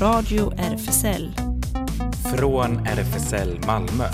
Radio 0.00 0.52
RFSL. 0.58 1.32
Från 2.36 2.86
RFSL 2.86 3.58
Malmö. 3.66 4.04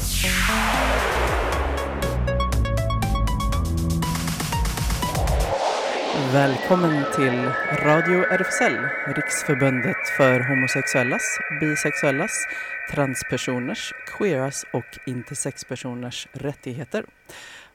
Välkommen 6.33 7.05
till 7.16 7.51
Radio 7.83 8.23
RFSL, 8.23 8.79
Riksförbundet 9.16 10.09
för 10.16 10.41
homosexuellas, 10.41 11.39
bisexuellas, 11.61 12.46
transpersoners, 12.91 13.93
queeras 14.19 14.64
och 14.73 14.98
intersexpersoners 15.07 16.29
rättigheter. 16.32 17.05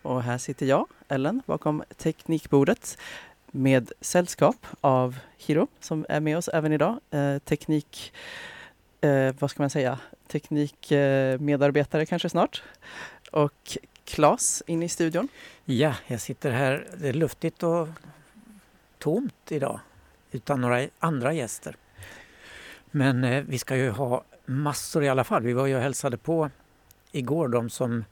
Och 0.01 0.23
här 0.23 0.37
sitter 0.37 0.65
jag, 0.65 0.87
Ellen, 1.09 1.41
bakom 1.45 1.83
teknikbordet 1.97 2.97
med 3.51 3.91
sällskap 4.01 4.65
av 4.81 5.17
Hiro 5.37 5.67
som 5.79 6.05
är 6.09 6.19
med 6.19 6.37
oss 6.37 6.47
även 6.47 6.73
idag. 6.73 6.99
Eh, 7.11 7.37
teknik, 7.37 8.13
eh, 9.01 9.35
vad 9.39 9.51
ska 9.51 9.63
man 9.63 9.69
säga, 9.69 9.99
teknikmedarbetare 10.27 12.01
eh, 12.01 12.05
kanske 12.05 12.29
snart. 12.29 12.63
Och 13.31 13.77
Klas 14.05 14.63
inne 14.67 14.85
i 14.85 14.89
studion. 14.89 15.27
Ja, 15.65 15.93
jag 16.07 16.21
sitter 16.21 16.51
här. 16.51 16.87
Det 16.97 17.09
är 17.09 17.13
luftigt 17.13 17.63
och 17.63 17.87
tomt 18.97 19.51
idag 19.51 19.79
utan 20.31 20.61
några 20.61 20.87
andra 20.99 21.33
gäster. 21.33 21.75
Men 22.91 23.23
eh, 23.23 23.43
vi 23.47 23.57
ska 23.57 23.75
ju 23.75 23.89
ha 23.89 24.23
massor 24.45 25.03
i 25.03 25.09
alla 25.09 25.23
fall. 25.23 25.43
Vi 25.43 25.53
var 25.53 25.67
ju 25.67 25.75
och 25.75 25.81
hälsade 25.81 26.17
på 26.17 26.49
igår 27.11 27.47
de 27.47 27.69
som 27.69 28.05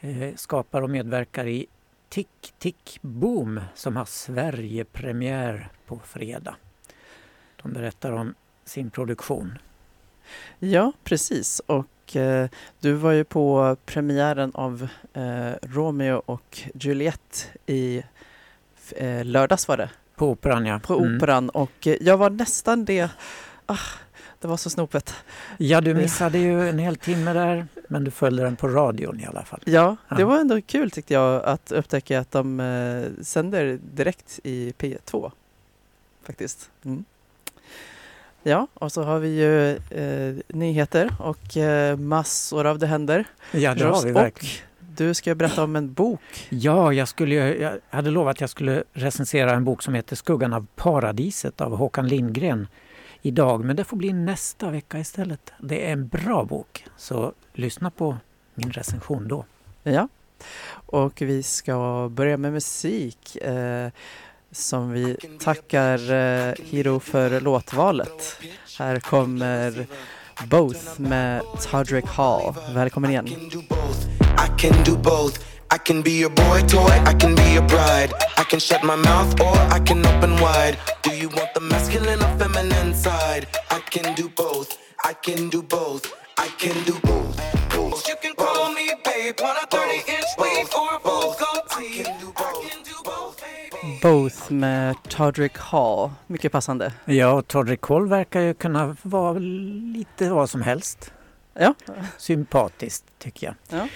eh, 0.00 0.34
skapar 0.34 0.82
och 0.82 0.90
medverkar 0.90 1.46
i 1.46 1.66
Tick 2.08 2.54
Tick 2.58 2.98
Boom 3.02 3.60
som 3.74 3.96
har 3.96 4.04
Sverigepremiär 4.04 5.68
på 5.86 6.00
fredag. 6.04 6.56
De 7.62 7.72
berättar 7.72 8.12
om 8.12 8.34
sin 8.64 8.90
produktion. 8.90 9.58
Ja, 10.58 10.92
precis. 11.04 11.60
Och 11.66 12.16
eh, 12.16 12.48
du 12.80 12.92
var 12.92 13.12
ju 13.12 13.24
på 13.24 13.76
premiären 13.86 14.52
av 14.54 14.88
eh, 15.12 15.52
Romeo 15.62 16.22
och 16.26 16.58
Juliet 16.74 17.50
i 17.66 18.02
eh, 18.96 19.24
lördags 19.24 19.68
var 19.68 19.76
det. 19.76 19.90
På 20.14 20.30
Operan, 20.30 20.66
ja. 20.66 20.78
På 20.78 20.98
mm. 20.98 21.16
Operan 21.16 21.50
och 21.50 21.86
eh, 21.86 21.96
jag 22.00 22.16
var 22.16 22.30
nästan 22.30 22.84
det. 22.84 23.10
Ah, 23.66 23.78
det 24.40 24.48
var 24.48 24.56
så 24.56 24.70
snopet. 24.70 25.14
Ja, 25.58 25.80
du 25.80 25.94
missade 25.94 26.38
ju 26.38 26.68
en 26.68 26.78
hel 26.78 26.96
timme 26.96 27.32
där, 27.32 27.66
men 27.88 28.04
du 28.04 28.10
följde 28.10 28.42
den 28.42 28.56
på 28.56 28.68
radion 28.68 29.20
i 29.20 29.26
alla 29.26 29.44
fall. 29.44 29.60
Ja, 29.64 29.96
det 30.16 30.24
var 30.24 30.38
ändå 30.38 30.60
kul 30.60 30.90
tyckte 30.90 31.14
jag 31.14 31.44
att 31.44 31.72
upptäcka 31.72 32.20
att 32.20 32.30
de 32.30 32.60
eh, 32.60 33.24
sänder 33.24 33.78
direkt 33.94 34.40
i 34.42 34.72
P2. 34.78 35.30
Faktiskt. 36.22 36.70
Mm. 36.84 37.04
Ja, 38.42 38.66
och 38.74 38.92
så 38.92 39.02
har 39.02 39.18
vi 39.18 39.28
ju 39.28 39.70
eh, 39.76 40.34
nyheter 40.48 41.10
och 41.18 41.56
eh, 41.56 41.96
massor 41.96 42.66
av 42.66 42.78
det 42.78 42.86
händer. 42.86 43.24
Ja, 43.52 43.74
det 43.74 43.84
har 43.84 44.02
vi 44.02 44.12
verkligen. 44.12 44.54
Du 44.78 45.14
ska 45.14 45.34
berätta 45.34 45.64
om 45.64 45.76
en 45.76 45.92
bok. 45.92 46.20
Ja, 46.48 46.92
jag, 46.92 47.08
skulle, 47.08 47.34
jag 47.34 47.78
hade 47.90 48.10
lovat 48.10 48.30
att 48.36 48.40
jag 48.40 48.50
skulle 48.50 48.82
recensera 48.92 49.52
en 49.52 49.64
bok 49.64 49.82
som 49.82 49.94
heter 49.94 50.16
Skuggan 50.16 50.52
av 50.52 50.66
paradiset 50.76 51.60
av 51.60 51.76
Håkan 51.76 52.08
Lindgren 52.08 52.66
idag. 53.22 53.64
Men 53.64 53.76
det 53.76 53.84
får 53.84 53.96
bli 53.96 54.12
nästa 54.12 54.70
vecka 54.70 54.98
istället. 54.98 55.52
Det 55.60 55.86
är 55.88 55.92
en 55.92 56.08
bra 56.08 56.44
bok, 56.44 56.84
så 56.96 57.32
lyssna 57.52 57.90
på 57.90 58.16
min 58.54 58.72
recension 58.72 59.28
då. 59.28 59.44
Ja, 59.82 60.08
och 60.70 61.22
vi 61.22 61.42
ska 61.42 62.08
börja 62.12 62.36
med 62.36 62.52
musik 62.52 63.36
eh, 63.36 63.88
som 64.50 64.92
vi 64.92 65.16
tackar 65.40 66.12
eh, 66.12 66.54
Hiro 66.64 67.00
för 67.00 67.40
låtvalet. 67.40 68.40
Här 68.78 69.00
kommer 69.00 69.86
Both 70.46 71.00
med 71.00 71.42
Todrick 71.70 72.06
Hall. 72.06 72.54
Välkommen 72.74 73.10
igen. 73.10 73.26
I 73.26 74.60
can 74.60 74.84
do 74.84 74.96
both. 74.96 75.40
I 75.70 75.78
can 75.84 76.02
be 76.02 76.10
your 76.10 76.30
boy 76.30 76.60
toy, 76.68 76.92
I 77.06 77.14
can 77.20 77.34
be 77.34 77.52
your 77.52 77.66
bride. 77.68 78.10
I 78.38 78.44
can 78.50 78.60
shut 78.60 78.82
my 78.82 78.96
mouth 78.96 79.40
or 79.40 79.56
I 79.76 79.78
can 79.86 80.06
open 80.06 80.30
wide. 80.40 80.78
Do 81.02 81.10
you 81.10 81.28
want 81.28 81.52
the 81.54 81.60
masculine 81.60 82.20
or 82.22 82.38
feminine 82.38 82.77
can 83.90 84.14
do 84.14 84.28
both. 84.36 84.70
I 85.10 85.14
can 85.24 85.50
do 85.50 85.62
both. 85.62 86.04
I 86.36 86.48
can 86.58 86.84
do 86.84 86.92
both. 87.02 87.36
both. 87.74 88.08
You 88.08 88.16
can 88.22 88.34
call 88.34 88.72
me 88.74 88.86
babe, 89.04 89.34
want 89.40 89.58
a 89.62 89.66
30 89.76 89.94
inch 89.94 90.30
weave 90.38 90.70
or 90.80 90.94
goatee. 91.04 92.00
I 92.00 92.04
can 92.04 92.82
do 92.84 92.96
both. 93.04 93.38
Both 94.02 94.52
med 94.52 94.96
Todrick 95.08 95.58
Hall. 95.58 96.10
Mycket 96.26 96.52
passande. 96.52 96.92
Ja, 97.04 97.42
Todrick 97.42 97.82
Hall 97.82 98.08
verkar 98.08 98.40
ju 98.40 98.54
kunna 98.54 98.96
vara 99.02 99.38
lite 99.38 100.30
vad 100.30 100.50
som 100.50 100.62
helst. 100.62 101.12
Ja. 101.54 101.74
Sympatiskt 102.18 103.04
tycker 103.18 103.46
jag. 103.46 103.80
Ja. 103.80 103.88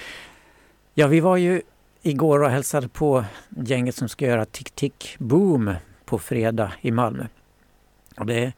Ja, 0.95 1.07
vi 1.07 1.21
var 1.21 1.37
ju 1.37 1.63
igår 2.03 2.43
och 2.43 2.51
hälsade 2.51 2.89
på 2.89 3.25
gänget 3.49 3.95
som 3.95 4.09
ska 4.09 4.27
göra 4.27 4.45
Tick 4.45 4.71
Tick 4.71 5.17
Boom 5.19 5.75
på 6.05 6.19
fredag 6.19 6.73
i 6.81 6.91
Malmö. 6.91 7.27
Och 8.17 8.27
det 8.27 8.45
är 8.45 8.53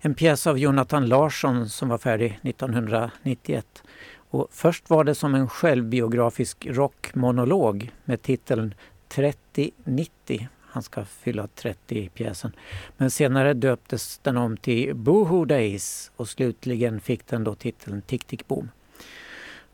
en 0.00 0.14
pjäs 0.14 0.46
av 0.46 0.58
Jonathan 0.58 1.06
Larsson 1.06 1.68
som 1.68 1.88
var 1.88 1.98
färdig 1.98 2.38
1991. 2.42 3.82
Och 4.30 4.48
först 4.50 4.90
var 4.90 5.04
det 5.04 5.14
som 5.14 5.34
en 5.34 5.48
självbiografisk 5.48 6.66
rockmonolog 6.66 7.92
med 8.04 8.22
titeln 8.22 8.74
3090. 9.08 10.48
Han 10.60 10.82
ska 10.82 11.04
fylla 11.04 11.48
30 11.54 11.98
i 11.98 12.08
pjäsen. 12.08 12.52
Men 12.96 13.10
senare 13.10 13.54
döptes 13.54 14.18
den 14.18 14.36
om 14.36 14.56
till 14.56 14.94
Boohoo 14.94 15.44
Days 15.44 16.10
och 16.16 16.28
slutligen 16.28 17.00
fick 17.00 17.26
den 17.26 17.44
då 17.44 17.54
titeln 17.54 18.02
Tick 18.02 18.24
Tick 18.24 18.48
Boom. 18.48 18.70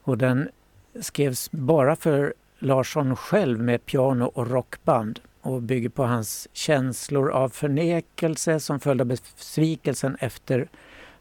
Och 0.03 0.19
den 0.19 0.49
skrevs 1.01 1.51
bara 1.51 1.97
för 1.97 2.35
Larsson 2.59 3.17
själv 3.17 3.61
med 3.61 3.87
piano 3.87 4.25
och 4.25 4.51
rockband 4.51 5.21
och 5.45 5.63
bygger 5.63 5.89
på 5.89 6.05
hans 6.05 6.49
känslor 6.53 7.31
av 7.31 7.49
förnekelse 7.49 8.61
som 8.61 8.81
följd 8.81 9.01
av 9.01 9.07
besvikelsen 9.07 10.17
efter 10.21 10.69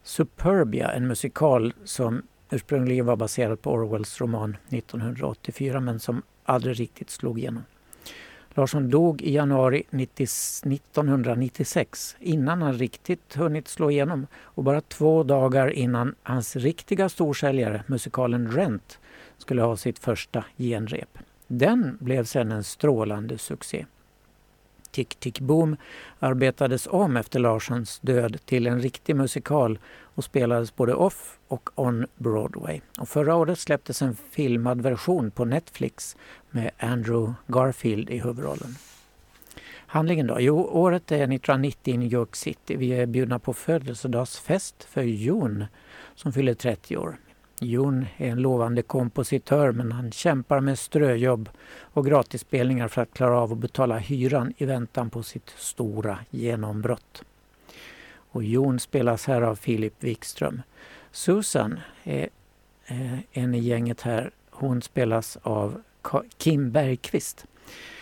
Superbia, 0.03 0.91
en 0.91 1.07
musikal 1.07 1.73
som 1.83 2.21
ursprungligen 2.51 3.05
var 3.05 3.15
baserad 3.15 3.61
på 3.61 3.71
Orwells 3.71 4.21
roman 4.21 4.57
1984 4.69 5.79
men 5.79 5.99
som 5.99 6.21
aldrig 6.43 6.79
riktigt 6.79 7.09
slog 7.09 7.39
igenom. 7.39 7.63
Larsson 8.49 8.89
dog 8.89 9.21
i 9.21 9.33
januari 9.33 9.83
1996 9.91 12.15
innan 12.19 12.61
han 12.61 12.73
riktigt 12.73 13.35
hunnit 13.35 13.67
slå 13.67 13.91
igenom 13.91 14.27
och 14.35 14.63
bara 14.63 14.81
två 14.81 15.23
dagar 15.23 15.69
innan 15.69 16.15
hans 16.23 16.55
riktiga 16.55 17.09
storsäljare, 17.09 17.83
musikalen 17.87 18.51
Rent, 18.51 18.99
skulle 19.37 19.61
ha 19.61 19.77
sitt 19.77 19.99
första 19.99 20.45
genrep. 20.57 21.17
Den 21.47 21.97
blev 21.99 22.23
sedan 22.23 22.51
en 22.51 22.63
strålande 22.63 23.37
succé. 23.37 23.85
Tick 24.93 25.15
Tick 25.15 25.39
Boom 25.39 25.75
arbetades 26.19 26.87
om 26.87 27.17
efter 27.17 27.39
Larssons 27.39 27.99
död 27.99 28.37
till 28.45 28.67
en 28.67 28.81
riktig 28.81 29.15
musikal 29.15 29.79
och 30.15 30.23
spelades 30.23 30.75
både 30.75 30.93
off 30.93 31.39
och 31.47 31.69
on 31.75 32.07
Broadway. 32.17 32.81
Och 32.99 33.09
förra 33.09 33.35
året 33.35 33.59
släpptes 33.59 34.01
en 34.01 34.15
filmad 34.31 34.81
version 34.81 35.31
på 35.31 35.45
Netflix 35.45 36.17
med 36.49 36.71
Andrew 36.77 37.33
Garfield 37.47 38.09
i 38.09 38.19
huvudrollen. 38.19 38.75
Handlingen 39.93 40.27
då? 40.27 40.37
Jo, 40.39 40.67
året 40.71 41.11
är 41.11 41.15
1990 41.15 41.93
i 41.93 41.97
New 41.97 42.13
York 42.13 42.35
City. 42.35 42.75
Vi 42.75 42.93
är 42.93 43.05
bjudna 43.05 43.39
på 43.39 43.53
födelsedagsfest 43.53 44.83
för 44.83 45.03
Jon 45.03 45.65
som 46.15 46.33
fyller 46.33 46.53
30 46.53 46.97
år. 46.97 47.17
Jon 47.63 48.05
är 48.17 48.29
en 48.29 48.41
lovande 48.41 48.81
kompositör 48.81 49.71
men 49.71 49.91
han 49.91 50.11
kämpar 50.11 50.59
med 50.59 50.79
ströjobb 50.79 51.49
och 51.79 52.05
gratisspelningar 52.05 52.87
för 52.87 53.01
att 53.01 53.13
klara 53.13 53.39
av 53.39 53.51
att 53.51 53.57
betala 53.57 53.97
hyran 53.97 54.53
i 54.57 54.65
väntan 54.65 55.09
på 55.09 55.23
sitt 55.23 55.49
stora 55.57 56.19
genombrott. 56.29 57.23
Och 58.15 58.43
Jon 58.43 58.79
spelas 58.79 59.25
här 59.27 59.41
av 59.41 59.55
Filip 59.55 59.93
Wikström. 59.99 60.61
Susan 61.11 61.79
är 62.03 62.29
eh, 62.85 63.19
en 63.31 63.55
i 63.55 63.59
gänget 63.59 64.01
här. 64.01 64.31
Hon 64.49 64.81
spelas 64.81 65.37
av 65.41 65.81
Kim 66.37 66.71
Bergqvist. 66.71 67.45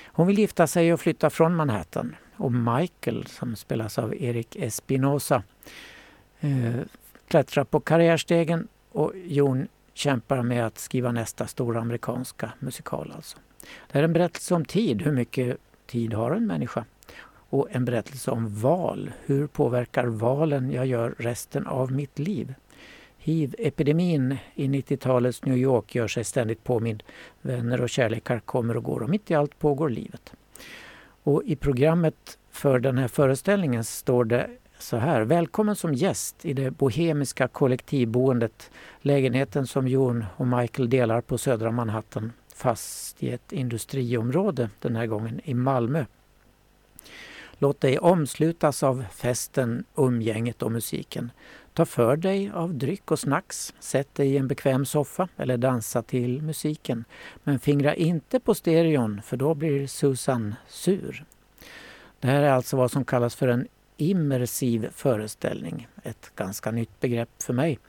Hon 0.06 0.28
vill 0.28 0.40
gifta 0.40 0.68
sig 0.68 0.94
och 0.94 1.00
flytta 1.00 1.30
från 1.30 1.56
Manhattan. 1.56 2.16
Och 2.36 2.52
Michael, 2.52 3.28
som 3.28 3.56
spelas 3.56 4.00
av 4.00 4.16
Erik 4.16 4.56
Espinosa, 4.56 5.44
eh, 6.40 6.76
klättrar 7.28 7.64
på 7.64 7.80
karriärstegen 7.80 8.68
och 8.92 9.14
Jon 9.26 9.68
kämpar 9.94 10.44
med 10.44 10.66
att 10.66 10.78
skriva 10.78 11.12
nästa 11.12 11.48
stora 11.48 11.80
amerikanska 11.80 12.52
musikal. 12.60 13.14
Alltså. 13.16 13.38
Det 13.92 14.00
är 14.00 14.04
en 14.04 14.14
berättelse 14.14 14.56
om 14.56 14.66
tid. 14.66 15.02
Hur 15.02 15.12
mycket 15.12 15.58
tid 15.86 16.14
har 16.14 16.32
en 16.32 16.48
människa? 16.48 16.86
Och 17.50 17.68
en 17.72 17.86
berättelse 17.86 18.32
om 18.32 18.62
val. 18.62 19.12
Hur 19.26 19.48
påverkar 19.48 20.06
valen 20.06 20.72
jag 20.72 20.86
gör 20.86 21.16
resten 21.18 21.68
av 21.68 21.92
mitt 21.92 22.20
liv? 22.20 22.54
Hiv-epidemin 23.18 24.38
i 24.56 24.68
90-talets 24.68 25.46
New 25.46 25.58
York 25.58 25.96
gör 25.96 26.08
sig 26.08 26.24
ständigt 26.24 26.64
påmind. 26.64 27.04
Vänner 27.42 27.82
och 27.82 27.90
kärlekar 27.90 28.40
kommer 28.40 28.78
och 28.78 28.84
går 28.84 29.04
och 29.04 29.10
mitt 29.10 29.32
i 29.32 29.36
allt 29.36 29.60
pågår 29.60 29.90
livet. 29.90 30.34
Och 31.24 31.44
i 31.44 31.56
programmet 31.56 32.38
för 32.52 32.80
den 32.80 32.98
här 32.98 33.08
föreställningen 33.08 33.84
står 33.84 34.26
det 34.26 34.50
så 34.82 34.98
här. 34.98 35.22
Välkommen 35.22 35.76
som 35.76 35.94
gäst 35.94 36.46
i 36.46 36.54
det 36.54 36.72
bohemiska 36.72 37.48
kollektivboendet. 37.48 38.72
Lägenheten 39.02 39.68
som 39.68 39.88
Jon 39.88 40.26
och 40.38 40.48
Michael 40.48 40.90
delar 40.90 41.22
på 41.22 41.38
södra 41.38 41.72
Manhattan 41.72 42.34
fast 42.56 43.24
i 43.24 43.30
ett 43.30 43.52
industriområde 43.52 44.70
den 44.80 44.96
här 44.96 45.06
gången 45.06 45.42
i 45.44 45.54
Malmö. 45.54 46.06
Låt 47.58 47.82
dig 47.82 48.00
omslutas 48.00 48.84
av 48.84 49.06
festen, 49.14 49.84
umgänget 49.96 50.62
och 50.62 50.72
musiken. 50.72 51.32
Ta 51.74 51.86
för 51.86 52.16
dig 52.16 52.52
av 52.54 52.74
dryck 52.74 53.12
och 53.12 53.20
snacks, 53.20 53.74
sätt 53.80 54.16
dig 54.16 54.34
i 54.34 54.38
en 54.38 54.48
bekväm 54.48 54.86
soffa 54.86 55.28
eller 55.38 55.58
dansa 55.58 56.02
till 56.02 56.42
musiken. 56.42 57.06
Men 57.44 57.60
fingra 57.60 57.96
inte 57.96 58.40
på 58.40 58.56
stereon 58.56 59.22
för 59.26 59.38
då 59.38 59.54
blir 59.54 59.88
Susan 59.88 60.56
sur. 60.68 61.26
Det 62.20 62.28
här 62.28 62.42
är 62.42 62.52
alltså 62.52 62.78
vad 62.78 62.92
som 62.92 63.06
kallas 63.06 63.36
för 63.36 63.48
en 63.48 63.68
immersiv 64.02 64.90
föreställning. 64.92 65.88
Ett 66.04 66.32
ganska 66.36 66.72
nytt 66.72 67.00
begrepp 67.00 67.30
för 67.44 67.54
mig. 67.54 67.80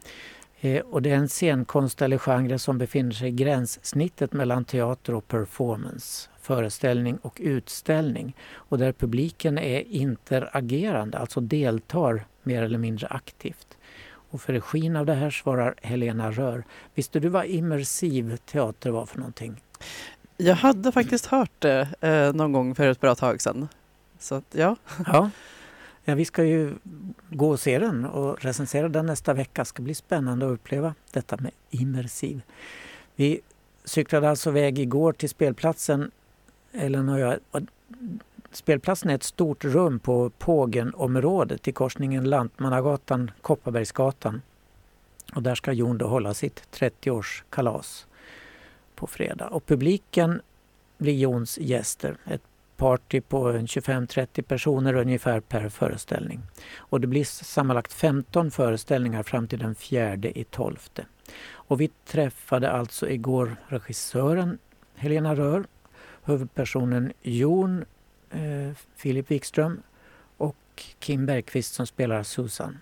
Eh, 0.61 0.81
och 0.81 1.03
det 1.03 1.11
är 1.11 1.17
en 1.17 1.29
scenkonst 1.29 2.03
eller 2.03 2.19
genre 2.19 2.59
som 2.59 2.79
befinner 2.79 3.13
sig 3.13 3.29
i 3.29 3.33
gränssnittet 3.33 4.33
mellan 4.33 4.65
teater 4.65 5.15
och 5.15 5.29
performance, 5.29 6.29
föreställning 6.41 7.17
och 7.17 7.39
utställning 7.43 8.37
och 8.53 8.79
där 8.79 8.93
publiken 8.93 9.59
är 9.59 9.81
interagerande, 9.81 11.19
alltså 11.19 11.41
deltar 11.41 12.25
mer 12.43 12.63
eller 12.63 12.79
mindre 12.79 13.07
aktivt. 13.07 13.77
Och 14.31 14.41
för 14.41 14.53
regin 14.53 14.97
av 14.97 15.07
det 15.07 15.15
här 15.15 15.31
svarar 15.31 15.75
Helena 15.83 16.31
Rör. 16.31 16.65
Visste 16.95 17.21
du 17.21 17.29
vad 17.29 17.47
immersiv 17.47 18.37
teater 18.37 18.91
var 18.91 19.07
för 19.07 19.19
någonting? 19.19 19.63
Jag 20.37 20.55
hade 20.55 20.93
faktiskt 20.93 21.27
hört 21.27 21.51
det 21.59 21.89
eh, 22.01 22.33
någon 22.33 22.53
gång 22.53 22.75
för 22.75 22.91
ett 22.91 23.01
bra 23.01 23.15
tag 23.15 23.41
sedan. 23.41 23.69
Så 24.19 24.35
att, 24.35 24.45
ja. 24.51 24.77
ja. 25.07 25.31
Ja, 26.05 26.15
vi 26.15 26.25
ska 26.25 26.45
ju 26.45 26.75
gå 27.31 27.51
och 27.51 27.61
se 27.61 27.79
den 27.79 28.05
och 28.05 28.45
recensera 28.45 28.89
den 28.89 29.07
nästa 29.07 29.35
vecka. 29.35 29.63
Det 29.63 29.67
ska 29.67 29.83
bli 29.83 29.95
spännande 29.95 30.47
att 30.47 30.53
uppleva 30.53 30.95
detta 31.13 31.37
med 31.37 31.51
immersiv. 31.71 32.43
Vi 33.15 33.41
cyklade 33.85 34.31
alltså 34.31 34.51
väg 34.51 34.79
igår 34.79 35.13
till 35.13 35.29
spelplatsen, 35.29 36.11
Ellen 36.73 37.09
och 37.09 37.19
jag. 37.19 37.39
Spelplatsen 38.53 39.11
är 39.11 39.15
ett 39.15 39.23
stort 39.23 39.65
rum 39.65 39.99
på 39.99 40.31
Pågenområdet 40.31 41.69
i 41.69 41.73
korsningen 41.73 42.27
Lantmannagatan-Kopparbergsgatan. 42.27 44.41
Och 45.35 45.43
där 45.43 45.55
ska 45.55 45.73
Jon 45.73 45.99
då 45.99 46.07
hålla 46.07 46.35
sitt 46.35 46.79
30-årskalas 46.79 48.07
på 48.95 49.07
fredag. 49.07 49.49
Och 49.49 49.67
publiken 49.67 50.41
blir 50.99 51.15
Jons 51.15 51.59
gäster. 51.59 52.17
Ett 52.25 52.43
party 52.77 53.21
på 53.21 53.53
25-30 53.53 54.43
personer 54.43 54.95
ungefär 54.95 55.41
per 55.41 55.69
föreställning. 55.69 56.41
Och 56.77 57.01
det 57.01 57.07
blir 57.07 57.25
sammanlagt 57.25 57.93
15 57.93 58.51
föreställningar 58.51 59.23
fram 59.23 59.49
till 59.49 59.59
den 59.59 59.75
fjärde 59.75 60.39
i 60.39 60.45
tolfte. 60.45 61.07
Och 61.51 61.81
vi 61.81 61.89
träffade 61.89 62.71
alltså 62.71 63.09
igår 63.09 63.57
regissören 63.69 64.59
Helena 64.95 65.35
Rör, 65.35 65.65
huvudpersonen 66.25 67.13
Jon 67.23 67.85
eh, 68.31 68.77
Filip 68.97 69.31
Wikström 69.31 69.83
och 70.37 70.57
Kim 70.99 71.27
Bergqvist 71.27 71.75
som 71.75 71.87
spelar 71.87 72.23
Susan. 72.23 72.79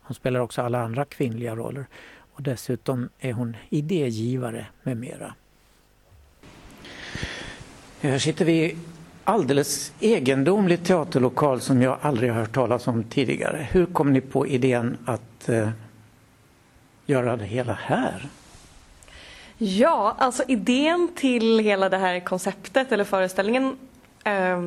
Hon 0.00 0.14
spelar 0.14 0.40
också 0.40 0.62
alla 0.62 0.80
andra 0.80 1.04
kvinnliga 1.04 1.56
roller 1.56 1.86
och 2.32 2.42
dessutom 2.42 3.08
är 3.18 3.32
hon 3.32 3.56
idégivare 3.68 4.66
med 4.82 4.96
mera. 4.96 5.34
Här 8.02 8.18
sitter 8.18 8.44
vi 8.44 8.52
i 8.64 8.76
alldeles 9.24 9.92
egendomlig 10.00 10.84
teaterlokal 10.84 11.60
som 11.60 11.82
jag 11.82 11.98
aldrig 12.02 12.30
har 12.30 12.40
hört 12.40 12.54
talas 12.54 12.86
om 12.88 13.04
tidigare. 13.04 13.66
Hur 13.70 13.86
kom 13.86 14.12
ni 14.12 14.20
på 14.20 14.46
idén 14.46 14.98
att 15.04 15.48
eh, 15.48 15.68
göra 17.06 17.36
det 17.36 17.44
hela 17.44 17.72
här? 17.72 18.28
Ja, 19.58 20.16
alltså 20.18 20.42
idén 20.48 21.08
till 21.16 21.58
hela 21.58 21.88
det 21.88 21.96
här 21.96 22.20
konceptet 22.20 22.92
eller 22.92 23.04
föreställningen 23.04 23.76
eh, 24.24 24.60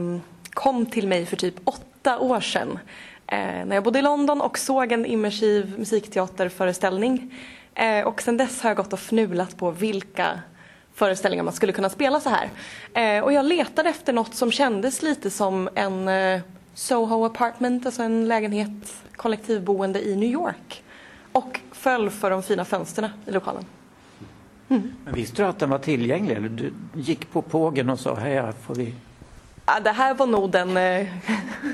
kom 0.50 0.86
till 0.86 1.08
mig 1.08 1.26
för 1.26 1.36
typ 1.36 1.56
åtta 1.64 2.20
år 2.20 2.40
sedan. 2.40 2.80
eh, 3.28 3.66
när 3.66 3.76
jag 3.76 3.84
bodde 3.84 4.00
i 4.00 4.02
London 4.02 4.42
och 4.42 4.58
såg 4.58 4.92
en 4.92 5.06
immersiv 5.06 5.76
musikteaterföreställning. 5.80 7.34
Eh, 7.76 8.08
och 8.08 8.22
sen 8.22 8.38
dess 8.38 8.62
har 8.62 8.70
jag 8.70 8.78
gått 8.78 8.94
och 8.94 9.00
fnulat 9.00 9.58
på 9.58 9.72
vilka 9.72 10.40
föreställningar 10.96 11.44
man 11.44 11.54
skulle 11.54 11.74
kunna 11.74 11.90
spela 11.90 12.20
så 12.20 12.30
här. 12.30 12.50
Uh, 13.18 13.24
och 13.24 13.34
jag 13.34 13.46
letade 13.46 13.90
efter 13.90 14.14
något 14.14 14.36
som 14.36 14.52
kändes 14.52 15.02
lite 15.02 15.30
som 15.30 15.70
en 15.76 16.10
Soho 16.74 17.26
apartment, 17.26 17.86
alltså 17.86 18.04
en 18.04 18.28
lägenhet, 18.28 18.94
kollektivboende 19.16 20.08
i 20.08 20.16
New 20.16 20.30
York. 20.30 20.84
Och 21.32 21.60
föll 21.72 22.10
för 22.10 22.30
de 22.30 22.44
fina 22.44 22.66
fönsterna 22.66 23.12
i 23.26 23.32
lokalen. 23.32 23.66
Mm. 24.70 24.94
Men 25.06 25.14
visste 25.14 25.42
du 25.42 25.48
att 25.48 25.60
den 25.60 25.70
var 25.70 25.80
tillgänglig? 25.80 26.36
Eller 26.36 26.50
du 26.50 26.74
gick 26.94 27.32
på 27.32 27.42
pågen 27.42 27.90
och 27.90 28.00
sa 28.00 28.16
hej, 28.16 28.52
får 28.66 28.76
vi 28.76 28.94
Ja, 29.66 29.80
det 29.80 29.92
här 29.92 30.14
var 30.14 30.28
nog 30.28 30.52
den 30.52 30.78
eh, 30.78 31.08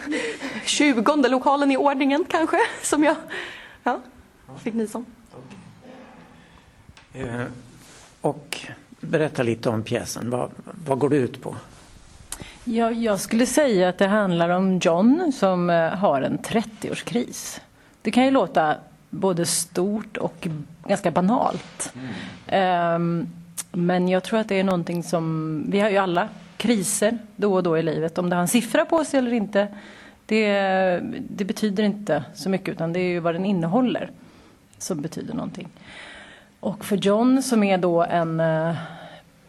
20 0.66 1.28
lokalen 1.28 1.72
i 1.72 1.78
ordningen 1.78 2.26
kanske 2.30 2.58
som 2.82 3.04
jag 3.04 3.16
ja, 3.84 4.00
fick 4.64 4.74
nys 4.74 4.96
om. 4.96 5.06
Eh, 7.14 7.46
och 8.22 8.58
berätta 9.02 9.44
lite 9.44 9.70
om 9.70 9.84
pjäsen. 9.84 10.30
Vad, 10.30 10.50
vad 10.86 11.00
går 11.00 11.10
det 11.10 11.16
ut 11.16 11.42
på? 11.42 11.56
Ja, 12.64 12.92
jag 12.92 13.20
skulle 13.20 13.46
säga 13.46 13.90
att 13.90 13.98
det 13.98 14.08
handlar 14.08 14.50
om 14.50 14.80
John 14.80 15.32
som 15.36 15.70
eh, 15.70 15.90
har 15.90 16.22
en 16.22 16.40
30-årskris. 16.40 17.62
Det 18.02 18.12
kan 18.12 18.26
ju 18.26 18.32
låta 18.32 18.76
både 19.10 19.46
stort 19.46 20.18
och 20.18 20.48
ganska 20.88 21.12
banalt. 21.12 21.94
Mm. 22.40 22.96
Um, 22.96 23.28
men 23.72 24.08
jag 24.08 24.24
tror 24.24 24.40
att 24.40 24.48
det 24.48 24.60
är 24.60 24.64
någonting 24.64 25.04
som, 25.04 25.64
vi 25.70 25.80
har 25.80 25.90
ju 25.90 25.98
alla 25.98 26.30
kriser 26.58 27.18
då 27.36 27.54
och 27.54 27.64
då 27.64 27.78
i 27.78 27.84
livet. 27.84 28.18
Om 28.18 28.30
det 28.30 28.36
har 28.36 28.42
en 28.42 28.48
siffra 28.48 28.86
på 28.86 29.06
sig 29.06 29.18
eller 29.18 29.34
inte, 29.34 29.68
det, 30.26 31.00
det 31.30 31.46
betyder 31.46 31.84
inte 31.84 32.24
så 32.34 32.50
mycket 32.50 32.70
utan 32.70 32.94
det 32.94 33.00
är 33.00 33.10
ju 33.10 33.20
vad 33.20 33.36
den 33.36 33.46
innehåller 33.46 34.12
som 34.78 35.02
betyder 35.02 35.34
någonting. 35.34 35.68
Och 36.60 36.86
för 36.86 36.96
John 36.96 37.44
som 37.44 37.64
är 37.64 37.78
då 37.78 38.04
en 38.04 38.40
uh, 38.40 38.76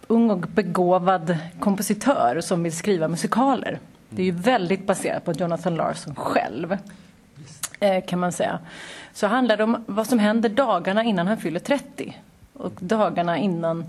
ung 0.06 0.30
och 0.30 0.38
begåvad 0.40 1.36
kompositör 1.60 2.40
som 2.40 2.62
vill 2.62 2.76
skriva 2.76 3.08
musikaler. 3.08 3.78
Det 4.08 4.22
är 4.22 4.26
ju 4.26 4.32
väldigt 4.32 4.86
baserat 4.86 5.24
på 5.24 5.32
Jonathan 5.32 5.74
Larson 5.74 6.14
själv. 6.14 6.76
Eh, 7.80 8.04
kan 8.04 8.18
man 8.18 8.32
säga. 8.32 8.58
Så 9.14 9.26
handlar 9.26 9.56
det 9.56 9.64
om 9.64 9.84
vad 9.86 10.06
som 10.06 10.18
händer 10.18 10.48
dagarna 10.48 11.04
innan 11.04 11.26
han 11.26 11.36
fyller 11.36 11.60
30. 11.60 12.16
Och 12.52 12.72
dagarna 12.78 13.38
innan 13.38 13.84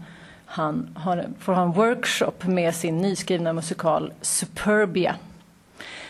han 0.46 0.89
har, 0.96 1.25
får 1.39 1.53
ha 1.53 1.63
en 1.63 1.72
workshop 1.72 2.34
med 2.46 2.75
sin 2.75 2.98
nyskrivna 2.98 3.53
musikal 3.53 4.13
Superbia. 4.22 5.15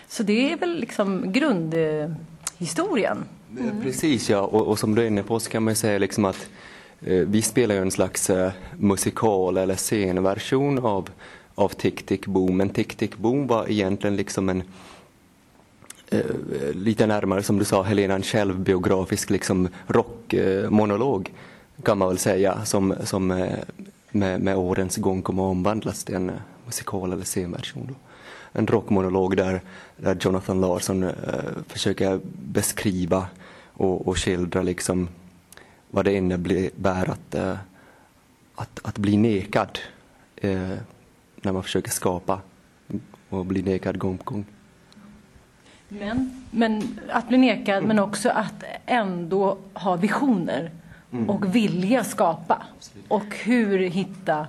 Så 0.08 0.24
det 0.24 0.54
är 0.54 0.58
väl 0.58 0.80
liksom 0.80 1.32
grundhistorien. 1.32 3.26
Mm. 3.60 3.82
Precis 3.82 4.30
ja, 4.30 4.40
och, 4.40 4.68
och, 4.68 4.80
som 4.80 4.96
du 4.96 5.02
är 5.02 5.08
inne 5.08 5.24
på 5.24 5.40
så 5.40 5.50
kan 5.50 5.64
man 5.64 5.76
säga 5.76 6.00
liksom 6.00 6.26
att 6.26 6.36
eh, 6.36 6.50
Eh, 7.04 7.26
vi 7.28 7.42
spelar 7.42 7.76
ju 7.76 7.82
en 7.82 7.92
slags 7.92 8.30
eh, 8.30 8.52
musikal 8.78 9.58
eller 9.58 9.76
scenversion 9.76 10.86
av, 10.86 11.10
av 11.56 11.70
Tick 11.70 12.06
Tick 12.06 12.26
Boom. 12.26 12.58
Men 12.58 12.70
Tick 12.70 12.96
Tick 12.96 13.18
Boom 13.18 13.48
var 13.48 13.72
egentligen 13.72 14.16
liksom 14.16 14.50
en 14.50 14.64
eh, 16.10 16.26
lite 16.74 17.08
närmare 17.08 17.44
som 17.44 17.60
du 17.60 17.66
sa 17.66 17.82
Helena, 17.84 18.16
en 18.16 18.24
självbiografisk 18.24 19.30
liksom 19.30 19.68
rockmonolog 19.88 21.32
kan 21.84 21.98
man 21.98 22.08
väl 22.08 22.18
säga 22.18 22.66
som, 22.66 22.96
som 23.04 23.28
med, 24.12 24.42
med 24.42 24.58
årens 24.58 24.98
gång 24.98 25.22
kommer 25.22 25.44
att 25.44 25.52
omvandlas 25.52 26.04
till 26.04 26.16
en 26.16 26.32
musikal 26.66 27.14
eller 27.14 27.24
scenversion. 27.24 27.86
Då. 27.90 27.96
En 28.60 28.68
rockmonolog 28.68 29.38
där, 29.38 29.62
där 29.98 30.18
Jonathan 30.22 30.62
Larsson 30.62 31.04
eh, 31.04 31.12
försöker 31.68 32.20
beskriva 32.34 33.26
och, 33.74 34.08
och 34.08 34.18
skildra 34.18 34.62
liksom 34.62 35.08
vad 35.92 36.06
det 36.06 36.14
innebär 36.14 37.10
att, 37.10 37.36
eh, 37.36 37.58
att, 38.56 38.80
att 38.84 38.98
bli 38.98 39.18
nekad 39.18 39.80
eh, 40.36 40.78
när 41.42 41.52
man 41.52 41.64
försöker 41.64 41.92
skapa 41.92 42.42
och 43.30 43.46
bli 43.46 43.62
nekad 43.62 43.98
gång 43.98 44.18
på 44.18 44.24
gång. 44.24 44.46
Men, 45.88 46.44
men 46.52 47.00
att 47.10 47.28
bli 47.28 47.38
nekad 47.38 47.84
men 47.84 48.00
också 48.00 48.30
att 48.30 48.64
ändå 48.86 49.58
ha 49.74 49.96
visioner 49.96 50.72
mm. 51.12 51.30
och 51.30 51.56
vilja 51.56 52.04
skapa. 52.04 52.64
Och 53.08 53.36
hur 53.44 53.80
hitta 53.80 54.48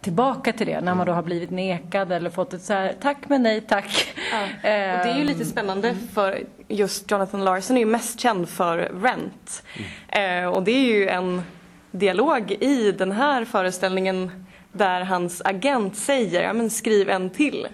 tillbaka 0.00 0.52
till 0.52 0.66
det 0.66 0.80
när 0.80 0.94
man 0.94 1.06
då 1.06 1.12
har 1.12 1.22
blivit 1.22 1.50
nekad 1.50 2.12
eller 2.12 2.30
fått 2.30 2.54
ett 2.54 2.62
så 2.62 2.72
här 2.72 2.94
tack 3.00 3.28
men 3.28 3.42
nej 3.42 3.60
tack. 3.60 4.14
Ja. 4.32 4.42
Och 4.44 5.04
det 5.04 5.10
är 5.10 5.18
ju 5.18 5.24
lite 5.24 5.44
spännande 5.44 5.94
för 6.12 6.42
just 6.68 7.10
Jonathan 7.10 7.44
Larson 7.44 7.76
är 7.76 7.80
ju 7.80 7.86
mest 7.86 8.20
känd 8.20 8.48
för 8.48 8.78
Rent. 9.02 9.62
Mm. 10.08 10.44
Eh, 10.44 10.50
och 10.50 10.62
det 10.62 10.72
är 10.72 10.94
ju 10.94 11.08
en 11.08 11.42
dialog 11.90 12.50
i 12.50 12.92
den 12.92 13.12
här 13.12 13.44
föreställningen 13.44 14.46
där 14.72 15.00
hans 15.00 15.42
agent 15.44 15.96
säger 15.96 16.42
ja, 16.42 16.52
men 16.52 16.70
skriv 16.70 17.10
en 17.10 17.30
till. 17.30 17.68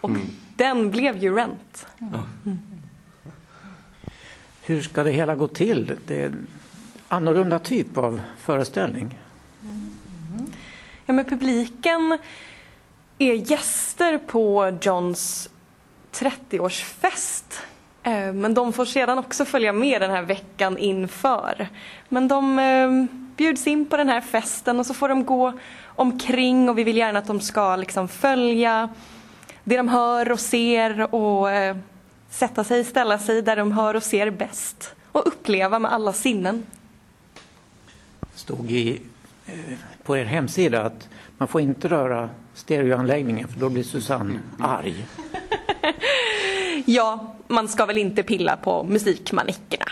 Och 0.00 0.10
mm. 0.10 0.22
den 0.56 0.90
blev 0.90 1.16
ju 1.16 1.36
Rent. 1.36 1.86
Mm. 2.00 2.58
hur 4.62 4.82
ska 4.82 5.02
det 5.02 5.10
hela 5.10 5.34
gå 5.34 5.48
till? 5.48 5.92
Det 6.06 6.22
är 6.22 6.26
en 6.26 6.46
annorlunda 7.08 7.58
typ 7.58 7.98
av 7.98 8.20
föreställning. 8.38 9.18
Ja, 11.08 11.14
men 11.14 11.24
publiken 11.24 12.18
är 13.18 13.34
gäster 13.34 14.18
på 14.18 14.72
Johns 14.80 15.50
30-årsfest. 16.12 17.44
Eh, 18.02 18.32
men 18.32 18.54
de 18.54 18.72
får 18.72 18.84
sedan 18.84 19.18
också 19.18 19.44
följa 19.44 19.72
med 19.72 20.00
den 20.00 20.10
här 20.10 20.22
veckan 20.22 20.78
inför. 20.78 21.68
Men 22.08 22.28
de 22.28 22.58
eh, 22.58 23.16
bjuds 23.36 23.66
in 23.66 23.86
på 23.86 23.96
den 23.96 24.08
här 24.08 24.20
festen 24.20 24.78
och 24.78 24.86
så 24.86 24.94
får 24.94 25.08
de 25.08 25.24
gå 25.24 25.52
omkring 25.86 26.68
och 26.68 26.78
vi 26.78 26.84
vill 26.84 26.96
gärna 26.96 27.18
att 27.18 27.26
de 27.26 27.40
ska 27.40 27.76
liksom 27.76 28.08
följa 28.08 28.88
det 29.64 29.76
de 29.76 29.88
hör 29.88 30.32
och 30.32 30.40
ser 30.40 31.14
och 31.14 31.50
eh, 31.50 31.76
sätta 32.30 32.64
sig, 32.64 32.84
ställa 32.84 33.18
sig 33.18 33.42
där 33.42 33.56
de 33.56 33.72
hör 33.72 33.96
och 33.96 34.02
ser 34.02 34.30
bäst 34.30 34.94
och 35.12 35.26
uppleva 35.26 35.78
med 35.78 35.92
alla 35.92 36.12
sinnen. 36.12 36.66
stod 38.34 38.70
i, 38.70 39.00
på 40.02 40.16
er 40.16 40.24
hemsida 40.24 40.82
att 40.82 41.08
man 41.38 41.48
får 41.48 41.60
inte 41.60 41.88
röra 41.88 42.30
stereoanläggningen 42.54 43.48
för 43.48 43.60
då 43.60 43.68
blir 43.68 43.82
Susanne 43.82 44.38
arg. 44.60 45.06
Ja, 46.86 47.34
man 47.48 47.68
ska 47.68 47.86
väl 47.86 47.98
inte 47.98 48.22
pilla 48.22 48.56
på 48.56 48.84
musikmanickerna. 48.84 49.84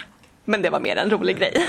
Men 0.44 0.62
det 0.62 0.70
var 0.70 0.80
mer 0.80 0.96
en 0.96 1.10
rolig 1.10 1.38
grej. 1.38 1.54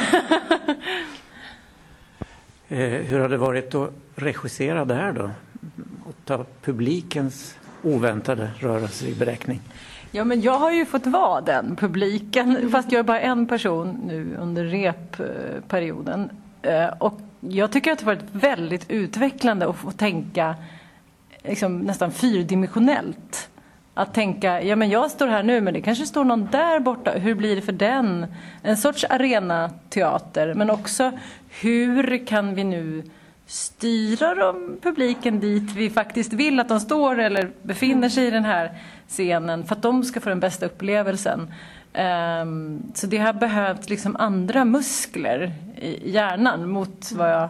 Eh, 2.69 2.77
hur 2.79 3.19
har 3.19 3.29
det 3.29 3.37
varit 3.37 3.75
att 3.75 3.89
regissera 4.15 4.85
det 4.85 4.93
här 4.95 5.11
då? 5.11 5.29
Och 6.05 6.13
ta 6.25 6.45
publikens 6.61 7.55
oväntade 7.83 8.49
rörelser 8.59 9.07
i 9.07 9.15
beräkning? 9.15 9.61
Ja, 10.11 10.23
men 10.23 10.41
jag 10.41 10.59
har 10.59 10.71
ju 10.71 10.85
fått 10.85 11.05
vara 11.07 11.41
den 11.41 11.75
publiken, 11.75 12.71
fast 12.71 12.91
jag 12.91 12.99
är 12.99 13.03
bara 13.03 13.19
en 13.19 13.47
person 13.47 14.01
nu 14.05 14.37
under 14.39 14.63
repperioden. 14.65 16.29
Eh, 16.61 16.87
Och 16.99 17.19
jag 17.49 17.71
tycker 17.71 17.91
att 17.91 17.99
det 17.99 18.05
har 18.05 18.15
varit 18.15 18.29
väldigt 18.31 18.91
utvecklande 18.91 19.69
att 19.69 19.75
få 19.75 19.91
tänka 19.91 20.55
liksom, 21.43 21.79
nästan 21.79 22.11
fyrdimensionellt. 22.11 23.49
Att 23.93 24.13
tänka, 24.13 24.61
ja 24.61 24.75
men 24.75 24.89
jag 24.89 25.11
står 25.11 25.27
här 25.27 25.43
nu 25.43 25.61
men 25.61 25.73
det 25.73 25.81
kanske 25.81 26.05
står 26.05 26.23
någon 26.23 26.47
där 26.51 26.79
borta, 26.79 27.11
hur 27.11 27.35
blir 27.35 27.55
det 27.55 27.61
för 27.61 27.71
den? 27.71 28.25
En 28.61 28.77
sorts 28.77 29.05
arenateater, 29.09 30.53
men 30.53 30.69
också 30.69 31.11
hur 31.49 32.25
kan 32.27 32.55
vi 32.55 32.63
nu 32.63 33.03
styra 33.47 34.35
de 34.35 34.77
publiken 34.81 35.39
dit 35.39 35.71
vi 35.71 35.89
faktiskt 35.89 36.33
vill 36.33 36.59
att 36.59 36.67
de 36.67 36.79
står 36.79 37.19
eller 37.19 37.51
befinner 37.61 38.09
sig 38.09 38.27
i 38.27 38.31
den 38.31 38.45
här 38.45 38.71
scenen 39.07 39.65
för 39.65 39.75
att 39.75 39.81
de 39.81 40.03
ska 40.03 40.19
få 40.19 40.29
den 40.29 40.39
bästa 40.39 40.65
upplevelsen. 40.65 41.53
Ehm, 41.97 42.83
så 42.93 43.07
det 43.07 43.17
har 43.17 43.33
behövt 43.33 43.89
liksom 43.89 44.15
andra 44.15 44.65
muskler 44.65 45.51
i 45.77 46.11
hjärnan 46.11 46.69
mot 46.69 47.11
vad 47.11 47.31
jag 47.31 47.49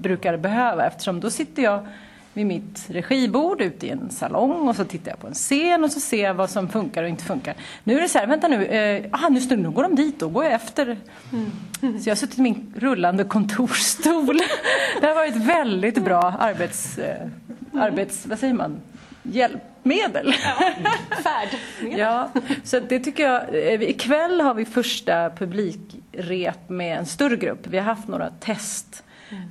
brukar 0.00 0.36
behöva 0.36 0.86
eftersom 0.86 1.20
då 1.20 1.30
sitter 1.30 1.62
jag 1.62 1.86
vid 2.32 2.46
mitt 2.46 2.86
regibord 2.88 3.60
ute 3.60 3.86
i 3.86 3.90
en 3.90 4.10
salong 4.10 4.68
och 4.68 4.76
så 4.76 4.84
tittar 4.84 5.10
jag 5.10 5.18
på 5.18 5.26
en 5.26 5.34
scen 5.34 5.84
och 5.84 5.92
så 5.92 6.00
ser 6.00 6.24
jag 6.24 6.34
vad 6.34 6.50
som 6.50 6.68
funkar 6.68 7.02
och 7.02 7.08
inte 7.08 7.24
funkar. 7.24 7.54
Nu 7.84 7.96
är 7.96 8.02
det 8.02 8.08
så 8.08 8.18
här, 8.18 8.26
vänta 8.26 8.48
nu, 8.48 8.64
eh, 8.64 9.04
aha, 9.12 9.28
nu, 9.28 9.40
står, 9.40 9.56
nu 9.56 9.70
går 9.70 9.82
de 9.82 9.94
dit, 9.94 10.20
då 10.20 10.28
går 10.28 10.44
jag 10.44 10.52
efter. 10.52 10.98
Så 11.80 12.08
jag 12.08 12.10
har 12.10 12.16
suttit 12.16 12.38
i 12.38 12.42
min 12.42 12.74
rullande 12.76 13.24
kontorsstol. 13.24 14.38
Det 15.00 15.06
har 15.06 15.14
varit 15.14 15.36
väldigt 15.36 16.04
bra 16.04 16.34
arbets, 16.38 16.98
eh, 16.98 17.26
arbets 17.74 18.26
vad 18.26 18.38
säger 18.38 18.54
man, 18.54 18.76
hjälpmedel. 19.84 20.32
Färdmedel. 21.22 21.98
Ja, 21.98 22.30
så 22.64 22.80
det 22.80 23.00
tycker 23.00 23.22
jag. 23.22 23.42
eh, 23.72 23.82
Ikväll 23.82 24.40
har 24.40 24.54
vi 24.54 24.64
första 24.64 25.30
publikrep 25.30 26.68
med 26.68 26.98
en 26.98 27.06
större 27.06 27.36
grupp. 27.36 27.66
Vi 27.66 27.78
har 27.78 27.84
haft 27.84 28.08
några 28.08 28.30
test. 28.30 29.02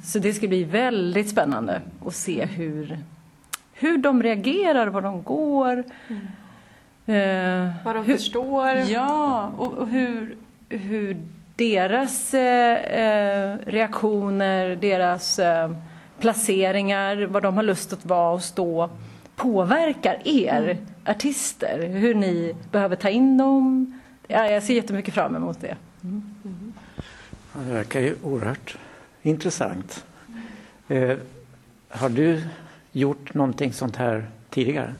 Så 0.04 0.20
det 0.20 0.34
ska 0.34 0.48
bli 0.48 0.64
väldigt 0.64 1.30
spännande 1.30 1.82
att 2.06 2.16
se 2.16 2.46
hur, 2.46 2.98
hur 3.74 3.98
de 3.98 4.24
reagerar, 4.24 4.88
var 4.88 5.02
de 5.02 5.24
går. 5.24 5.84
Eh, 7.06 7.70
Vad 7.86 7.96
de 7.96 8.06
hur, 8.06 8.14
förstår. 8.18 8.68
Ja, 8.70 9.52
och, 9.58 9.74
och 9.74 9.88
hur, 9.88 10.36
hur 10.70 11.18
deras 11.56 12.34
eh, 12.34 12.76
eh, 12.76 13.58
reaktioner, 13.66 14.76
deras 14.76 15.40
eh, 15.40 15.72
placeringar, 16.20 17.26
vad 17.26 17.44
de 17.44 17.56
har 17.56 17.64
lust 17.64 17.94
att 17.94 18.06
vara 18.06 18.32
och 18.34 18.44
stå 18.44 18.90
påverkar 19.40 20.22
er 20.26 20.78
artister. 21.06 21.88
Hur 21.88 22.16
ni 22.16 22.56
behöver 22.72 22.96
ta 22.96 23.10
in 23.10 23.38
dem. 23.38 24.00
Ja, 24.28 24.48
jag 24.48 24.64
ser 24.64 24.74
jättemycket 24.74 25.14
fram 25.14 25.36
emot 25.36 25.62
det. 25.62 25.78
Ja, 27.54 27.60
Det 27.68 27.74
verkar 27.74 28.00
ju 28.00 28.16
oerhört 28.24 28.78
intressant. 29.22 30.06
Eh, 30.88 31.18
har 31.90 32.10
du 32.10 32.42
gjort 32.92 33.34
någonting 33.34 33.74
sånt 33.74 33.96
här 33.96 34.28
tidigare? 34.50 34.94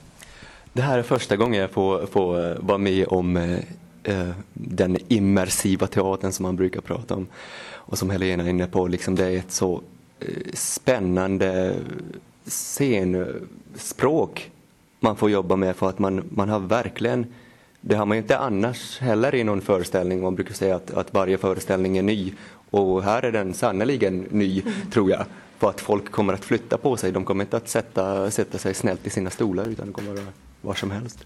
Det 0.74 0.82
här 0.82 0.98
är 1.00 1.04
första 1.04 1.36
gången 1.36 1.62
jag 1.62 1.72
får, 1.72 2.06
får 2.06 2.52
eh, 2.52 2.58
vara 2.60 2.78
med 2.78 3.08
om 3.08 3.38
eh, 3.38 3.60
eh, 4.04 4.30
den 4.54 4.98
immersiva 5.08 5.88
teatern 5.88 6.32
som 6.32 6.44
man 6.44 6.56
brukar 6.56 6.82
prata 6.82 7.16
om. 7.16 7.28
Och 7.72 7.98
som 7.98 8.10
Helena 8.10 8.44
är 8.44 8.50
inne 8.50 8.68
på, 8.68 8.88
liksom 8.88 9.16
det 9.16 9.26
är 9.26 9.38
ett 9.38 9.52
så 9.52 9.82
eh, 10.20 10.28
spännande 10.54 11.76
scenspråk 12.50 14.52
man 15.00 15.16
får 15.16 15.30
jobba 15.30 15.56
med 15.56 15.76
för 15.76 15.90
att 15.90 16.00
man, 16.00 16.24
man 16.30 16.50
har 16.50 16.60
verkligen 16.60 17.26
det 17.82 17.96
har 17.96 18.06
man 18.06 18.18
ju 18.18 18.22
inte 18.22 18.38
annars 18.38 19.00
heller 19.00 19.36
i 19.36 19.44
någon 19.44 19.62
föreställning. 19.62 20.22
Man 20.22 20.36
brukar 20.36 20.54
säga 20.54 20.76
att, 20.76 20.92
att 20.92 21.14
varje 21.14 21.38
föreställning 21.38 21.98
är 21.98 22.02
ny 22.02 22.34
och 22.70 23.04
här 23.04 23.24
är 23.24 23.32
den 23.32 23.54
sannerligen 23.54 24.28
ny 24.30 24.64
tror 24.92 25.12
jag. 25.12 25.26
För 25.58 25.70
att 25.70 25.82
folk 25.82 26.12
kommer 26.12 26.34
att 26.34 26.46
flytta 26.46 26.78
på 26.78 26.98
sig. 26.98 27.12
De 27.12 27.26
kommer 27.26 27.44
inte 27.44 27.58
att 27.58 27.70
sätta, 27.70 28.32
sätta 28.32 28.58
sig 28.58 28.74
snällt 28.74 29.08
i 29.08 29.10
sina 29.10 29.30
stolar 29.30 29.68
utan 29.68 29.86
de 29.86 29.94
kommer 29.94 30.12
att 30.12 30.20
vara 30.20 30.34
var 30.62 30.74
som 30.74 30.92
helst. 30.92 31.26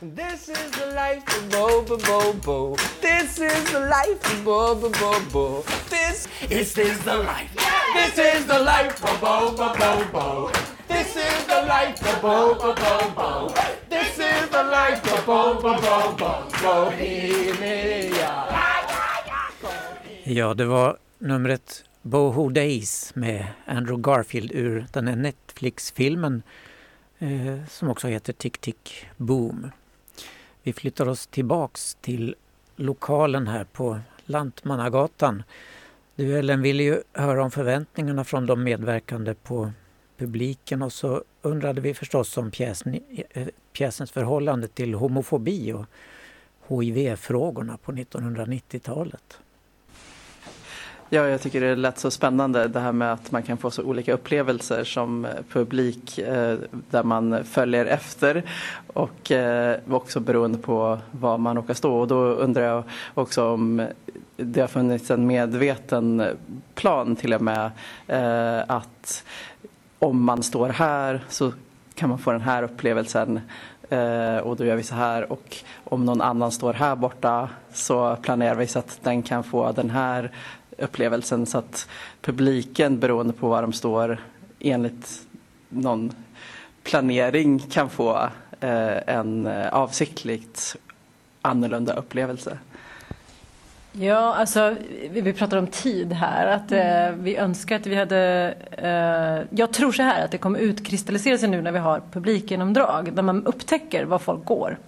This 0.00 0.48
is 0.48 0.70
the 0.70 0.86
life 0.94 1.24
of 1.36 1.50
Bo 1.50 1.82
Bo 1.82 1.96
Bo 1.98 2.32
Bo. 2.32 2.76
This 3.02 3.38
is 3.38 3.72
the 3.72 3.80
life 3.80 4.24
of 4.32 4.44
Bo 4.44 4.74
Bo 4.74 4.88
Bo 4.90 5.20
Bo. 5.32 5.62
This 5.90 6.26
is 6.48 6.72
this 6.72 6.98
the 7.04 7.16
life. 7.16 7.52
This 7.94 8.16
is 8.18 8.46
the 8.46 8.58
life 8.58 9.04
of 9.04 9.20
Bo 9.20 9.52
Bo 9.52 9.68
Bo 9.76 10.04
Bo. 10.12 10.50
This 10.88 11.16
is 11.16 11.46
the 11.46 11.62
life 11.68 12.00
of 12.00 12.22
Bo 12.22 12.54
Bo 12.54 12.74
Bo 12.74 13.10
Bo. 13.14 13.54
This 13.90 14.18
is 14.18 14.48
the 14.48 14.64
life 14.64 15.04
of 15.12 15.26
Bo 15.26 15.60
Bo 15.60 15.76
Bo 15.76 16.16
Bo. 16.16 16.48
Bohemia. 16.62 18.44
Ja, 20.24 20.54
det 20.54 20.64
var 20.64 20.96
numret 21.18 21.84
Boho 22.02 22.48
Days 22.48 23.12
med 23.14 23.46
Andrew 23.66 24.00
Garfield 24.00 24.50
ur 24.54 24.86
den 24.92 25.08
här 25.08 25.16
Netflix-filmen 25.16 26.42
eh, 27.18 27.66
som 27.68 27.88
också 27.90 28.08
heter 28.08 28.32
Tick 28.32 28.58
Tick 28.58 29.06
Boom. 29.16 29.70
Vi 30.62 30.72
flyttar 30.72 31.08
oss 31.08 31.26
tillbaks 31.26 31.96
till 32.00 32.34
lokalen 32.76 33.46
här 33.46 33.64
på 33.64 34.00
Lantmannagatan. 34.24 35.42
Du 36.16 36.38
Ellen 36.38 36.62
ville 36.62 36.82
ju 36.82 37.02
höra 37.12 37.44
om 37.44 37.50
förväntningarna 37.50 38.24
från 38.24 38.46
de 38.46 38.64
medverkande 38.64 39.34
på 39.34 39.72
publiken 40.16 40.82
och 40.82 40.92
så 40.92 41.24
undrade 41.42 41.80
vi 41.80 41.94
förstås 41.94 42.36
om 42.36 42.50
pjäsen, 42.50 43.00
eh, 43.30 43.48
pjäsens 43.72 44.10
förhållande 44.10 44.68
till 44.68 44.94
homofobi 44.94 45.72
och 45.72 45.86
HIV-frågorna 46.68 47.76
på 47.76 47.92
1990-talet. 47.92 49.38
Ja, 51.10 51.28
jag 51.28 51.40
tycker 51.40 51.60
det 51.60 51.76
lät 51.76 51.98
så 51.98 52.10
spännande 52.10 52.68
det 52.68 52.80
här 52.80 52.92
med 52.92 53.12
att 53.12 53.32
man 53.32 53.42
kan 53.42 53.56
få 53.56 53.70
så 53.70 53.82
olika 53.82 54.12
upplevelser 54.12 54.84
som 54.84 55.24
eh, 55.24 55.30
publik 55.52 56.18
eh, 56.18 56.58
där 56.90 57.02
man 57.02 57.44
följer 57.44 57.86
efter 57.86 58.42
och 58.86 59.32
eh, 59.32 59.76
också 59.90 60.20
beroende 60.20 60.58
på 60.58 60.98
var 61.10 61.38
man 61.38 61.56
råkar 61.56 61.74
stå. 61.74 61.94
Och 61.94 62.08
då 62.08 62.24
undrar 62.24 62.62
jag 62.62 62.84
också 63.14 63.48
om 63.48 63.86
det 64.36 64.60
har 64.60 64.68
funnits 64.68 65.10
en 65.10 65.26
medveten 65.26 66.24
plan 66.74 67.16
till 67.16 67.34
och 67.34 67.42
med 67.42 67.70
eh, 68.06 68.64
att 68.68 69.24
om 69.98 70.24
man 70.24 70.42
står 70.42 70.68
här 70.68 71.24
så 71.28 71.52
kan 71.94 72.08
man 72.08 72.18
få 72.18 72.32
den 72.32 72.40
här 72.40 72.62
upplevelsen 72.62 73.40
eh, 73.88 74.36
och 74.36 74.56
då 74.56 74.64
gör 74.64 74.76
vi 74.76 74.82
så 74.82 74.94
här 74.94 75.32
och 75.32 75.56
om 75.84 76.04
någon 76.04 76.20
annan 76.20 76.52
står 76.52 76.72
här 76.72 76.96
borta 76.96 77.48
så 77.72 78.16
planerar 78.16 78.54
vi 78.54 78.66
så 78.66 78.78
att 78.78 78.98
den 79.02 79.22
kan 79.22 79.44
få 79.44 79.72
den 79.72 79.90
här 79.90 80.30
upplevelsen 80.78 81.46
så 81.46 81.58
att 81.58 81.88
publiken 82.20 82.98
beroende 83.00 83.32
på 83.32 83.48
var 83.48 83.62
de 83.62 83.72
står 83.72 84.20
enligt 84.60 85.26
någon 85.68 86.12
planering 86.82 87.58
kan 87.58 87.90
få 87.90 88.28
eh, 88.60 89.16
en 89.16 89.46
eh, 89.46 89.68
avsiktligt 89.68 90.76
annorlunda 91.42 91.94
upplevelse. 91.94 92.58
Ja, 93.92 94.34
alltså 94.34 94.76
vi, 95.10 95.20
vi 95.20 95.32
pratar 95.32 95.56
om 95.56 95.66
tid 95.66 96.12
här. 96.12 96.46
Att 96.46 96.72
eh, 96.72 97.16
vi 97.22 97.36
önskar 97.36 97.76
att 97.76 97.86
vi 97.86 97.94
hade... 97.94 98.54
Eh, 98.70 99.58
jag 99.58 99.72
tror 99.72 99.92
så 99.92 100.02
här 100.02 100.24
att 100.24 100.30
det 100.30 100.38
kommer 100.38 100.58
utkristallisera 100.58 101.38
sig 101.38 101.48
nu 101.48 101.62
när 101.62 101.72
vi 101.72 101.78
har 101.78 102.02
publikgenomdrag. 102.12 103.12
Där 103.12 103.22
man 103.22 103.46
upptäcker 103.46 104.04
var 104.04 104.18
folk 104.18 104.44
går. 104.44 104.78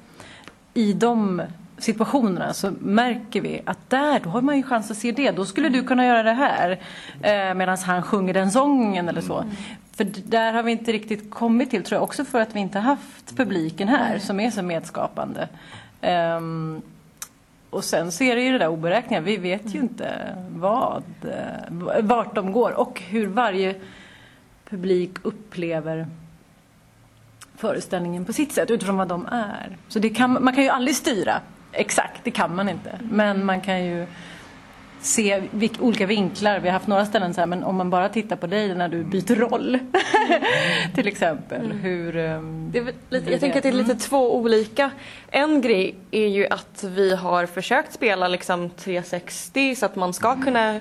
I 0.74 0.92
de 0.92 1.42
situationerna 1.82 2.52
så 2.52 2.72
märker 2.80 3.40
vi 3.40 3.60
att 3.64 3.90
där, 3.90 4.20
då 4.20 4.30
har 4.30 4.40
man 4.40 4.56
ju 4.56 4.62
chans 4.62 4.90
att 4.90 4.96
se 4.96 5.12
det. 5.12 5.30
Då 5.30 5.44
skulle 5.44 5.68
du 5.68 5.82
kunna 5.82 6.06
göra 6.06 6.22
det 6.22 6.32
här 6.32 6.70
eh, 7.22 7.54
medan 7.54 7.78
han 7.78 8.02
sjunger 8.02 8.34
den 8.34 8.50
sången 8.50 9.08
eller 9.08 9.20
så. 9.20 9.44
För 9.96 10.04
d- 10.04 10.20
där 10.24 10.52
har 10.52 10.62
vi 10.62 10.72
inte 10.72 10.92
riktigt 10.92 11.30
kommit 11.30 11.70
till, 11.70 11.82
tror 11.84 11.96
jag, 11.96 12.02
också 12.02 12.24
för 12.24 12.40
att 12.40 12.56
vi 12.56 12.60
inte 12.60 12.78
haft 12.78 13.36
publiken 13.36 13.88
här 13.88 14.18
som 14.18 14.40
är 14.40 14.50
så 14.50 14.62
medskapande. 14.62 15.48
Ehm, 16.00 16.82
och 17.70 17.84
sen 17.84 18.12
så 18.12 18.24
är 18.24 18.36
det 18.36 18.42
ju 18.42 18.52
det 18.52 18.58
där 18.58 18.68
oberäkneliga. 18.68 19.20
Vi 19.20 19.36
vet 19.36 19.74
ju 19.74 19.78
inte 19.78 20.34
vad, 20.56 21.02
eh, 21.22 22.00
vart 22.00 22.34
de 22.34 22.52
går 22.52 22.70
och 22.72 23.00
hur 23.08 23.26
varje 23.26 23.74
publik 24.70 25.10
upplever 25.22 26.06
föreställningen 27.56 28.24
på 28.24 28.32
sitt 28.32 28.52
sätt 28.52 28.70
utifrån 28.70 28.96
vad 28.96 29.08
de 29.08 29.26
är. 29.26 29.76
Så 29.88 29.98
det 29.98 30.10
kan, 30.10 30.44
man 30.44 30.54
kan 30.54 30.64
ju 30.64 30.70
aldrig 30.70 30.96
styra 30.96 31.40
exakt, 31.72 32.20
det 32.24 32.30
kan 32.30 32.54
man 32.54 32.68
inte. 32.68 32.98
Men 33.10 33.44
man 33.44 33.60
kan 33.60 33.84
ju 33.84 34.06
se 35.00 35.42
vilk, 35.50 35.72
olika 35.80 36.06
vinklar. 36.06 36.58
Vi 36.60 36.68
har 36.68 36.72
haft 36.72 36.86
några 36.86 37.06
ställen 37.06 37.34
så 37.34 37.40
här, 37.40 37.46
men 37.46 37.64
om 37.64 37.76
man 37.76 37.90
bara 37.90 38.08
tittar 38.08 38.36
på 38.36 38.46
dig 38.46 38.74
när 38.74 38.88
du 38.88 39.04
byter 39.04 39.34
roll. 39.34 39.78
till 40.94 41.08
exempel. 41.08 41.72
Hur, 41.72 42.12
Det 42.72 42.78
är 42.78 42.82
väl 42.82 42.94
lite, 43.10 43.24
hur 43.24 43.32
jag 43.32 43.40
tänker 43.40 43.56
att 43.56 43.62
det 43.62 43.68
är 43.68 43.72
lite 43.72 43.94
två 43.94 44.36
olika. 44.36 44.90
En 45.30 45.60
grej 45.60 45.94
är 46.10 46.26
ju 46.26 46.46
att 46.46 46.84
vi 46.84 47.14
har 47.14 47.46
försökt 47.46 47.92
spela 47.92 48.28
liksom 48.28 48.70
360 48.70 49.74
så 49.74 49.86
att 49.86 49.96
man 49.96 50.12
ska 50.12 50.42
kunna 50.42 50.80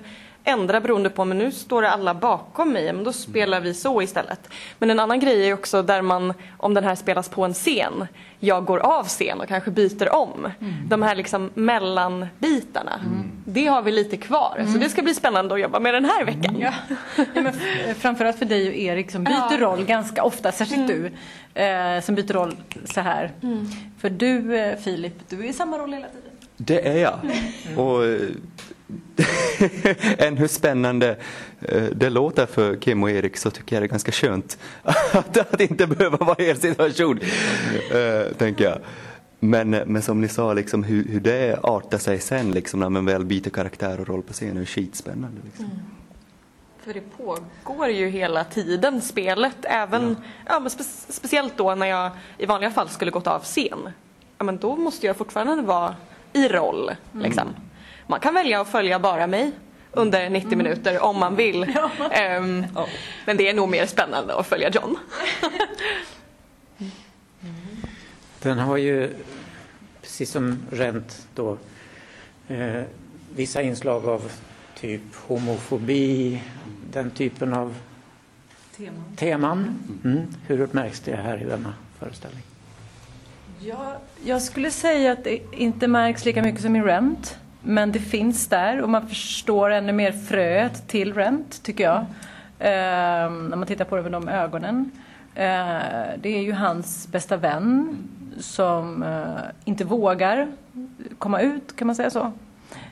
ändra 0.50 0.82
beroende 0.82 1.10
på, 1.10 1.26
men 1.26 1.38
nu 1.38 1.52
står 1.52 1.82
det 1.82 1.90
alla 1.90 2.14
bakom 2.14 2.74
mig, 2.74 2.94
men 2.94 3.04
då 3.04 3.14
spelar 3.14 3.62
vi 3.62 3.74
så 3.74 4.02
istället. 4.02 4.50
Men 4.80 4.90
en 4.90 5.00
annan 5.00 5.20
grej 5.20 5.50
är 5.50 5.54
också 5.54 5.82
där 5.82 6.02
man, 6.02 6.34
om 6.58 6.74
den 6.74 6.84
här 6.84 6.96
spelas 6.96 7.30
på 7.30 7.46
en 7.46 7.54
scen, 7.54 8.08
jag 8.40 8.66
går 8.66 8.80
av 8.80 9.04
scen 9.04 9.42
och 9.42 9.48
kanske 9.48 9.72
byter 9.72 10.16
om. 10.16 10.52
De 10.90 11.02
här 11.02 11.16
liksom 11.16 11.50
mellanbitarna. 11.54 13.00
Det 13.46 13.66
har 13.66 13.82
vi 13.82 13.92
lite 13.92 14.18
kvar, 14.18 14.66
så 14.74 14.80
det 14.80 14.90
ska 14.90 15.02
bli 15.02 15.14
spännande 15.14 15.54
att 15.56 15.62
jobba 15.62 15.80
med 15.80 15.94
den 15.94 16.06
här 16.06 16.26
veckan. 16.26 16.56
Ja. 16.60 16.74
Ja, 17.16 17.42
men 17.42 17.54
framförallt 17.96 18.38
för 18.38 18.46
dig 18.46 18.68
och 18.70 18.76
Erik 18.76 19.12
som 19.12 19.24
byter 19.24 19.58
roll 19.58 19.86
ganska 19.86 20.24
ofta, 20.24 20.52
särskilt 20.52 20.88
du 20.88 21.12
eh, 21.62 22.02
som 22.02 22.16
byter 22.16 22.34
roll 22.34 22.56
så 22.86 23.02
här. 23.02 23.32
För 24.00 24.10
du 24.10 24.58
eh, 24.58 24.78
Filip, 24.78 25.14
du 25.30 25.40
är 25.40 25.50
i 25.50 25.54
samma 25.54 25.78
roll 25.78 25.94
hela 25.94 26.08
tiden. 26.08 26.24
Det 26.58 26.88
är 26.88 26.98
jag. 26.98 27.20
Och 27.78 28.06
eh, 28.06 28.20
än 30.18 30.38
hur 30.38 30.48
spännande 30.48 31.18
eh, 31.62 31.84
det 31.84 32.10
låter 32.10 32.46
för 32.46 32.76
Kim 32.76 33.04
och 33.04 33.12
Erik 33.12 33.38
så 33.38 33.52
tycker 33.52 33.76
jag 33.76 33.84
det 33.84 33.86
är 33.86 33.90
ganska 33.90 34.12
skönt 34.12 34.58
att, 35.12 35.38
att 35.38 35.62
inte 35.62 35.88
behöva 35.88 36.18
vara 36.18 36.44
i 36.44 36.50
er 36.50 36.56
situation, 36.56 37.20
eh, 37.92 38.34
tänker 38.38 38.64
jag. 38.64 38.80
Men, 39.40 39.70
men 39.70 40.02
som 40.02 40.22
ni 40.22 40.28
sa, 40.28 40.54
liksom, 40.54 40.84
hur, 40.84 41.04
hur 41.04 41.20
det 41.20 41.60
artar 41.64 41.98
sig 41.98 42.20
sen 42.20 42.52
liksom, 42.52 42.80
när 42.80 42.90
man 42.90 43.06
väl 43.06 43.26
byter 43.26 43.50
karaktär 43.50 44.00
och 44.00 44.08
roll 44.08 44.22
på 44.22 44.34
scenen 44.34 44.58
är 44.58 44.66
skitspännande. 44.66 45.42
Liksom. 45.46 45.70
För 46.80 46.94
det 46.94 47.18
pågår 47.18 47.88
ju 47.88 48.10
hela 48.10 48.44
tiden, 48.44 49.02
spelet. 49.02 49.58
Även, 49.64 50.16
ja. 50.46 50.60
men 50.60 50.70
spe, 50.70 50.84
speciellt 51.10 51.58
då 51.58 51.76
när 51.76 51.86
jag 51.86 52.12
i 52.38 52.46
vanliga 52.46 52.72
fall 52.72 52.90
skulle 52.90 53.12
gått 53.12 53.28
av 53.28 53.44
scen. 53.44 53.90
Ja, 54.38 54.44
men 54.44 54.58
då 54.58 54.76
måste 54.76 55.08
jag 55.08 55.18
fortfarande 55.18 55.64
vara 55.64 55.96
i 56.34 56.48
roll. 56.48 56.92
Liksom. 57.12 57.48
Man 58.10 58.20
kan 58.20 58.34
välja 58.34 58.62
att 58.62 58.68
följa 58.68 59.00
bara 59.00 59.28
mig 59.28 59.52
under 59.92 60.30
90 60.30 60.58
minuter 60.58 61.04
om 61.04 61.20
man 61.20 61.36
vill. 61.36 61.64
Ehm, 62.12 62.66
Men 63.26 63.38
det 63.38 63.50
är 63.50 63.54
nog 63.54 63.70
mer 63.70 63.86
spännande 63.86 64.36
att 64.36 64.48
följa 64.48 64.70
John. 64.70 64.98
Den 68.42 68.58
har 68.60 68.78
ju, 68.78 69.14
precis 70.02 70.32
som 70.32 70.60
Rent 70.72 71.28
då, 71.36 71.58
eh, 72.48 72.82
vissa 73.36 73.62
inslag 73.62 74.06
av 74.06 74.32
typ 74.80 75.02
homofobi, 75.28 76.44
den 76.92 77.12
typen 77.12 77.54
av 77.54 77.76
Teman. 78.78 79.04
teman. 79.16 79.80
Mm. 80.04 80.28
Hur 80.48 80.70
märks 80.72 81.00
det 81.00 81.16
här 81.16 81.42
i 81.42 81.46
denna 81.46 81.74
föreställning? 82.00 82.44
Ja, 83.60 83.98
jag 84.24 84.42
skulle 84.42 84.72
säga 84.72 85.12
att 85.12 85.24
det 85.24 85.40
inte 85.52 85.88
märks 85.88 86.26
lika 86.26 86.42
mycket 86.42 86.62
som 86.62 86.76
i 86.76 86.82
Rent. 86.82 87.38
Men 87.62 87.92
det 87.92 88.00
finns 88.00 88.48
där 88.48 88.82
och 88.82 88.90
man 88.90 89.08
förstår 89.08 89.70
ännu 89.70 89.92
mer 89.92 90.12
fröet 90.12 90.88
till 90.88 91.14
Rent, 91.14 91.64
tycker 91.64 91.84
jag. 91.84 92.06
Ehm, 92.60 93.48
när 93.48 93.58
man 93.58 93.68
tittar 93.68 93.86
på 93.86 93.96
det 93.96 94.02
med 94.02 94.12
de 94.12 94.30
ögonen. 94.30 94.92
Eh, 95.36 95.80
det 96.22 96.30
är 96.30 96.42
ju 96.42 96.52
hans 96.52 97.08
bästa 97.08 97.38
vän 97.38 97.98
som 98.40 99.04
eh, 99.04 99.52
inte 99.66 99.86
vågar 99.86 100.48
komma 101.18 101.42
ut, 101.42 101.76
kan 101.76 101.88
man 101.88 101.96
säga 101.96 102.10
så? 102.10 102.32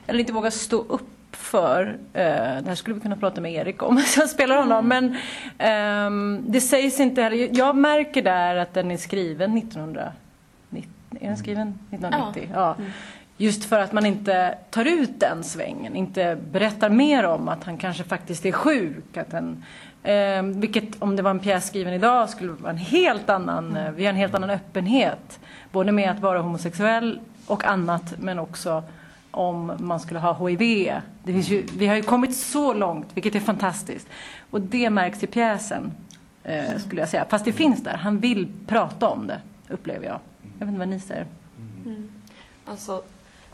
Eller 0.06 0.20
inte 0.20 0.32
vågar 0.32 0.50
stå 0.50 0.76
upp 0.76 1.36
för, 1.36 1.96
eh, 2.12 2.22
det 2.62 2.64
här 2.66 2.74
skulle 2.74 2.94
vi 2.94 3.00
kunna 3.00 3.16
prata 3.16 3.40
med 3.40 3.52
Erik 3.52 3.82
om, 3.82 3.98
så 4.06 4.20
jag 4.20 4.30
spelar 4.30 4.56
honom, 4.56 4.88
men 4.88 5.16
ehm, 5.58 6.44
det 6.46 6.60
sägs 6.60 7.00
inte 7.00 7.22
heller. 7.22 7.48
Jag 7.52 7.76
märker 7.76 8.22
där 8.22 8.56
att 8.56 8.74
den 8.74 8.90
är 8.90 8.96
skriven 8.96 9.58
1990, 9.58 10.12
är 11.20 11.28
den 11.28 11.36
skriven 11.36 11.78
1990? 11.90 12.50
Ja. 12.54 12.76
Just 13.40 13.64
för 13.64 13.80
att 13.80 13.92
man 13.92 14.06
inte 14.06 14.58
tar 14.70 14.84
ut 14.84 15.20
den 15.20 15.44
svängen, 15.44 15.96
inte 15.96 16.38
berättar 16.50 16.90
mer 16.90 17.24
om 17.24 17.48
att 17.48 17.64
han 17.64 17.76
kanske 17.76 18.04
faktiskt 18.04 18.46
är 18.46 18.52
sjuk. 18.52 19.16
Att 19.16 19.34
en, 19.34 19.64
eh, 20.02 20.42
vilket 20.42 21.02
om 21.02 21.16
det 21.16 21.22
var 21.22 21.30
en 21.30 21.38
pjäs 21.38 21.66
skriven 21.66 21.94
idag 21.94 22.30
skulle 22.30 22.52
vara 22.52 22.70
en 22.70 22.78
helt 22.78 23.30
annan, 23.30 23.76
eh, 23.76 23.90
vi 23.90 24.04
har 24.04 24.10
en 24.10 24.16
helt 24.16 24.34
annan 24.34 24.50
öppenhet. 24.50 25.40
Både 25.72 25.92
med 25.92 26.10
att 26.10 26.20
vara 26.20 26.40
homosexuell 26.40 27.20
och 27.46 27.64
annat 27.64 28.14
men 28.18 28.38
också 28.38 28.82
om 29.30 29.72
man 29.78 30.00
skulle 30.00 30.20
ha 30.20 30.48
HIV. 30.48 30.92
Det 31.24 31.32
finns 31.32 31.48
ju, 31.48 31.66
vi 31.76 31.86
har 31.86 31.96
ju 31.96 32.02
kommit 32.02 32.36
så 32.36 32.74
långt, 32.74 33.06
vilket 33.14 33.34
är 33.34 33.40
fantastiskt. 33.40 34.08
Och 34.50 34.60
det 34.60 34.90
märks 34.90 35.22
i 35.22 35.26
pjäsen, 35.26 35.92
eh, 36.44 36.78
skulle 36.78 37.00
jag 37.00 37.08
säga. 37.08 37.24
Fast 37.28 37.44
det 37.44 37.52
finns 37.52 37.84
där, 37.84 37.96
han 37.96 38.18
vill 38.18 38.48
prata 38.66 39.08
om 39.08 39.26
det, 39.26 39.40
upplever 39.68 40.06
jag. 40.06 40.18
Jag 40.58 40.66
vet 40.66 40.68
inte 40.68 40.78
vad 40.78 40.88
ni 40.88 41.00
säger. 41.00 41.26
Mm. 41.84 42.08
Alltså, 42.64 43.02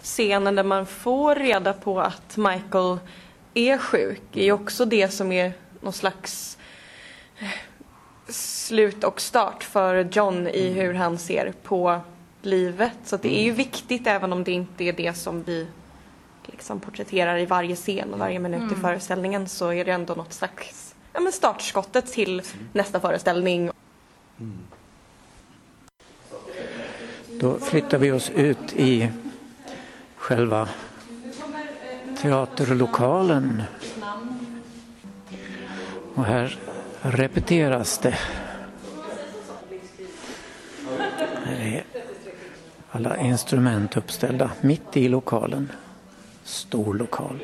scenen 0.04 0.54
där 0.54 0.62
man 0.62 0.86
får 0.86 1.34
reda 1.34 1.72
på 1.72 2.00
att 2.00 2.36
Michael 2.36 2.98
är 3.54 3.78
sjuk 3.78 4.22
är 4.32 4.44
ju 4.44 4.52
också 4.52 4.84
det 4.84 5.08
som 5.08 5.32
är 5.32 5.52
någon 5.80 5.92
slags 5.92 6.58
eh, 7.38 7.48
slut 8.28 9.04
och 9.04 9.20
start 9.20 9.64
för 9.64 10.08
John 10.12 10.48
i 10.48 10.68
hur 10.68 10.94
han 10.94 11.18
ser 11.18 11.52
på 11.62 12.00
livet. 12.42 12.92
Så 13.04 13.16
det 13.16 13.38
är 13.40 13.42
ju 13.42 13.52
viktigt 13.52 14.06
även 14.06 14.32
om 14.32 14.44
det 14.44 14.52
inte 14.52 14.84
är 14.84 14.92
det 14.92 15.14
som 15.14 15.42
vi 15.42 15.66
liksom 16.46 16.80
porträtterar 16.80 17.38
i 17.38 17.46
varje 17.46 17.76
scen 17.76 18.12
och 18.12 18.18
varje 18.18 18.38
minut 18.38 18.72
i 18.72 18.74
föreställningen 18.74 19.48
så 19.48 19.72
är 19.72 19.84
det 19.84 19.90
ändå 19.90 20.14
något 20.14 20.32
slags 20.32 20.94
ja, 21.12 21.20
men 21.20 21.32
startskottet 21.32 22.12
till 22.12 22.42
nästa 22.72 23.00
föreställning. 23.00 23.70
Då 27.40 27.58
flyttar 27.58 27.98
vi 27.98 28.12
oss 28.12 28.30
ut 28.30 28.72
i 28.76 29.10
själva 30.24 30.68
teaterlokalen. 32.22 33.62
Och 36.14 36.24
här 36.24 36.58
repeteras 37.00 37.98
det. 37.98 38.18
Här 41.44 41.60
är 41.60 41.84
alla 42.90 43.16
instrument 43.16 43.96
uppställda 43.96 44.50
mitt 44.60 44.96
i 44.96 45.08
lokalen. 45.08 45.72
Stor 46.44 46.94
lokal. 46.94 47.38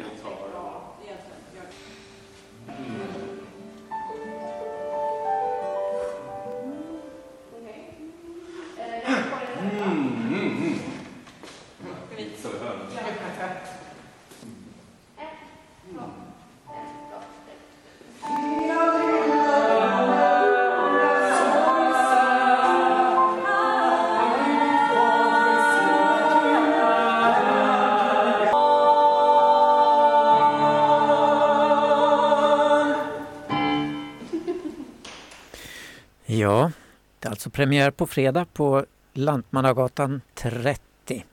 Alltså 37.50 37.56
premiär 37.56 37.90
på 37.90 38.06
fredag 38.06 38.46
på 38.52 38.84
Lantmannagatan 39.14 40.20
30. 40.34 41.24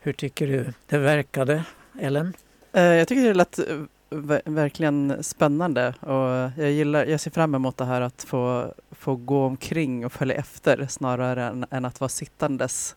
Hur 0.00 0.12
tycker 0.12 0.46
du 0.46 0.72
det 0.86 0.98
verkade, 0.98 1.64
Ellen? 2.00 2.34
Eh, 2.72 2.82
Jag 2.82 3.08
tycker 3.08 3.22
det 3.28 3.34
lät 3.34 3.58
eh, 3.58 3.64
ver- 4.10 4.42
verkligen 4.44 5.22
spännande 5.22 5.94
och 6.00 6.50
jag 6.62 6.70
gillar, 6.70 7.06
jag 7.06 7.20
ser 7.20 7.30
fram 7.30 7.54
emot 7.54 7.76
det 7.76 7.84
här 7.84 8.00
att 8.00 8.22
få, 8.22 8.74
få 8.90 9.16
gå 9.16 9.44
omkring 9.46 10.06
och 10.06 10.12
följa 10.12 10.34
efter 10.36 10.86
snarare 10.86 11.44
än, 11.44 11.64
än 11.70 11.84
att 11.84 12.00
vara 12.00 12.08
sittandes. 12.08 12.96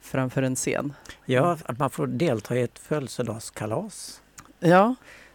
framför 0.00 0.42
en 0.42 0.56
scen. 0.56 0.92
Ja, 1.26 1.58
att 1.64 1.78
man 1.78 1.90
får 1.90 2.06
delta 2.06 2.56
i 2.56 2.62
ett 2.62 2.78
födelsedagskalas 2.78 4.22
Ja, 4.60 4.94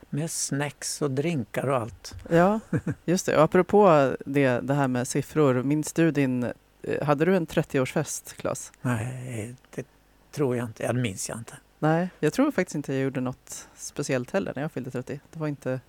med 0.10 0.32
snacks 0.32 1.02
och 1.02 1.12
drinkar 1.12 1.68
och 1.70 1.78
allt. 1.78 2.16
ja 2.30 2.60
just 3.06 3.26
det. 3.26 3.38
Och 3.38 3.44
apropå 3.44 4.16
det, 4.26 4.60
det 4.60 4.74
här 4.74 4.88
med 4.88 5.08
siffror, 5.08 5.64
minns 5.64 5.94
du 5.94 6.12
din... 6.12 6.44
eh, 6.84 7.06
Hade 7.06 7.26
du 7.26 7.36
en 7.36 7.48
30-årsfest, 7.48 8.36
Claes? 8.36 8.72
Nej, 8.82 9.56
det 9.76 9.86
tror 10.32 10.56
jag 10.56 10.66
inte. 10.66 10.84
Ja, 10.84 10.94
det 10.94 11.00
minns 11.02 11.30
jag 11.30 11.38
inte. 11.38 11.54
Nej, 11.80 12.10
jag 12.20 12.34
tror 12.34 12.52
faktiskt 12.52 12.76
inte 12.76 12.94
jag 12.94 13.04
gjorde 13.04 13.22
något 13.22 13.68
speciellt 13.76 14.32
heller 14.32 14.54
när 14.56 14.62
jag 14.62 14.72
fyllde 14.72 14.92
30. 14.92 15.20
Det 15.32 15.40
var 15.40 15.48
inte, 15.48 15.80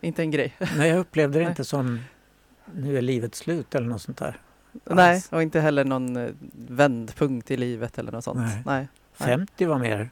inte 0.00 0.22
en 0.22 0.30
grej. 0.30 0.54
Nej, 0.76 0.88
jag 0.90 0.98
upplevde 0.98 1.38
det 1.38 1.44
inte 1.44 1.64
som 1.64 2.00
nu 2.74 2.98
är 2.98 3.02
livet 3.02 3.34
slut 3.34 3.74
eller 3.74 3.86
något 3.88 4.02
sånt 4.02 4.18
där. 4.18 4.40
Nej, 4.84 5.22
och 5.30 5.42
inte 5.42 5.60
heller 5.60 5.84
någon 5.84 6.16
eh, 6.16 6.30
vändpunkt 6.52 7.50
i 7.50 7.56
livet 7.56 7.98
eller 7.98 8.12
något 8.12 8.24
sånt. 8.24 8.38
Nej. 8.38 8.62
Nej. 8.66 8.88
50 9.12 9.64
var 9.66 9.78
mer 9.78 10.10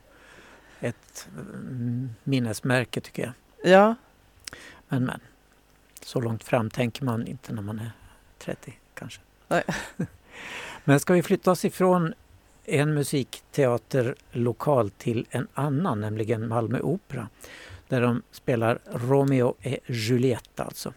ett 0.80 1.28
mm, 1.36 2.10
minnesmärke 2.24 3.00
tycker 3.00 3.22
jag. 3.22 3.32
Ja, 3.62 3.94
Men 4.88 5.05
men, 5.05 5.20
så 6.03 6.20
långt 6.20 6.44
fram 6.44 6.70
tänker 6.70 7.05
man 7.05 7.27
inte 7.27 7.53
när 7.53 7.62
man 7.62 7.79
är 7.79 7.90
30 8.38 8.79
kanske. 8.94 9.20
Nej. 9.48 9.62
Men 10.85 11.01
ska 11.01 11.14
vi 11.14 11.22
flytta 11.22 11.51
oss 11.51 11.64
ifrån 11.64 12.14
en 12.64 12.94
musikteaterlokal 12.94 14.90
till 14.90 15.27
en 15.31 15.48
annan, 15.55 16.01
nämligen 16.01 16.48
Malmö 16.48 16.81
Opera. 16.81 17.29
Där 17.88 18.01
de 18.01 18.22
spelar 18.31 18.79
Romeo 18.92 19.46
och 19.46 19.59
Julieta 19.87 20.64
alltså. 20.64 20.92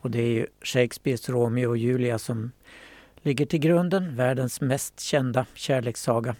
Och 0.00 0.10
det 0.10 0.22
är 0.22 0.30
ju 0.30 0.46
Shakespeares 0.62 1.28
Romeo 1.28 1.68
och 1.68 1.76
Julia 1.76 2.18
som 2.18 2.50
ligger 3.22 3.46
till 3.46 3.60
grunden, 3.60 4.16
världens 4.16 4.60
mest 4.60 5.00
kända 5.00 5.46
kärlekssaga. 5.54 6.36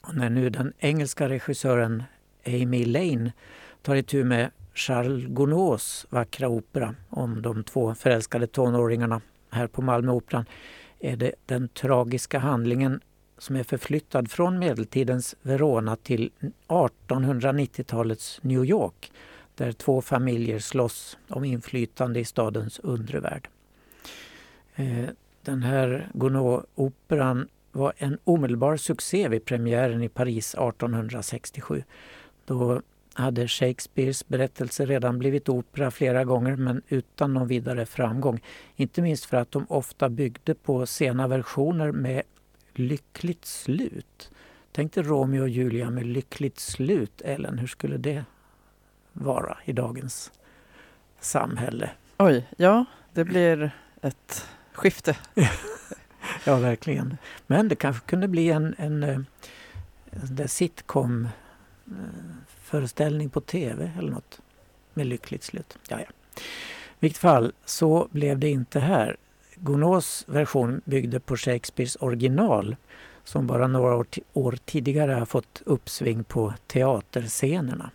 Och 0.00 0.14
när 0.14 0.30
nu 0.30 0.50
den 0.50 0.72
engelska 0.78 1.28
regissören 1.28 2.02
Amy 2.46 2.84
Lane 2.84 3.32
tar 3.82 3.96
itu 3.96 4.24
med 4.24 4.50
Charles 4.74 5.24
Gounod's 5.24 6.06
vackra 6.10 6.48
opera 6.48 6.94
om 7.08 7.42
de 7.42 7.64
två 7.64 7.94
förälskade 7.94 8.46
tonåringarna 8.46 9.20
här 9.50 9.66
på 9.66 9.82
Malmöoperan 9.82 10.44
är 11.00 11.16
det 11.16 11.32
den 11.46 11.68
tragiska 11.68 12.38
handlingen 12.38 13.00
som 13.38 13.56
är 13.56 13.62
förflyttad 13.62 14.30
från 14.30 14.58
medeltidens 14.58 15.34
Verona 15.42 15.96
till 15.96 16.30
1890-talets 16.68 18.40
New 18.42 18.64
York 18.64 19.12
där 19.54 19.72
två 19.72 20.02
familjer 20.02 20.58
slåss 20.58 21.18
om 21.28 21.44
inflytande 21.44 22.20
i 22.20 22.24
stadens 22.24 22.78
undre 22.78 23.20
värld. 23.20 23.48
Eh, 24.74 25.08
den 25.42 25.62
här 25.62 26.08
Gounod-operan 26.14 27.48
var 27.72 27.92
en 27.96 28.18
omedelbar 28.24 28.76
succé 28.76 29.28
vid 29.28 29.44
premiären 29.44 30.02
i 30.02 30.08
Paris 30.08 30.54
1867. 30.54 31.84
Då 32.44 32.82
hade 33.14 33.48
Shakespeares 33.48 34.28
berättelse 34.28 34.86
redan 34.86 35.18
blivit 35.18 35.48
opera 35.48 35.90
flera 35.90 36.24
gånger 36.24 36.56
men 36.56 36.82
utan 36.88 37.34
någon 37.34 37.48
vidare 37.48 37.86
framgång. 37.86 38.40
Inte 38.76 39.02
minst 39.02 39.24
för 39.24 39.36
att 39.36 39.50
de 39.50 39.66
ofta 39.68 40.08
byggde 40.08 40.54
på 40.54 40.86
sena 40.86 41.28
versioner 41.28 41.92
med 41.92 42.22
lyckligt 42.74 43.44
slut. 43.44 44.30
Tänk 44.72 44.92
dig 44.92 45.02
Romeo 45.02 45.42
och 45.42 45.48
Julia 45.48 45.90
med 45.90 46.06
lyckligt 46.06 46.58
slut, 46.58 47.22
Ellen. 47.24 47.58
Hur 47.58 47.66
skulle 47.66 47.96
det 47.96 48.24
vara 49.12 49.58
i 49.64 49.72
dagens 49.72 50.32
samhälle? 51.20 51.90
oj, 52.18 52.48
ja, 52.56 52.84
det 53.12 53.24
blir 53.24 53.70
ett 54.02 54.46
skifte. 54.72 55.16
Ja, 56.44 56.56
verkligen. 56.56 57.16
Men 57.46 57.68
det 57.68 57.74
kanske 57.74 58.06
kunde 58.06 58.28
bli 58.28 58.50
en, 58.50 58.74
en, 58.78 59.02
eh, 59.02 59.20
en 60.38 60.48
sitcom 60.48 61.28
eh, 61.86 61.92
föreställning 62.72 63.30
på 63.30 63.40
tv 63.40 63.90
eller 63.98 64.10
något 64.10 64.40
med 64.94 65.06
lyckligt 65.06 65.42
slut. 65.42 65.78
Ja, 65.88 65.98
ja. 65.98 66.06
I 66.36 67.00
vilket 67.00 67.20
fall 67.20 67.52
så 67.64 68.08
blev 68.10 68.38
det 68.38 68.48
inte 68.48 68.80
här. 68.80 69.16
Gounods 69.56 70.24
version 70.28 70.80
byggde 70.84 71.20
på 71.20 71.36
Shakespeares 71.36 71.96
original 72.00 72.76
som 73.24 73.46
bara 73.46 73.66
några 73.66 73.96
år, 73.96 74.06
år 74.32 74.58
tidigare 74.64 75.12
har 75.12 75.26
fått 75.26 75.62
uppsving 75.64 76.24
på 76.24 76.54
teaterscenerna. 76.66 77.90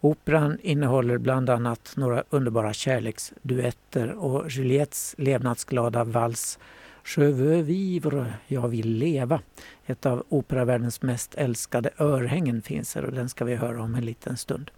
Operan 0.00 0.58
innehåller 0.62 1.18
bland 1.18 1.50
annat 1.50 1.92
några 1.96 2.24
underbara 2.30 2.72
kärleksduetter 2.72 4.12
och 4.12 4.50
Juliettes 4.50 5.14
levnadsglada 5.18 6.04
vals 6.04 6.58
Je 7.04 7.32
veux 7.32 7.62
vivre, 7.62 8.34
jag 8.46 8.68
vill 8.68 8.88
leva. 8.88 9.40
Ett 9.86 10.06
av 10.06 10.24
operavärldens 10.28 11.02
mest 11.02 11.34
älskade 11.34 11.90
örhängen 11.98 12.62
finns 12.62 12.94
här 12.94 13.04
och 13.04 13.12
den 13.12 13.28
ska 13.28 13.44
vi 13.44 13.54
höra 13.54 13.82
om 13.82 13.94
en 13.94 14.04
liten 14.04 14.36
stund. 14.36 14.70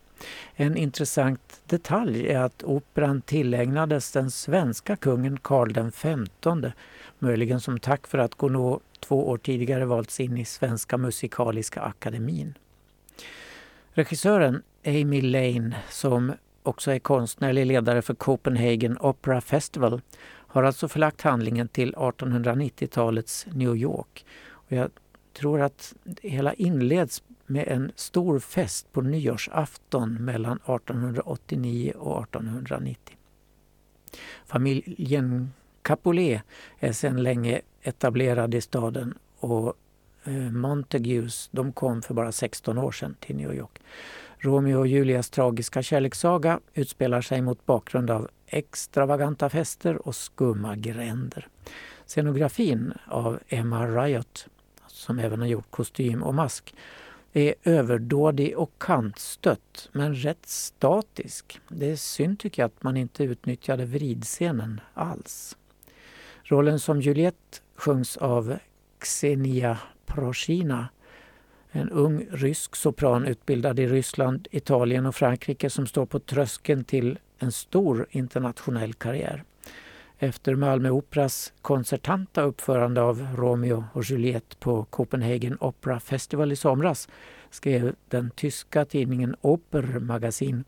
En 0.55 0.77
intressant 0.77 1.61
detalj 1.67 2.29
är 2.29 2.39
att 2.39 2.63
operan 2.63 3.23
tillägnades 3.23 4.13
den 4.13 4.31
svenska 4.31 4.97
kungen 4.97 5.39
Karl 5.43 5.91
XV, 5.91 6.71
möjligen 7.19 7.61
som 7.61 7.81
tack 7.81 8.07
för 8.07 8.19
att 8.19 8.35
Gounod 8.35 8.81
två 9.01 9.29
år 9.29 9.39
tidigare 9.39 9.85
valts 9.85 10.21
in 10.21 10.37
i 10.37 10.45
Svenska 10.45 10.97
Musikaliska 10.97 11.81
Akademin. 11.81 12.55
Regissören 13.93 14.63
Amy 14.87 15.21
Lane, 15.21 15.77
som 15.91 16.33
också 16.63 16.93
är 16.93 16.99
konstnärlig 16.99 17.67
ledare 17.67 18.03
för 18.03 18.15
Copenhagen 18.15 18.99
Opera 19.01 19.41
Festival, 19.41 20.01
har 20.55 20.63
alltså 20.63 20.89
förlagt 20.89 21.23
handlingen 21.23 21.69
till 21.69 21.95
1890-talets 21.95 23.47
New 23.53 23.77
York. 23.77 24.25
Och 24.49 24.73
jag 24.73 24.91
tror 25.33 25.61
att 25.61 25.95
det 26.05 26.29
hela 26.29 26.55
inleds 26.55 27.23
med 27.47 27.69
en 27.69 27.93
stor 27.97 28.39
fest 28.39 28.93
på 28.93 29.01
nyårsafton 29.01 30.25
mellan 30.25 30.57
1889 30.57 31.93
och 31.97 32.23
1890. 32.23 33.17
Familjen 34.47 35.53
Capulet 35.83 36.43
är 36.79 36.93
sedan 36.93 37.23
länge 37.23 37.61
etablerad 37.83 38.55
i 38.55 38.61
staden 38.61 39.15
och 39.39 39.75
eh, 40.25 40.33
Montagues 40.33 41.49
de 41.53 41.73
kom 41.73 42.03
för 42.03 42.15
bara 42.15 42.33
16 42.33 42.79
år 42.79 42.93
sedan 42.93 43.17
till 43.21 43.37
New 43.37 43.55
York. 43.55 43.81
Romeo 44.39 44.79
och 44.79 44.87
Julias 44.87 45.31
tragiska 45.31 45.83
kärlekssaga 45.83 46.61
utspelar 46.75 47.21
sig 47.21 47.43
mot 47.43 47.67
bakgrund 47.67 48.11
av 48.11 48.31
extravaganta 48.55 49.51
fester 49.51 50.09
och 50.09 50.17
skumma 50.17 50.77
gränder. 50.77 51.49
Scenografin 52.07 52.93
av 53.07 53.39
Emma 53.49 53.87
Riot, 53.87 54.47
som 54.87 55.19
även 55.19 55.41
har 55.41 55.47
gjort 55.47 55.71
kostym 55.71 56.23
och 56.23 56.35
mask, 56.35 56.75
är 57.33 57.55
överdådig 57.65 58.59
och 58.59 58.71
kantstött, 58.79 59.89
men 59.93 60.15
rätt 60.15 60.47
statisk. 60.47 61.61
Det 61.69 61.91
är 61.91 61.97
synd 61.97 62.39
tycker 62.39 62.63
jag 62.63 62.67
att 62.67 62.83
man 62.83 62.97
inte 62.97 63.25
utnyttjade 63.25 63.85
vridscenen 63.85 64.81
alls. 64.95 65.57
Rollen 66.43 66.81
som 66.81 67.01
Juliette 67.01 67.59
sjungs 67.77 68.17
av 68.17 68.59
Xenia 68.99 69.79
Proshina, 70.07 70.89
en 71.71 71.91
ung 71.91 72.27
rysk 72.31 72.77
sopran 72.77 73.27
utbildad 73.27 73.81
i 73.81 73.87
Ryssland, 73.87 74.49
Italien 74.51 75.07
och 75.07 75.15
Frankrike 75.15 75.71
som 75.71 75.87
står 75.87 76.07
på 76.07 76.19
tröskeln 76.19 76.85
till 76.85 77.19
en 77.45 77.53
stor 77.53 78.07
internationell 78.11 78.95
karriär. 78.95 79.45
Efter 80.19 80.55
Malmö 80.55 80.91
Operas 80.91 81.53
konsertanta 81.63 82.43
uppförande 82.43 83.03
av 83.03 83.27
Romeo 83.37 83.85
och 83.93 84.05
Juliet 84.05 84.61
på 84.61 84.85
Copenhagen 84.85 85.59
Opera 85.61 86.01
Festival 86.01 86.53
i 86.53 86.57
somras 86.57 87.09
skrev 87.51 87.95
den 88.09 88.31
tyska 88.31 88.85
tidningen 88.85 89.37
Opermagasin. 89.41 90.65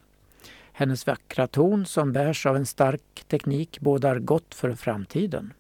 Hennes 0.73 1.07
vackra 1.07 1.47
ton 1.47 1.87
som 1.87 2.13
bärs 2.13 2.47
av 2.47 2.57
en 2.57 2.67
stark 2.67 3.25
teknik 3.29 3.81
bådar 3.81 4.19
gott 4.19 4.55
för 4.55 4.75
framtiden. 4.75 5.53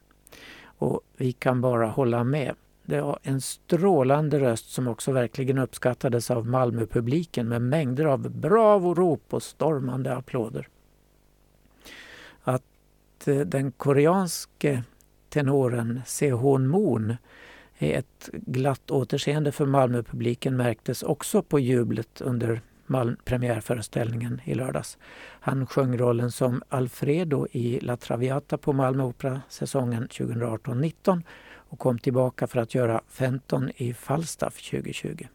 Och 0.79 1.01
vi 1.17 1.33
kan 1.33 1.61
bara 1.61 1.87
hålla 1.87 2.25
med. 2.25 2.55
Det 2.85 3.01
var 3.01 3.19
en 3.23 3.41
strålande 3.41 4.41
röst 4.41 4.71
som 4.71 4.89
också 4.89 5.13
verkligen 5.13 5.59
uppskattades 5.59 6.31
av 6.31 6.47
Malmöpubliken 6.47 7.49
med 7.49 7.63
mängder 7.63 8.05
av 8.05 8.31
bravorop 8.31 9.35
och 9.35 9.43
stormande 9.43 10.17
applåder. 10.17 10.69
Eh, 13.29 13.41
den 13.41 13.73
koreanske 13.73 14.83
tenoren 15.29 16.01
Sehon 16.07 16.67
Moon 16.67 17.17
är 17.79 17.99
ett 17.99 18.31
glatt 18.33 18.91
återseende 18.91 19.53
för 19.53 19.67
Malmöpubliken 19.67 20.57
märktes 20.57 21.03
också 21.03 21.43
på 21.43 21.61
jublet 21.61 22.21
under 22.21 22.61
Malm 22.87 23.17
premiärföreställningen 23.25 24.41
i 24.45 24.55
lördags. 24.55 24.99
Han 25.41 25.67
sjöng 25.67 25.99
rollen 25.99 26.31
som 26.31 26.62
Alfredo 26.69 27.47
i 27.53 27.81
La 27.81 27.97
Traviata 27.97 28.59
på 28.59 28.73
Malmö 28.73 29.05
Opera 29.05 29.41
säsongen 29.49 30.09
2018-19 30.09 31.23
och 31.69 31.79
kom 31.79 31.99
tillbaka 31.99 32.47
för 32.47 32.61
att 32.61 32.75
göra 32.75 33.01
Fenton 33.09 33.71
i 33.77 33.95
Falstaff 33.95 34.71
2020. 34.71 35.27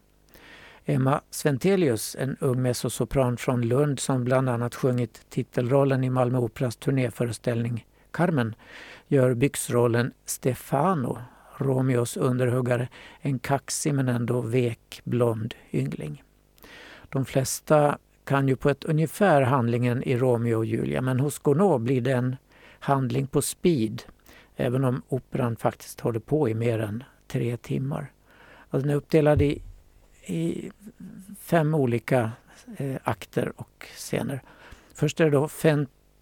Emma 0.84 1.20
Sventelius, 1.30 2.16
en 2.18 2.36
ung 2.40 2.62
mezzosopran 2.62 3.36
från 3.36 3.62
Lund 3.62 4.00
som 4.00 4.24
bland 4.24 4.48
annat 4.48 4.74
sjungit 4.74 5.26
titelrollen 5.28 6.04
i 6.04 6.10
Malmö 6.10 6.38
Operas 6.38 6.76
turnéföreställning 6.76 7.86
Carmen, 8.10 8.54
gör 9.08 9.34
byxrollen 9.34 10.12
Stefano, 10.24 11.18
Romeos 11.56 12.16
underhuggare 12.16 12.88
en 13.20 13.38
kaxig 13.38 13.94
men 13.94 14.08
ändå 14.08 14.40
vek 14.40 15.00
blond 15.04 15.54
yngling. 15.72 16.22
De 17.08 17.24
flesta 17.24 17.98
kan 18.24 18.48
ju 18.48 18.56
på 18.56 18.70
ett 18.70 18.84
ungefär 18.84 19.42
handlingen 19.42 20.02
i 20.02 20.16
Romeo 20.16 20.56
och 20.56 20.64
Julia 20.64 21.00
men 21.00 21.20
hos 21.20 21.38
Gounod 21.38 21.80
blir 21.80 22.00
det 22.00 22.12
en 22.12 22.36
handling 22.78 23.26
på 23.26 23.42
speed 23.42 24.02
även 24.56 24.84
om 24.84 25.02
operan 25.08 25.56
faktiskt 25.56 26.00
håller 26.00 26.20
på 26.20 26.48
i 26.48 26.54
mer 26.54 26.78
än 26.78 27.04
tre 27.28 27.56
timmar. 27.56 28.12
Alltså 28.70 28.86
den 28.86 28.90
är 28.90 28.94
uppdelad 28.94 29.42
i, 29.42 29.62
i 30.26 30.70
fem 31.40 31.74
olika 31.74 32.32
eh, 32.76 32.96
akter 33.04 33.52
och 33.56 33.86
scener. 33.96 34.42
Först 34.94 35.20
är 35.20 35.24
det 35.24 35.30
då 35.30 35.48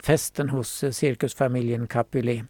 festen 0.03 0.49
hos 0.49 0.85
eh, 0.85 0.91
cirkusfamiljen 0.91 1.87
Capulet. 1.87 2.45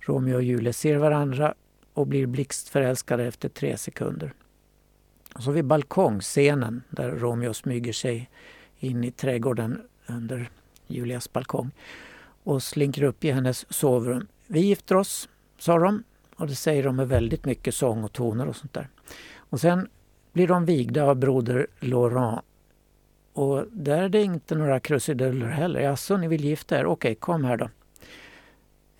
Romeo 0.00 0.34
och 0.34 0.42
Julia 0.42 0.72
ser 0.72 0.96
varandra 0.96 1.54
och 1.94 2.06
blir 2.06 2.26
blixtförälskade 2.26 3.24
efter 3.24 3.48
tre 3.48 3.76
sekunder. 3.76 4.32
Och 5.34 5.42
så 5.42 5.50
har 5.50 5.54
vi 5.54 5.62
balkongscenen 5.62 6.82
där 6.90 7.10
Romeo 7.10 7.54
smyger 7.54 7.92
sig 7.92 8.30
in 8.78 9.04
i 9.04 9.10
trädgården 9.10 9.82
under 10.06 10.50
Julias 10.86 11.32
balkong 11.32 11.70
och 12.42 12.62
slinker 12.62 13.02
upp 13.02 13.24
i 13.24 13.30
hennes 13.30 13.72
sovrum. 13.72 14.26
Vi 14.46 14.60
gifter 14.60 14.94
oss, 14.94 15.28
sa 15.58 15.78
de. 15.78 16.04
Och 16.36 16.46
det 16.46 16.54
säger 16.54 16.82
de 16.82 16.96
med 16.96 17.08
väldigt 17.08 17.44
mycket 17.44 17.74
sång 17.74 18.04
och 18.04 18.12
toner 18.12 18.48
och 18.48 18.56
sånt 18.56 18.72
där. 18.72 18.88
Och 19.36 19.60
sen 19.60 19.88
blir 20.32 20.48
de 20.48 20.64
vigda 20.64 21.04
av 21.04 21.16
broder 21.16 21.66
Laurent. 21.80 22.42
Och 23.32 23.64
där 23.72 24.02
är 24.02 24.08
det 24.08 24.22
inte 24.22 24.54
några 24.54 24.80
krusiduller 24.80 25.46
heller. 25.46 25.80
Jaså, 25.80 26.16
ni 26.16 26.28
vill 26.28 26.44
gifta 26.44 26.78
er? 26.78 26.86
Okej, 26.86 27.14
kom 27.14 27.44
här 27.44 27.56
då. 27.56 27.68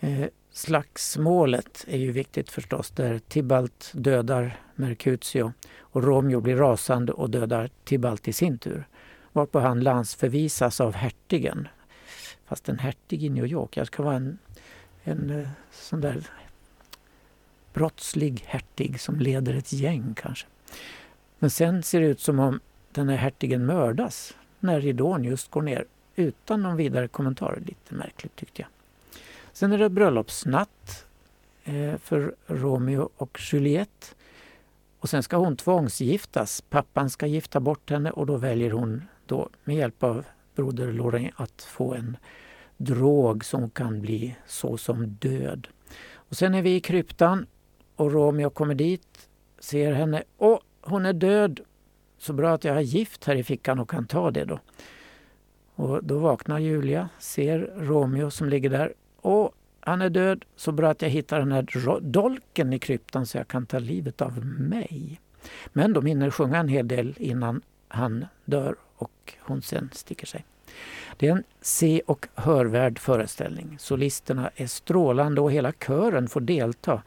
Eh, 0.01 0.27
slagsmålet 0.53 1.85
är 1.89 1.99
ju 1.99 2.13
viktigt 2.13 2.51
förstås, 2.51 2.91
där 2.91 3.19
Tibalt 3.19 3.91
dödar 3.95 4.61
Mercutio 4.75 5.53
och 5.79 6.05
Romeo 6.05 6.41
blir 6.41 6.57
rasande 6.57 7.13
och 7.13 7.31
dödar 7.31 7.71
Tibalt 7.85 8.29
i 8.29 8.33
sin 8.33 8.59
tur. 8.59 8.89
Varpå 9.33 9.59
han 9.59 9.81
landsförvisas 9.81 10.81
av 10.81 10.95
hertigen. 10.95 11.69
Fast 12.47 12.69
en 12.69 12.79
hertig 12.79 13.25
i 13.25 13.29
New 13.29 13.47
York, 13.47 13.77
jag 13.77 13.87
ska 13.87 14.03
vara 14.03 14.17
en, 14.17 14.39
en 15.03 15.31
eh, 15.31 15.49
sån 15.73 16.01
där 16.01 16.23
brottslig 17.73 18.45
hertig 18.47 19.01
som 19.01 19.21
leder 19.21 19.55
ett 19.55 19.73
gäng 19.73 20.15
kanske. 20.17 20.47
Men 21.39 21.51
sen 21.51 21.83
ser 21.83 22.01
det 22.01 22.07
ut 22.07 22.21
som 22.21 22.39
om 22.39 22.61
den 22.93 23.09
här 23.09 23.17
hertigen 23.17 23.67
mördas 23.67 24.37
när 24.61 24.81
ridån 24.81 25.25
just 25.25 25.51
går 25.51 25.63
ner 25.63 25.85
utan 26.17 26.63
någon 26.63 26.77
vidare 26.77 27.09
kommentar. 27.09 27.63
Lite 27.67 27.95
märkligt 27.95 28.37
tyckte 28.37 28.63
jag. 28.63 28.69
Sen 29.53 29.73
är 29.73 29.79
det 29.79 29.89
bröllopsnatt 29.89 31.07
eh, 31.65 31.97
för 31.97 32.35
Romeo 32.47 33.11
och 33.17 33.41
Juliette. 33.53 34.07
Och 34.99 35.09
sen 35.09 35.23
ska 35.23 35.37
hon 35.37 35.57
tvångsgiftas. 35.57 36.61
Pappan 36.61 37.11
ska 37.11 37.27
gifta 37.27 37.61
bort 37.61 37.91
henne 37.91 38.11
och 38.11 38.27
då 38.27 38.37
väljer 38.37 38.71
hon 38.71 39.03
då 39.27 39.49
med 39.65 39.77
hjälp 39.77 40.03
av 40.03 40.25
broder 40.55 40.93
Lorraine 40.93 41.33
att 41.37 41.63
få 41.63 41.95
en 41.95 42.17
drog 42.77 43.45
som 43.45 43.71
kan 43.71 44.01
bli 44.01 44.37
så 44.47 44.77
som 44.77 45.07
död. 45.07 45.69
Och 46.15 46.37
sen 46.37 46.55
är 46.55 46.63
vi 46.63 46.75
i 46.75 46.81
kryptan 46.81 47.47
och 47.97 48.13
Romeo 48.13 48.51
kommer 48.51 48.75
dit, 48.75 49.29
ser 49.59 49.93
henne. 49.93 50.23
och 50.37 50.61
hon 50.89 51.07
är 51.07 51.13
död! 51.13 51.61
Så 52.19 52.33
bra 52.33 52.55
att 52.55 52.65
jag 52.65 52.75
har 52.75 52.81
gift 52.81 53.25
här 53.25 53.35
i 53.35 53.45
fickan 53.45 53.79
och 53.79 53.91
kan 53.91 54.07
ta 54.07 54.31
det 54.31 54.45
då. 54.45 54.59
Och 55.75 56.05
då 56.05 56.19
vaknar 56.19 56.59
Julia, 56.59 57.09
ser 57.19 57.59
Romeo 57.77 58.31
som 58.31 58.49
ligger 58.49 58.71
där. 58.71 58.93
Åh, 59.23 59.51
han 59.81 60.03
är 60.03 60.11
död. 60.11 60.45
Så 60.57 60.73
bra 60.73 60.91
att 60.91 61.03
jag 61.03 61.09
hittar 61.09 61.39
den 61.39 61.53
här 61.53 62.01
dolken 62.01 62.73
i 62.73 62.79
kryptan 62.79 63.27
så 63.27 63.39
jag 63.39 63.49
kan 63.49 63.67
ta 63.67 63.79
livet 63.79 64.21
av 64.21 64.47
mig. 64.47 65.21
Men 65.73 65.93
de 65.93 66.07
hinner 66.07 66.31
sjunga 66.31 66.59
en 66.59 66.69
hel 66.69 66.89
del 66.89 67.15
innan 67.19 67.63
han 67.89 68.27
dör 68.45 68.77
och 68.97 69.35
hon 69.41 69.63
sen 69.63 69.91
sticker 69.93 70.27
sig. 70.27 70.45
Det 71.17 71.29
är 71.29 71.33
en 71.33 71.45
se 71.61 72.01
och 72.07 72.29
hörvärd 72.35 72.99
föreställning. 72.99 73.77
Solisterna 73.79 74.51
är 74.55 74.67
strålande 74.67 75.41
och 75.41 75.53
hela 75.53 75.73
kören 75.73 76.29
får 76.29 76.41
delta 76.41 77.03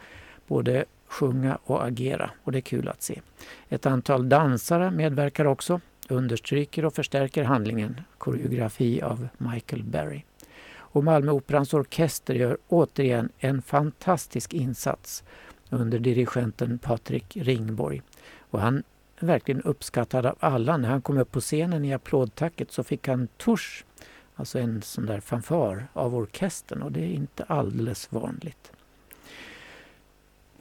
både 0.47 0.85
sjunga 1.11 1.57
och 1.63 1.85
agera 1.85 2.31
och 2.43 2.51
det 2.51 2.59
är 2.59 2.61
kul 2.61 2.87
att 2.87 3.01
se. 3.01 3.21
Ett 3.69 3.85
antal 3.85 4.29
dansare 4.29 4.91
medverkar 4.91 5.45
också, 5.45 5.81
understryker 6.09 6.85
och 6.85 6.93
förstärker 6.93 7.43
handlingen, 7.43 8.01
koreografi 8.17 9.01
av 9.01 9.27
Michael 9.37 9.83
Berry. 9.83 10.23
Och 10.73 11.03
Malmöoperans 11.03 11.73
orkester 11.73 12.33
gör 12.33 12.57
återigen 12.67 13.29
en 13.39 13.61
fantastisk 13.61 14.53
insats 14.53 15.23
under 15.69 15.99
dirigenten 15.99 16.79
Patrik 16.79 17.37
Ringborg. 17.37 18.01
Och 18.39 18.59
han 18.59 18.83
är 19.17 19.25
verkligen 19.25 19.61
uppskattad 19.61 20.25
av 20.25 20.35
alla. 20.39 20.77
När 20.77 20.89
han 20.89 21.01
kom 21.01 21.17
upp 21.17 21.31
på 21.31 21.39
scenen 21.39 21.85
i 21.85 21.93
applådtacket 21.93 22.71
så 22.71 22.83
fick 22.83 23.07
han 23.07 23.27
tusch, 23.27 23.85
alltså 24.35 24.59
en 24.59 24.81
sån 24.81 25.05
där 25.05 25.19
fanfar 25.19 25.87
av 25.93 26.15
orkestern 26.15 26.81
och 26.81 26.91
det 26.91 26.99
är 26.99 27.13
inte 27.13 27.43
alldeles 27.43 28.11
vanligt. 28.11 28.71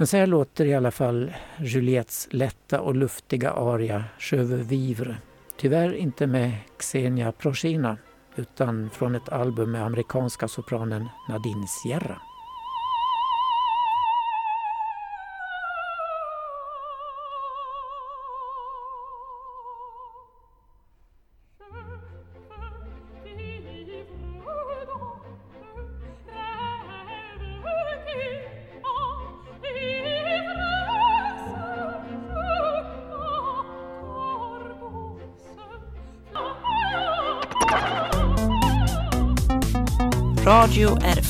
Men 0.00 0.06
så 0.06 0.16
här 0.16 0.26
låter 0.26 0.64
i 0.64 0.74
alla 0.74 0.90
fall 0.90 1.32
Juliettes 1.58 2.28
lätta 2.30 2.80
och 2.80 2.94
luftiga 2.94 3.50
aria 3.50 4.04
Je 4.18 4.36
veux 4.36 4.62
vivre. 4.62 5.16
Tyvärr 5.56 5.94
inte 5.94 6.26
med 6.26 6.52
Xenia 6.78 7.32
Prochina 7.32 7.96
utan 8.36 8.90
från 8.90 9.14
ett 9.14 9.28
album 9.28 9.70
med 9.70 9.84
amerikanska 9.84 10.48
sopranen 10.48 11.08
Nadine 11.28 11.66
Sierra. 11.66 12.29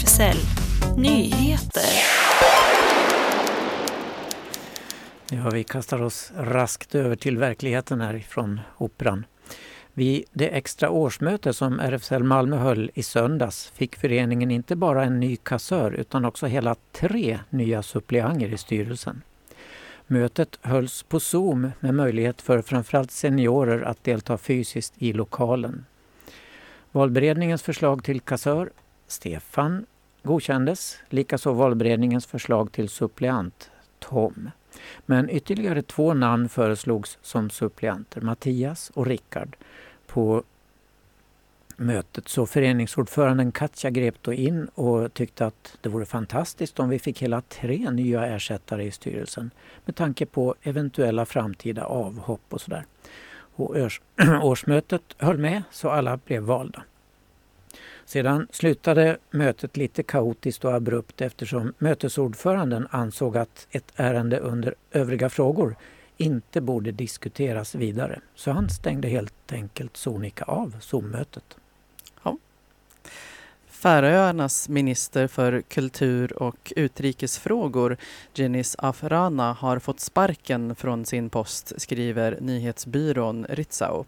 RFSL 0.00 0.36
Nyheter. 0.96 1.82
Ja, 5.30 5.50
vi 5.50 5.64
kastar 5.64 6.02
oss 6.02 6.32
raskt 6.36 6.94
över 6.94 7.16
till 7.16 7.38
verkligheten 7.38 8.00
härifrån 8.00 8.60
Operan. 8.78 9.26
Vid 9.94 10.24
det 10.32 10.48
extra 10.48 10.90
årsmöte 10.90 11.52
som 11.52 11.80
RFSL 11.80 12.22
Malmö 12.22 12.56
höll 12.56 12.90
i 12.94 13.02
söndags 13.02 13.72
fick 13.74 13.96
föreningen 13.96 14.50
inte 14.50 14.76
bara 14.76 15.04
en 15.04 15.20
ny 15.20 15.36
kassör 15.36 15.92
utan 15.92 16.24
också 16.24 16.46
hela 16.46 16.76
tre 16.92 17.38
nya 17.50 17.82
suppleanter 17.82 18.52
i 18.52 18.58
styrelsen. 18.58 19.22
Mötet 20.06 20.58
hölls 20.62 21.02
på 21.02 21.20
Zoom 21.20 21.70
med 21.80 21.94
möjlighet 21.94 22.42
för 22.42 22.62
framförallt 22.62 23.10
seniorer 23.10 23.82
att 23.82 24.04
delta 24.04 24.38
fysiskt 24.38 24.94
i 24.98 25.12
lokalen. 25.12 25.84
Valberedningens 26.92 27.62
förslag 27.62 28.04
till 28.04 28.20
kassör 28.20 28.70
Stefan 29.10 29.86
godkändes, 30.22 30.98
likaså 31.08 31.52
valberedningens 31.52 32.26
förslag 32.26 32.72
till 32.72 32.88
suppleant 32.88 33.70
Tom. 33.98 34.50
Men 35.06 35.30
ytterligare 35.30 35.82
två 35.82 36.14
namn 36.14 36.48
föreslogs 36.48 37.18
som 37.22 37.50
suppleanter, 37.50 38.20
Mattias 38.20 38.90
och 38.94 39.06
Rickard, 39.06 39.56
på 40.06 40.42
mötet. 41.76 42.28
Så 42.28 42.46
föreningsordföranden 42.46 43.52
Katja 43.52 43.90
grep 43.90 44.14
då 44.22 44.32
in 44.32 44.68
och 44.74 45.14
tyckte 45.14 45.46
att 45.46 45.78
det 45.80 45.88
vore 45.88 46.06
fantastiskt 46.06 46.80
om 46.80 46.88
vi 46.88 46.98
fick 46.98 47.22
hela 47.22 47.40
tre 47.40 47.90
nya 47.90 48.26
ersättare 48.26 48.84
i 48.84 48.90
styrelsen 48.90 49.50
med 49.84 49.96
tanke 49.96 50.26
på 50.26 50.54
eventuella 50.62 51.26
framtida 51.26 51.84
avhopp 51.84 52.42
och 52.48 52.60
sådär. 52.60 52.84
Och 53.54 53.76
årsmötet 54.42 55.02
höll 55.18 55.38
med 55.38 55.62
så 55.70 55.90
alla 55.90 56.16
blev 56.16 56.42
valda. 56.42 56.82
Sedan 58.10 58.46
slutade 58.50 59.18
mötet 59.30 59.76
lite 59.76 60.02
kaotiskt 60.02 60.64
och 60.64 60.74
abrupt 60.74 61.20
eftersom 61.20 61.74
mötesordföranden 61.78 62.86
ansåg 62.90 63.36
att 63.36 63.66
ett 63.70 63.92
ärende 63.96 64.38
under 64.38 64.74
övriga 64.90 65.30
frågor 65.30 65.76
inte 66.16 66.60
borde 66.60 66.92
diskuteras 66.92 67.74
vidare. 67.74 68.20
Så 68.34 68.50
han 68.50 68.70
stängde 68.70 69.08
helt 69.08 69.52
enkelt 69.52 69.96
sonika 69.96 70.44
av 70.44 70.76
Zoom-mötet. 70.80 71.56
Ja. 72.22 72.38
Färöarnas 73.66 74.68
minister 74.68 75.26
för 75.26 75.62
kultur 75.62 76.42
och 76.42 76.72
utrikesfrågor, 76.76 77.96
Jenis 78.34 78.76
Afrana, 78.78 79.52
har 79.52 79.78
fått 79.78 80.00
sparken 80.00 80.74
från 80.74 81.04
sin 81.06 81.30
post, 81.30 81.72
skriver 81.76 82.38
nyhetsbyrån 82.40 83.46
Ritzau. 83.48 84.04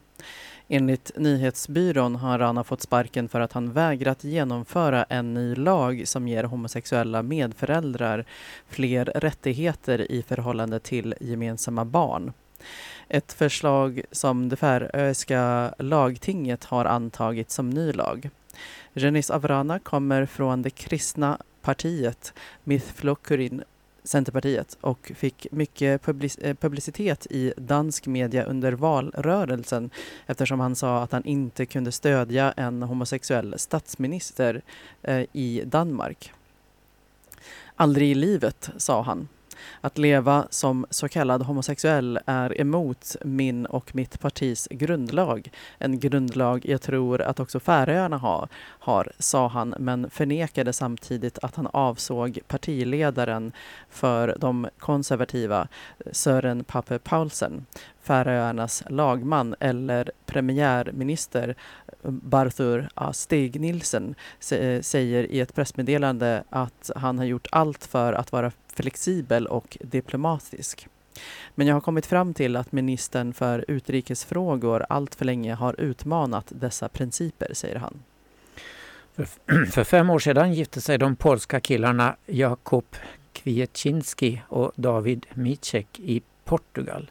Enligt 0.69 1.11
nyhetsbyrån 1.17 2.17
har 2.17 2.39
Rana 2.39 2.65
fått 2.65 2.83
sparken 2.83 3.29
för 3.29 3.41
att 3.41 3.53
han 3.53 3.73
vägrat 3.73 4.25
genomföra 4.25 5.05
en 5.05 5.35
ny 5.35 5.55
lag 5.55 6.03
som 6.09 6.29
ger 6.29 6.45
homosexuella 6.45 7.23
medföräldrar 7.23 8.25
fler 8.69 9.05
rättigheter 9.05 10.13
i 10.13 10.23
förhållande 10.23 10.81
till 10.81 11.15
gemensamma 11.21 11.85
barn. 11.85 12.33
Ett 13.09 13.33
förslag 13.33 14.03
som 14.11 14.49
det 14.49 14.57
färöiska 14.57 15.75
lagtinget 15.79 16.65
har 16.65 16.85
antagit 16.85 17.51
som 17.51 17.71
ny 17.71 17.93
lag. 17.93 18.31
Renis 18.93 19.31
Avrana 19.31 19.79
kommer 19.79 20.27
från 20.27 20.63
det 20.63 20.71
kristna 20.71 21.39
partiet 21.63 22.35
Mithflokurin 22.65 23.63
Centerpartiet 24.05 24.79
och 24.81 25.13
fick 25.15 25.47
mycket 25.51 26.09
eh, 26.09 26.55
publicitet 26.55 27.27
i 27.31 27.53
dansk 27.57 28.07
media 28.07 28.45
under 28.45 28.73
valrörelsen 28.73 29.91
eftersom 30.27 30.61
han 30.61 30.77
sa 30.77 31.03
att 31.03 31.13
han 31.13 31.25
inte 31.25 31.67
kunde 31.67 31.93
stödja 31.93 32.53
en 32.53 32.83
homosexuell 32.83 33.55
statsminister 33.59 34.63
eh, 35.03 35.25
i 35.33 35.63
Danmark. 35.67 36.33
Aldrig 37.77 38.11
i 38.11 38.15
livet, 38.15 38.71
sa 38.77 39.03
han. 39.03 39.29
Att 39.81 39.99
leva 39.99 40.47
som 40.51 40.87
så 40.91 41.09
kallad 41.09 41.43
homosexuell 41.43 42.19
är 42.27 42.61
emot 42.61 43.17
min 43.25 43.67
och 43.67 43.95
mitt 43.95 44.21
partis 44.21 44.69
grundlag. 44.71 45.51
En 45.79 45.99
grundlag 45.99 46.67
jag 46.67 46.83
tror 46.83 47.23
att 47.23 47.41
också 47.41 47.61
Färöarna 47.61 48.17
har, 48.17 48.49
har, 48.65 49.13
sa 49.19 49.49
han, 49.49 49.75
men 49.79 50.11
förnekade 50.11 50.73
samtidigt 50.73 51.39
att 51.43 51.55
han 51.55 51.69
avsåg 51.73 52.39
partiledaren 52.47 53.53
för 53.91 54.37
de 54.41 54.69
konservativa, 54.79 55.69
Sören 56.13 56.65
Pape 56.65 56.99
Paulsen, 56.99 57.67
Färöarnas 58.03 58.83
lagman 58.89 59.55
eller 59.61 60.11
premiärminister 60.27 61.55
Barthur 62.03 62.89
A. 62.95 63.13
Stig 63.13 63.61
Nilsen 63.61 64.15
eh, 64.53 64.81
säger 64.81 65.33
i 65.33 65.41
ett 65.41 65.55
pressmeddelande 65.55 66.45
att 66.51 66.91
han 66.97 67.19
har 67.19 67.25
gjort 67.25 67.47
allt 67.51 67.85
för 67.85 68.13
att 68.13 68.33
vara 68.33 68.53
flexibel 68.75 69.47
och 69.47 69.79
diplomatisk. 69.81 70.89
Men 71.55 71.67
jag 71.67 71.75
har 71.75 71.81
kommit 71.81 72.07
fram 72.07 72.35
till 72.35 72.57
att 72.57 72.73
ministern 72.73 73.35
för 73.35 73.65
utrikesfrågor 73.69 74.87
allt 74.89 75.15
för 75.15 75.25
länge 75.25 75.55
har 75.55 75.81
utmanat 75.81 76.47
dessa 76.49 76.89
principer, 76.89 77.55
säger 77.55 77.77
han. 77.77 78.03
För, 79.15 79.27
för 79.71 79.85
fem 79.85 80.11
år 80.11 80.19
sedan 80.19 80.55
gifte 80.55 80.81
sig 80.81 80.99
de 80.99 81.17
polska 81.17 81.61
killarna 81.61 82.17
Jakub 82.27 82.97
Kwieciński 83.33 84.43
och 84.49 84.73
David 84.75 85.27
Micek 85.35 86.01
i 86.01 86.23
Portugal. 86.45 87.11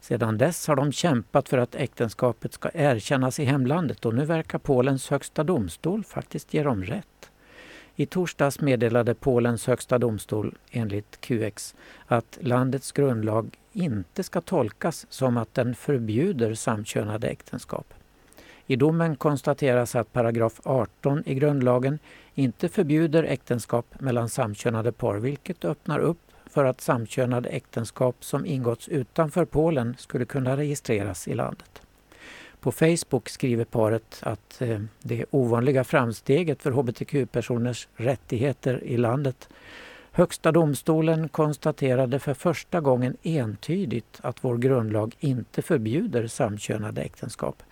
Sedan 0.00 0.38
dess 0.38 0.68
har 0.68 0.76
de 0.76 0.92
kämpat 0.92 1.48
för 1.48 1.58
att 1.58 1.74
äktenskapet 1.74 2.52
ska 2.52 2.70
erkännas 2.74 3.40
i 3.40 3.44
hemlandet 3.44 4.06
och 4.06 4.14
nu 4.14 4.24
verkar 4.24 4.58
Polens 4.58 5.10
högsta 5.10 5.44
domstol 5.44 6.04
faktiskt 6.04 6.54
ge 6.54 6.62
dem 6.62 6.84
rätt. 6.84 7.30
I 7.96 8.06
torsdags 8.06 8.60
meddelade 8.60 9.14
Polens 9.14 9.66
högsta 9.66 9.98
domstol, 9.98 10.54
enligt 10.70 11.20
QX, 11.20 11.74
att 12.06 12.38
landets 12.40 12.92
grundlag 12.92 13.56
inte 13.72 14.22
ska 14.22 14.40
tolkas 14.40 15.06
som 15.10 15.36
att 15.36 15.54
den 15.54 15.74
förbjuder 15.74 16.54
samkönade 16.54 17.28
äktenskap. 17.28 17.94
I 18.66 18.76
domen 18.76 19.16
konstateras 19.16 19.94
att 19.94 20.12
paragraf 20.12 20.60
18 20.64 21.22
i 21.26 21.34
grundlagen 21.34 21.98
inte 22.34 22.68
förbjuder 22.68 23.22
äktenskap 23.22 24.00
mellan 24.00 24.28
samkönade 24.28 24.92
par 24.92 25.16
vilket 25.16 25.64
öppnar 25.64 25.98
upp 25.98 26.27
för 26.50 26.64
att 26.64 26.80
samkönade 26.80 27.48
äktenskap 27.48 28.24
som 28.24 28.46
ingåtts 28.46 28.88
utanför 28.88 29.44
Polen 29.44 29.96
skulle 29.98 30.24
kunna 30.24 30.56
registreras 30.56 31.28
i 31.28 31.34
landet. 31.34 31.82
På 32.60 32.72
Facebook 32.72 33.28
skriver 33.28 33.64
paret 33.64 34.20
att 34.22 34.62
eh, 34.62 34.80
det 35.02 35.24
ovanliga 35.30 35.84
framsteget 35.84 36.62
för 36.62 36.70
hbtq-personers 36.70 37.88
rättigheter 37.96 38.84
i 38.84 38.96
landet 38.96 39.48
Högsta 40.18 40.52
domstolen 40.52 41.28
konstaterade 41.28 42.18
för 42.18 42.34
första 42.34 42.80
gången 42.80 43.16
entydigt 43.22 44.20
att 44.22 44.44
vår 44.44 44.56
grundlag 44.56 45.16
inte 45.20 45.62
förbjuder 45.62 46.26
samkönade 46.26 47.02
äktenskap. 47.02 47.62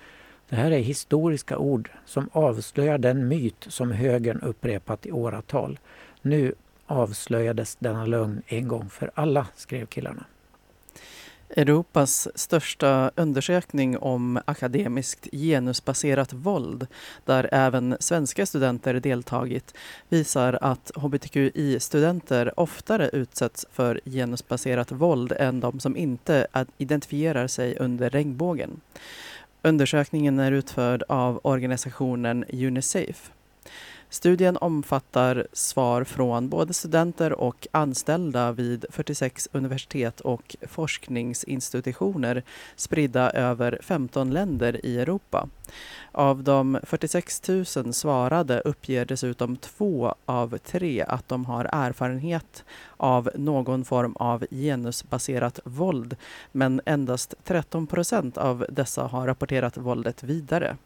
Det 0.48 0.56
här 0.56 0.70
är 0.70 0.78
historiska 0.78 1.58
ord 1.58 1.90
som 2.04 2.28
avslöjar 2.32 2.98
den 2.98 3.28
myt 3.28 3.66
som 3.68 3.90
högern 3.90 4.40
upprepat 4.40 5.06
i 5.06 5.12
åratal. 5.12 5.78
Nu 6.22 6.54
avslöjades 6.86 7.76
denna 7.78 8.06
lögn 8.06 8.42
en 8.46 8.68
gång 8.68 8.90
för 8.90 9.10
alla, 9.14 9.46
skrev 9.56 9.86
killarna. 9.86 10.24
Europas 11.48 12.28
största 12.34 13.10
undersökning 13.16 13.98
om 13.98 14.40
akademiskt 14.44 15.28
genusbaserat 15.32 16.32
våld, 16.32 16.86
där 17.24 17.48
även 17.52 17.96
svenska 18.00 18.46
studenter 18.46 18.94
deltagit, 18.94 19.74
visar 20.08 20.58
att 20.60 20.90
hbtqi-studenter 20.94 22.60
oftare 22.60 23.10
utsätts 23.12 23.66
för 23.72 24.00
genusbaserat 24.04 24.92
våld 24.92 25.32
än 25.32 25.60
de 25.60 25.80
som 25.80 25.96
inte 25.96 26.46
identifierar 26.78 27.46
sig 27.46 27.76
under 27.78 28.10
regnbågen. 28.10 28.80
Undersökningen 29.62 30.38
är 30.38 30.52
utförd 30.52 31.02
av 31.08 31.40
organisationen 31.42 32.44
Unicef. 32.52 33.30
Studien 34.10 34.56
omfattar 34.56 35.46
svar 35.52 36.04
från 36.04 36.48
både 36.48 36.74
studenter 36.74 37.32
och 37.32 37.66
anställda 37.70 38.52
vid 38.52 38.86
46 38.90 39.48
universitet 39.52 40.20
och 40.20 40.56
forskningsinstitutioner 40.62 42.42
spridda 42.76 43.30
över 43.30 43.78
15 43.82 44.30
länder 44.30 44.86
i 44.86 44.98
Europa. 44.98 45.48
Av 46.12 46.42
de 46.42 46.78
46 46.82 47.48
000 47.48 47.64
svarade 47.66 48.60
uppger 48.60 49.04
dessutom 49.04 49.56
två 49.56 50.14
av 50.26 50.58
tre 50.58 51.02
att 51.08 51.28
de 51.28 51.44
har 51.44 51.68
erfarenhet 51.72 52.64
av 52.96 53.30
någon 53.34 53.84
form 53.84 54.16
av 54.16 54.46
genusbaserat 54.50 55.60
våld 55.64 56.16
men 56.52 56.80
endast 56.84 57.34
13 57.44 57.86
procent 57.86 58.38
av 58.38 58.66
dessa 58.68 59.02
har 59.02 59.26
rapporterat 59.26 59.76
våldet 59.76 60.22
vidare. 60.22 60.76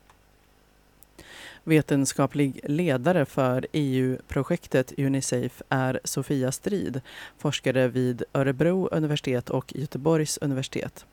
Vetenskaplig 1.64 2.60
ledare 2.64 3.24
för 3.24 3.66
EU-projektet 3.72 4.92
Unicef 4.98 5.62
är 5.68 6.00
Sofia 6.04 6.52
Strid, 6.52 7.00
forskare 7.38 7.88
vid 7.88 8.22
Örebro 8.32 8.88
universitet 8.88 9.50
och 9.50 9.72
Göteborgs 9.76 10.38
universitet. 10.40 11.06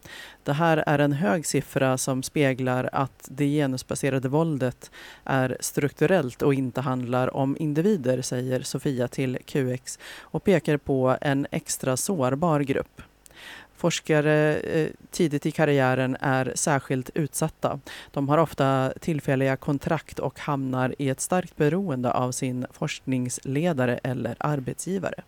Det 0.44 0.54
här 0.54 0.84
är 0.88 1.00
en 1.00 1.14
hög 1.14 1.46
siffra 1.46 1.98
som 1.98 2.24
speglar 2.24 2.90
att 2.92 3.28
det 3.32 3.46
genusbaserade 3.46 4.30
våldet 4.30 4.92
är 5.24 5.58
strukturellt 5.60 6.42
och 6.42 6.54
inte 6.54 6.82
handlar 6.82 7.36
om 7.36 7.58
individer, 7.60 8.22
säger 8.22 8.62
Sofia 8.62 9.08
till 9.08 9.38
QX 9.46 10.00
och 10.20 10.44
pekar 10.44 10.78
på 10.78 11.18
en 11.22 11.48
extra 11.52 11.98
sårbar 11.98 12.60
grupp. 12.60 13.02
Forskare 13.78 14.58
eh, 14.58 14.90
tidigt 15.12 15.46
i 15.46 15.52
karriären 15.52 16.18
är 16.20 16.52
särskilt 16.56 17.10
utsatta. 17.14 17.80
De 18.12 18.30
har 18.30 18.38
ofta 18.38 18.94
tillfälliga 19.00 19.56
kontrakt 19.56 20.20
och 20.20 20.40
hamnar 20.40 20.96
i 20.98 21.10
ett 21.10 21.22
starkt 21.22 21.58
beroende 21.58 22.12
av 22.12 22.32
sin 22.32 22.66
forskningsledare 22.72 24.00
eller 24.04 24.36
arbetsgivare. 24.40 25.24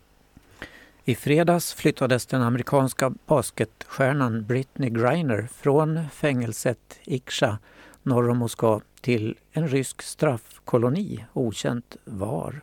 I 1.06 1.16
fredags 1.16 1.74
flyttades 1.74 2.26
den 2.26 2.42
amerikanska 2.42 3.14
basketstjärnan 3.26 4.46
Britney 4.46 4.90
Griner 4.90 5.48
från 5.52 6.10
fängelset 6.14 7.00
Iksa 7.04 7.58
norr 8.04 8.30
om 8.30 8.38
Moskva 8.38 8.82
till 9.02 9.36
en 9.52 9.68
rysk 9.68 10.02
straffkoloni, 10.02 11.26
okänt 11.34 11.98
var. 12.06 12.62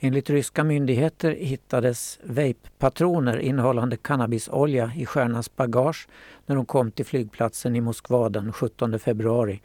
Enligt 0.00 0.30
ryska 0.30 0.64
myndigheter 0.64 1.30
hittades 1.30 2.18
vape-patroner 2.22 3.38
innehållande 3.38 3.96
cannabisolja 3.96 4.92
i 4.96 5.06
stjärnans 5.06 5.56
bagage 5.56 6.08
när 6.46 6.56
hon 6.56 6.66
kom 6.66 6.90
till 6.90 7.06
flygplatsen 7.06 7.76
i 7.76 7.80
Moskva 7.80 8.28
den 8.28 8.52
17 8.52 8.98
februari. 8.98 9.60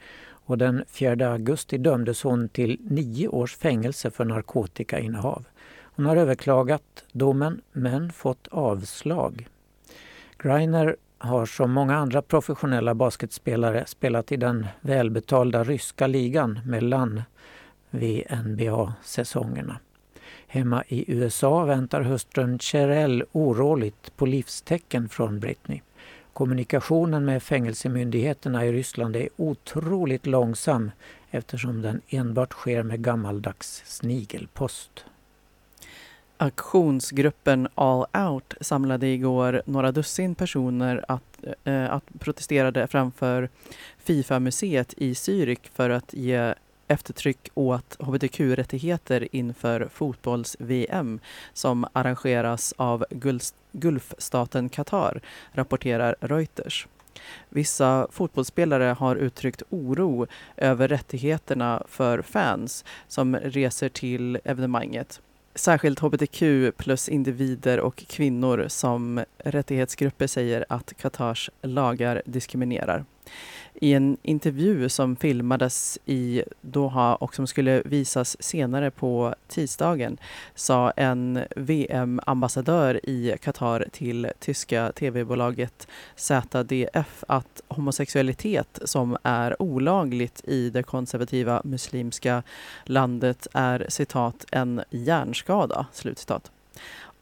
Och 0.46 0.58
den 0.58 0.84
4 0.88 1.32
augusti 1.32 1.78
dömdes 1.78 2.22
hon 2.22 2.48
till 2.48 2.80
nio 2.80 3.28
års 3.28 3.56
fängelse 3.56 4.10
för 4.10 4.24
narkotikainnehav. 4.24 5.44
Hon 5.96 6.06
har 6.06 6.16
överklagat 6.16 7.04
domen 7.12 7.60
men 7.72 8.12
fått 8.12 8.48
avslag. 8.50 9.48
Greiner 10.38 10.96
har 11.18 11.46
som 11.46 11.72
många 11.72 11.96
andra 11.96 12.22
professionella 12.22 12.94
basketspelare 12.94 13.86
spelat 13.86 14.32
i 14.32 14.36
den 14.36 14.66
välbetalda 14.80 15.64
ryska 15.64 16.06
ligan 16.06 16.60
mellan 16.64 17.22
VNBA-säsongerna. 17.90 19.78
Hemma 20.54 20.84
i 20.88 21.12
USA 21.12 21.64
väntar 21.64 22.00
hustrun 22.00 22.58
Cherelle 22.58 23.24
oroligt 23.32 24.16
på 24.16 24.26
livstecken 24.26 25.08
från 25.08 25.40
Britney. 25.40 25.80
Kommunikationen 26.32 27.24
med 27.24 27.42
fängelsemyndigheterna 27.42 28.66
i 28.66 28.72
Ryssland 28.72 29.16
är 29.16 29.28
otroligt 29.36 30.26
långsam 30.26 30.90
eftersom 31.30 31.82
den 31.82 32.00
enbart 32.08 32.52
sker 32.52 32.82
med 32.82 33.02
gammaldags 33.02 33.82
snigelpost. 33.86 35.04
Aktionsgruppen 36.36 37.68
All 37.74 38.06
Out 38.12 38.54
samlade 38.60 39.06
igår 39.06 39.62
några 39.66 39.92
dussin 39.92 40.34
personer 40.34 41.04
att, 41.08 41.44
eh, 41.64 41.90
att 41.90 42.04
protesterade 42.18 42.86
framför 42.86 43.48
Fifa-museet 43.98 44.94
i 44.96 45.12
Zürich 45.12 45.70
för 45.72 45.90
att 45.90 46.14
ge 46.14 46.54
eftertryck 46.88 47.48
åt 47.54 47.96
hbtq-rättigheter 48.00 49.28
inför 49.32 49.88
fotbolls-VM 49.92 51.20
som 51.52 51.86
arrangeras 51.92 52.74
av 52.76 53.04
Gulfstaten 53.72 54.68
Qatar, 54.68 55.20
rapporterar 55.52 56.16
Reuters. 56.20 56.86
Vissa 57.48 58.08
fotbollsspelare 58.10 58.84
har 58.98 59.16
uttryckt 59.16 59.62
oro 59.70 60.26
över 60.56 60.88
rättigheterna 60.88 61.82
för 61.88 62.22
fans 62.22 62.84
som 63.08 63.36
reser 63.36 63.88
till 63.88 64.38
evenemanget. 64.44 65.20
Särskilt 65.54 66.00
hbtq 66.00 66.42
plus 66.76 67.08
individer 67.08 67.80
och 67.80 67.96
kvinnor 68.08 68.64
som 68.68 69.24
rättighetsgrupper 69.38 70.26
säger 70.26 70.64
att 70.68 70.92
Qatars 70.96 71.50
lagar 71.62 72.22
diskriminerar. 72.26 73.04
I 73.74 73.92
en 73.92 74.16
intervju 74.22 74.88
som 74.88 75.16
filmades 75.16 75.98
i 76.06 76.42
Doha 76.60 77.14
och 77.14 77.34
som 77.34 77.46
skulle 77.46 77.82
visas 77.84 78.42
senare 78.42 78.90
på 78.90 79.34
tisdagen 79.48 80.18
sa 80.54 80.90
en 80.90 81.40
VM-ambassadör 81.56 83.00
i 83.02 83.36
Qatar 83.42 83.86
till 83.92 84.30
tyska 84.38 84.92
tv-bolaget 84.92 85.88
ZDF 86.16 87.24
att 87.28 87.62
homosexualitet 87.68 88.78
som 88.84 89.16
är 89.22 89.62
olagligt 89.62 90.44
i 90.44 90.70
det 90.70 90.82
konservativa 90.82 91.62
muslimska 91.64 92.42
landet 92.84 93.46
är 93.52 93.86
citat 93.88 94.44
en 94.50 94.82
hjärnskada. 94.90 95.86
Slutcitat. 95.92 96.50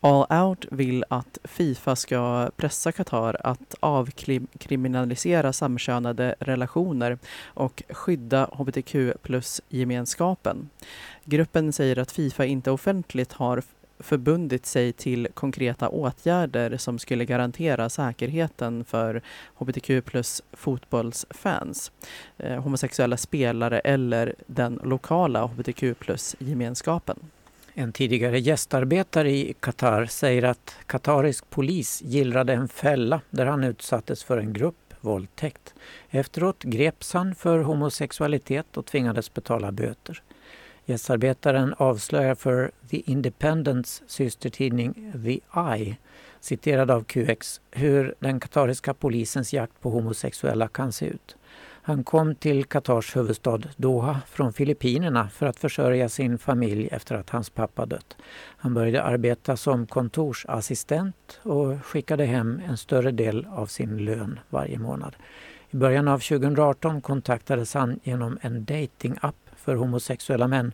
All 0.05 0.27
Out 0.31 0.67
vill 0.71 1.05
att 1.09 1.39
Fifa 1.45 1.97
ska 1.97 2.51
pressa 2.57 2.93
Qatar 2.93 3.37
att 3.45 3.75
avkriminalisera 3.81 5.53
samkönade 5.53 6.35
relationer 6.41 7.19
och 7.45 7.83
skydda 7.89 8.45
hbtq 8.53 8.95
plus-gemenskapen. 9.23 10.69
Gruppen 11.25 11.73
säger 11.73 11.99
att 11.99 12.13
Fifa 12.13 12.45
inte 12.45 12.71
offentligt 12.71 13.33
har 13.33 13.63
förbundit 13.99 14.67
sig 14.67 14.93
till 14.93 15.29
konkreta 15.35 15.89
åtgärder 15.89 16.77
som 16.77 16.99
skulle 16.99 17.25
garantera 17.25 17.89
säkerheten 17.89 18.85
för 18.85 19.23
hbtq 19.55 20.05
plus 20.05 20.43
fotbollsfans, 20.53 21.93
eh, 22.39 22.63
homosexuella 22.63 23.17
spelare 23.17 23.81
eller 23.81 24.35
den 24.47 24.81
lokala 24.85 25.47
hbtq 25.47 25.99
plus-gemenskapen. 25.99 27.19
En 27.75 27.93
tidigare 27.93 28.39
gästarbetare 28.39 29.31
i 29.31 29.55
Qatar 29.61 30.07
säger 30.07 30.43
att 30.43 30.77
qatarisk 30.87 31.51
polis 31.51 32.03
gillrade 32.03 32.53
en 32.53 32.68
fälla 32.68 33.20
där 33.31 33.47
han 33.47 33.64
utsattes 33.64 34.25
för 34.25 34.39
en 34.39 34.53
gruppvåldtäkt. 34.53 35.75
Efteråt 36.11 36.62
greps 36.62 37.12
han 37.12 37.35
för 37.35 37.59
homosexualitet 37.59 38.77
och 38.77 38.87
tvingades 38.87 39.35
betala 39.35 39.73
böter. 39.73 40.23
Gästarbetaren 40.85 41.75
avslöjar 41.77 42.35
för 42.35 42.70
The 42.91 43.11
Independents 43.11 44.03
systertidning 44.07 45.12
The 45.25 45.41
Eye, 45.61 45.97
citerad 46.41 46.91
av 46.91 47.05
QX, 47.05 47.61
hur 47.70 48.14
den 48.18 48.41
qatariska 48.41 48.95
polisens 48.95 49.53
jakt 49.53 49.81
på 49.81 49.91
homosexuella 49.91 50.68
kan 50.68 50.93
se 50.93 51.07
ut. 51.07 51.37
Han 51.85 52.05
kom 52.05 52.35
till 52.35 52.64
Qatars 52.64 53.16
huvudstad 53.16 53.61
Doha 53.76 54.20
från 54.26 54.53
Filippinerna 54.53 55.28
för 55.28 55.47
att 55.47 55.59
försörja 55.59 56.09
sin 56.09 56.39
familj 56.39 56.89
efter 56.93 57.14
att 57.14 57.30
hans 57.30 57.51
pappa 57.51 57.87
dött. 57.87 58.16
Han 58.57 58.74
började 58.74 59.03
arbeta 59.03 59.57
som 59.57 59.87
kontorsassistent 59.87 61.41
och 61.43 61.85
skickade 61.85 62.24
hem 62.24 62.62
en 62.68 62.76
större 62.76 63.11
del 63.11 63.47
av 63.51 63.66
sin 63.66 64.05
lön 64.05 64.39
varje 64.51 64.78
månad. 64.78 65.16
I 65.70 65.76
början 65.76 66.09
av 66.09 66.18
2018 66.18 67.01
kontaktades 67.01 67.74
han 67.74 68.01
genom 68.03 68.39
en 68.41 68.64
datingapp 68.64 69.37
för 69.57 69.74
homosexuella 69.74 70.49
män 70.49 70.72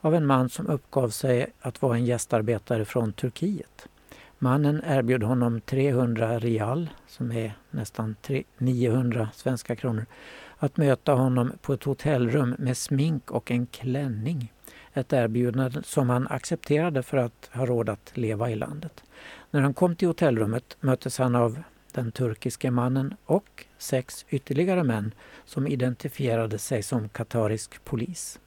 av 0.00 0.14
en 0.14 0.26
man 0.26 0.48
som 0.48 0.66
uppgav 0.66 1.08
sig 1.08 1.46
att 1.60 1.82
vara 1.82 1.96
en 1.96 2.04
gästarbetare 2.04 2.84
från 2.84 3.12
Turkiet. 3.12 3.88
Mannen 4.38 4.82
erbjöd 4.86 5.22
honom 5.22 5.60
300 5.60 6.38
rial, 6.38 6.90
som 7.06 7.32
är 7.32 7.52
nästan 7.70 8.16
900 8.58 9.28
svenska 9.34 9.76
kronor, 9.76 10.06
att 10.62 10.76
möta 10.76 11.12
honom 11.12 11.52
på 11.62 11.72
ett 11.72 11.84
hotellrum 11.84 12.54
med 12.58 12.76
smink 12.76 13.30
och 13.30 13.50
en 13.50 13.66
klänning. 13.66 14.52
Ett 14.92 15.12
erbjudande 15.12 15.82
som 15.82 16.10
han 16.10 16.26
accepterade 16.30 17.02
för 17.02 17.16
att 17.16 17.50
ha 17.52 17.66
råd 17.66 17.88
att 17.88 18.12
leva 18.14 18.50
i 18.50 18.54
landet. 18.54 19.04
När 19.50 19.60
han 19.60 19.74
kom 19.74 19.96
till 19.96 20.08
hotellrummet 20.08 20.76
möttes 20.80 21.18
han 21.18 21.34
av 21.34 21.62
den 21.92 22.12
turkiske 22.12 22.70
mannen 22.70 23.14
och 23.24 23.66
sex 23.78 24.26
ytterligare 24.28 24.82
män 24.82 25.14
som 25.44 25.66
identifierade 25.66 26.58
sig 26.58 26.82
som 26.82 27.08
katarisk 27.08 27.84
polis. 27.84 28.40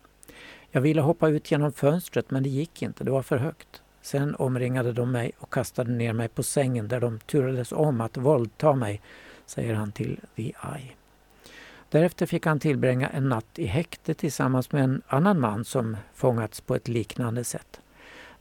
Jag 0.72 0.82
ville 0.82 1.01
hoppa 1.01 1.30
ut 1.30 1.51
genom 1.51 1.72
fönstret 1.72 2.32
men 2.32 2.43
det 2.43 2.49
gick 2.49 2.82
inte, 2.82 3.03
det 3.03 3.11
var 3.11 3.22
för 3.22 3.38
högt. 3.38 3.82
Sen 4.01 4.36
omringade 4.36 4.93
de 4.93 5.11
mig 5.11 5.32
och 5.39 5.53
kastade 5.53 5.91
ner 5.91 6.14
mig 6.14 6.28
på 6.28 6.43
sängen 6.43 6.88
där 6.88 6.99
de 6.99 7.20
turades 7.20 7.72
om 7.72 8.01
att 8.01 8.18
våldta 8.18 8.74
mig, 8.74 9.01
säger 9.45 9.74
han 9.74 9.91
till 9.91 10.20
The 10.36 10.43
Eye. 10.43 10.95
Därefter 11.94 12.26
fick 12.26 12.46
han 12.46 12.60
tillbringa 12.60 13.10
en 13.10 13.30
natt 13.30 13.60
i 13.60 13.66
häkte 13.66 14.14
tillsammans 14.14 14.72
med 14.72 14.84
en 14.84 15.02
annan 15.08 15.39
man 15.39 15.66
som 15.66 15.98
fångats 16.14 16.62
på 16.62 16.76
ett 16.76 16.88
liknande 16.88 17.44
sätt. 17.44 17.82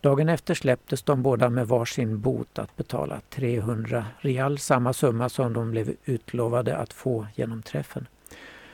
Dagen 0.01 0.29
efter 0.29 0.55
släpptes 0.55 1.03
de 1.03 1.23
båda 1.23 1.51
med 1.51 1.69
varsin 1.69 2.21
bot 2.21 2.59
att 2.59 2.77
betala 2.77 3.21
300 3.31 4.07
rial, 4.19 4.59
samma 4.59 4.93
summa 4.93 5.29
som 5.29 5.53
de 5.53 5.71
blev 5.71 5.95
utlovade 6.05 6.77
att 6.77 6.93
få 6.93 7.27
genom 7.35 7.63
träffen. 7.63 8.07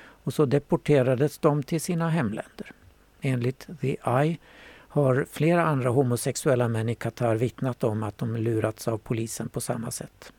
Och 0.01 0.35
så 0.35 0.45
deporterades 0.47 1.39
de 1.39 1.63
till 1.63 1.81
sina 1.81 2.09
hemländer. 2.09 2.73
Enligt 3.21 3.67
The 3.81 3.97
Eye 4.07 4.37
har 4.89 5.27
flera 5.31 5.67
andra 5.67 5.91
homosexuella 5.91 6.69
män 6.69 6.89
i 6.89 6.95
Qatar 6.95 7.37
vittnat 7.37 7.85
om 7.85 8.03
att 8.03 8.19
de 8.19 8.37
lurats 8.37 8.89
av 8.89 8.99
polisen 8.99 9.49
på 9.49 9.61
samma 9.61 9.91
sätt. 9.91 10.33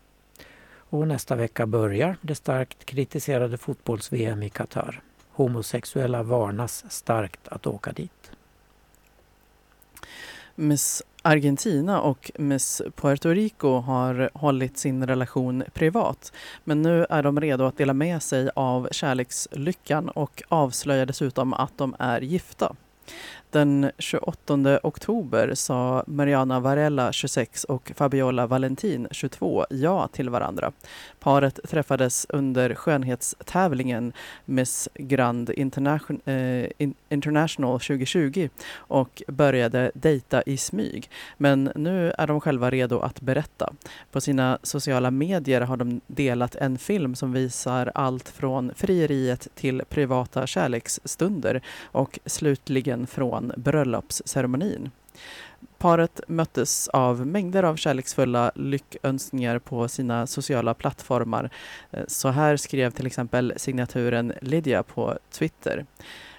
Och 0.89 1.07
nästa 1.07 1.35
vecka 1.35 1.65
börjar 1.65 2.17
det 2.21 2.35
starkt 2.35 2.85
kritiserade 2.85 3.57
fotbolls-VM 3.57 4.43
i 4.43 4.49
Qatar. 4.49 5.01
Homosexuella 5.31 6.23
varnas 6.23 6.85
starkt 6.89 7.47
att 7.47 7.67
åka 7.67 7.91
dit. 7.91 8.31
Miss 10.55 11.03
Argentina 11.21 12.01
och 12.01 12.31
Miss 12.37 12.81
Puerto 12.95 13.29
Rico 13.29 13.79
har 13.79 14.29
hållit 14.33 14.77
sin 14.77 15.07
relation 15.07 15.63
privat 15.73 16.33
men 16.63 16.81
nu 16.81 17.05
är 17.09 17.23
de 17.23 17.41
redo 17.41 17.63
att 17.63 17.77
dela 17.77 17.93
med 17.93 18.23
sig 18.23 18.49
av 18.55 18.87
kärlekslyckan 18.91 20.09
och 20.09 20.43
avslöjar 20.49 21.05
dessutom 21.05 21.53
att 21.53 21.77
de 21.77 21.95
är 21.99 22.21
gifta. 22.21 22.75
Den 23.51 23.91
28 23.97 24.79
oktober 24.83 25.53
sa 25.53 26.03
Mariana 26.07 26.59
Varella, 26.59 27.11
26 27.11 27.63
och 27.63 27.91
Fabiola 27.95 28.47
Valentin, 28.47 29.07
22, 29.11 29.65
ja 29.69 30.07
till 30.07 30.29
varandra. 30.29 30.71
Paret 31.19 31.59
träffades 31.69 32.25
under 32.29 32.75
skönhetstävlingen 32.75 34.13
Miss 34.45 34.89
Grand 34.93 35.49
Internation, 35.49 36.21
eh, 36.25 36.89
International 37.09 37.79
2020 37.79 38.49
och 38.75 39.23
började 39.27 39.91
dejta 39.93 40.41
i 40.41 40.57
smyg. 40.57 41.09
Men 41.37 41.71
nu 41.75 42.11
är 42.17 42.27
de 42.27 42.41
själva 42.41 42.69
redo 42.69 42.99
att 42.99 43.21
berätta. 43.21 43.73
På 44.11 44.21
sina 44.21 44.57
sociala 44.63 45.11
medier 45.11 45.61
har 45.61 45.77
de 45.77 46.01
delat 46.07 46.55
en 46.55 46.77
film 46.77 47.15
som 47.15 47.33
visar 47.33 47.91
allt 47.95 48.29
från 48.29 48.71
frieriet 48.75 49.47
till 49.55 49.81
privata 49.89 50.47
kärleksstunder 50.47 51.61
och 51.91 52.19
slutligen 52.25 53.07
från 53.07 53.38
bröllopsceremonin. 53.57 54.91
Paret 55.77 56.21
möttes 56.27 56.87
av 56.87 57.27
mängder 57.27 57.63
av 57.63 57.75
kärleksfulla 57.75 58.51
lyckönskningar 58.55 59.59
på 59.59 59.87
sina 59.87 60.27
sociala 60.27 60.73
plattformar. 60.73 61.49
Eh, 61.91 62.03
så 62.07 62.29
här 62.29 62.57
skrev 62.57 62.91
till 62.91 63.07
exempel 63.07 63.53
signaturen 63.57 64.33
Lydia 64.41 64.83
på 64.83 65.17
Twitter. 65.31 65.85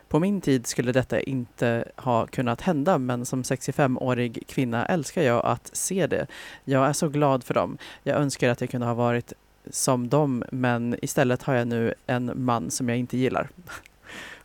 På 0.08 0.18
min 0.18 0.40
tid 0.40 0.66
skulle 0.66 0.92
detta 0.92 1.20
inte 1.20 1.84
ha 1.96 2.26
kunnat 2.26 2.60
hända 2.60 2.98
men 2.98 3.26
som 3.26 3.42
65-årig 3.42 4.44
kvinna 4.46 4.86
älskar 4.86 5.22
jag 5.22 5.46
att 5.46 5.70
se 5.72 6.06
det. 6.06 6.26
Jag 6.64 6.86
är 6.86 6.92
så 6.92 7.08
glad 7.08 7.44
för 7.44 7.54
dem. 7.54 7.78
Jag 8.02 8.16
önskar 8.16 8.48
att 8.48 8.60
jag 8.60 8.70
kunde 8.70 8.86
ha 8.86 8.94
varit 8.94 9.32
som 9.70 10.08
dem 10.08 10.44
men 10.52 10.96
istället 11.02 11.42
har 11.42 11.54
jag 11.54 11.68
nu 11.68 11.94
en 12.06 12.32
man 12.34 12.70
som 12.70 12.88
jag 12.88 12.98
inte 12.98 13.16
gillar. 13.16 13.48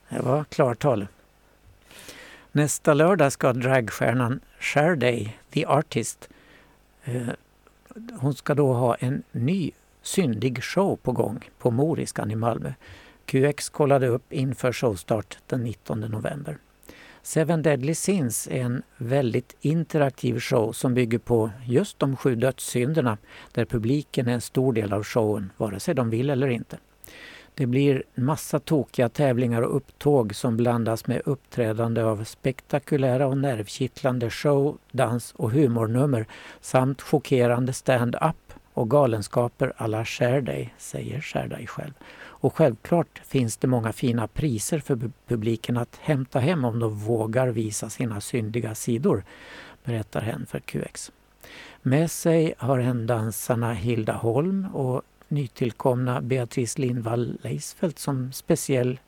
Det 0.10 0.20
var 0.20 0.43
klartal. 0.43 1.08
Nästa 2.56 2.93
lördag 2.93 3.32
ska 3.32 3.53
dragstjärnan 3.53 4.39
Sharday, 4.60 5.38
The 5.49 5.66
Artist, 5.66 6.30
eh, 7.03 7.28
hon 8.20 8.34
ska 8.34 8.53
då 8.53 8.74
ha 8.74 8.95
en 8.95 9.24
ny 9.32 9.72
syndig 10.01 10.64
show 10.64 10.95
på 10.95 11.12
gång 11.12 11.49
på 11.58 11.72
Moriskan 11.72 12.32
i 12.32 12.36
Malmö. 12.36 12.74
QX 13.26 13.70
kollade 13.70 14.08
upp 14.08 14.34
inför 14.34 14.74
showstart 14.74 15.38
den 15.47 15.64
19 15.64 15.99
november. 15.99 16.58
Seven 17.22 17.62
Deadly 17.62 17.95
Sins 17.95 18.47
är 18.47 18.62
en 18.62 18.84
väldigt 18.97 19.56
interaktiv 19.62 20.39
show 20.39 20.72
som 20.72 20.93
bygger 20.93 21.20
på 21.20 21.51
just 21.66 21.99
de 21.99 22.16
sju 22.16 22.36
dödssynderna 22.36 23.18
där 23.51 23.66
publiken 23.66 24.28
är 24.28 24.34
en 24.34 24.41
stor 24.41 24.74
del 24.74 24.93
av 24.93 25.03
showen, 25.03 25.51
vare 25.58 25.80
sig 25.80 25.95
de 25.95 26.10
vill 26.10 26.30
eller 26.30 26.47
inte. 26.47 26.78
Det 27.58 27.66
blir 27.66 28.03
massa 28.16 28.60
tokiga 28.60 29.10
tävlingar 29.10 29.62
och 29.62 29.76
upptåg 29.76 30.36
som 30.36 30.58
blandas 30.58 31.08
med 31.08 31.22
uppträdande 31.26 32.03
av 32.03 32.24
spektakulära 32.24 33.28
och 33.28 33.38
nervkittlande 33.38 34.30
show, 34.30 34.78
dans 34.91 35.32
och 35.32 35.51
humornummer 35.51 36.26
samt 36.62 37.01
chockerande 37.01 37.74
stand-up 37.74 38.53
och 38.74 38.89
galenskaper 38.89 39.74
alla 39.78 40.06
Share 40.06 40.70
säger 40.78 41.22
Share 41.22 41.66
själv. 41.66 41.93
Och 42.18 42.56
självklart 42.56 43.22
finns 43.26 43.58
det 43.58 43.68
många 43.68 43.93
fina 43.93 44.28
priser 44.28 44.80
för 44.80 45.12
publiken 45.28 45.78
att 45.78 45.95
hämta 46.01 46.39
hem 46.39 46.66
om 46.66 46.80
de 46.80 46.99
vågar 46.99 47.47
visa 47.47 47.89
sina 47.89 48.22
syndiga 48.22 48.76
sidor, 48.76 49.24
berättar 49.84 50.22
hen 50.22 50.45
för 50.45 50.60
QX. 50.60 51.12
Med 51.82 52.12
sig 52.12 52.53
har 52.58 52.80
hen 52.80 53.08
dansarna 53.08 53.74
Hilda 53.74 54.14
Holm 54.14 54.68
och 54.74 55.01
nytillkomna 55.36 56.21
Beatrice 56.21 56.77
Lindvall 56.77 57.38
Leisfeldt 57.41 57.99
som 57.99 58.31
speciell 58.31 58.99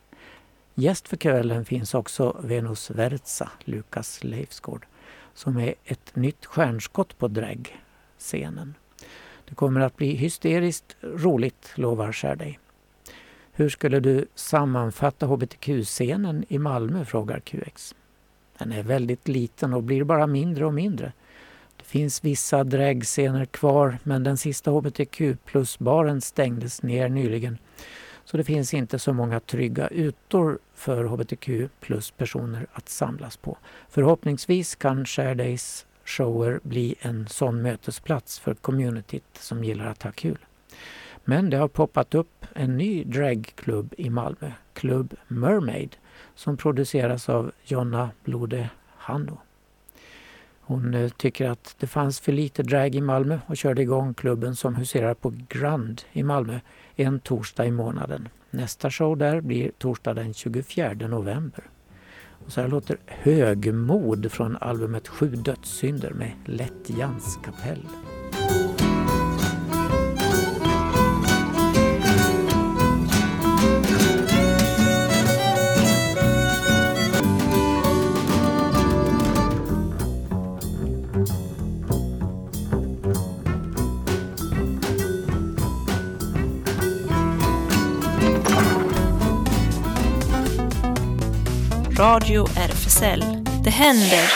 gäst 0.75 1.07
för 1.07 1.17
kvällen 1.17 1.65
finns 1.65 1.93
också 1.93 2.38
Venus 2.43 2.89
Verza, 2.89 3.51
Lukas 3.59 4.23
Leifsgård, 4.23 4.86
som 5.34 5.57
är 5.57 5.75
ett 5.86 6.15
nytt 6.15 6.45
stjärnskott 6.45 7.17
på 7.17 7.28
Dräggscenen. 7.28 8.73
Det 9.49 9.55
kommer 9.55 9.82
att 9.82 9.97
bli 9.97 10.15
hysteriskt 10.15 10.95
roligt, 11.01 11.71
lovar 11.75 12.11
Share 12.11 12.55
hur 13.59 13.69
skulle 13.69 13.99
du 13.99 14.25
sammanfatta 14.36 15.25
hbtq-scenen 15.25 16.45
i 16.47 16.59
Malmö? 16.59 17.05
frågar 17.05 17.39
QX. 17.39 17.95
Den 18.57 18.71
är 18.71 18.84
väldigt 18.84 19.28
liten 19.28 19.73
och 19.73 19.84
blir 19.84 20.03
bara 20.03 20.28
mindre 20.28 20.65
och 20.65 20.73
mindre. 20.73 21.13
Det 21.88 21.92
finns 21.92 22.24
vissa 22.24 22.64
dragscener 22.64 23.46
kvar 23.46 23.98
men 24.04 24.24
den 24.24 24.38
sista 24.38 24.72
hbtq 24.72 25.22
plus-baren 25.46 26.22
stängdes 26.22 26.84
ner 26.84 27.10
nyligen. 27.10 27.58
Så 28.26 28.38
det 28.38 28.44
finns 28.44 28.74
inte 28.74 29.00
så 29.00 29.14
många 29.14 29.40
trygga 29.40 29.90
ytor 29.92 30.60
för 30.74 31.06
hbtq 31.06 31.70
plus-personer 31.80 32.68
att 32.74 32.90
samlas 32.90 33.38
på. 33.38 33.58
Förhoppningsvis 33.90 34.76
kan 34.76 35.06
Sharedays 35.06 35.86
shower 36.06 36.60
bli 36.64 36.96
en 37.00 37.28
sån 37.28 37.62
mötesplats 37.62 38.40
för 38.40 38.54
communityt 38.54 39.38
som 39.40 39.64
gillar 39.64 39.86
att 39.86 40.04
ha 40.04 40.12
kul. 40.12 40.40
Men 41.26 41.50
det 41.50 41.58
har 41.58 41.68
poppat 41.68 42.16
upp 42.16 42.46
en 42.54 42.78
ny 42.78 43.04
dragklubb 43.04 43.94
i 43.98 44.10
Malmö, 44.10 44.52
Klubb 44.74 45.16
Mermaid, 45.28 45.96
som 46.36 46.58
produceras 46.58 47.30
av 47.30 47.52
Jonna 47.64 48.10
Blode 48.24 48.70
Hanno. 48.98 49.38
Hon 50.68 50.93
eh, 50.93 51.09
tycker 51.09 51.49
att 51.49 51.76
det 51.80 51.88
fanns 51.88 52.20
för 52.20 52.32
lite 52.32 52.63
drag 52.63 52.95
i 52.95 53.01
Malmö 53.01 53.39
och 53.47 53.57
körde 53.57 53.82
igång 53.82 54.13
klubben 54.13 54.55
som 54.55 54.76
huserar 54.76 55.13
på 55.13 55.34
Grand 55.49 56.01
i 56.11 56.24
Malmö 56.24 56.59
en 56.95 57.20
torsdag 57.20 57.65
i 57.65 57.72
månaden. 57.72 58.30
Nästa 58.49 58.91
show 58.91 59.18
där 59.18 59.41
blir 59.41 59.72
torsdag 59.78 60.13
den 60.13 60.34
24 60.34 60.93
november. 60.93 61.63
Och 62.45 62.51
så 62.51 62.61
här 62.61 62.68
låter 62.68 62.97
Högmod 63.05 64.32
från 64.32 64.57
albumet 64.57 65.07
Sju 65.07 65.28
dödssynder 65.28 66.11
med 66.11 66.32
Lättjans 66.45 67.39
kapell. 67.43 67.86
Radio 92.00 92.45
RFSL. 92.45 93.24
Det 93.64 93.70
händer! 93.70 94.32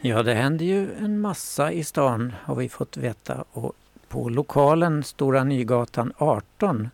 Ja, 0.00 0.22
det 0.22 0.34
händer 0.34 0.64
ju 0.64 0.94
en 0.94 1.20
massa 1.20 1.72
i 1.72 1.84
stan 1.84 2.32
har 2.42 2.54
vi 2.54 2.68
fått 2.68 2.96
veta. 2.96 3.44
Och 3.52 3.72
på 4.08 4.28
lokalen 4.28 5.02
Stora 5.02 5.44
Nygatan 5.44 6.12
18 6.16 6.88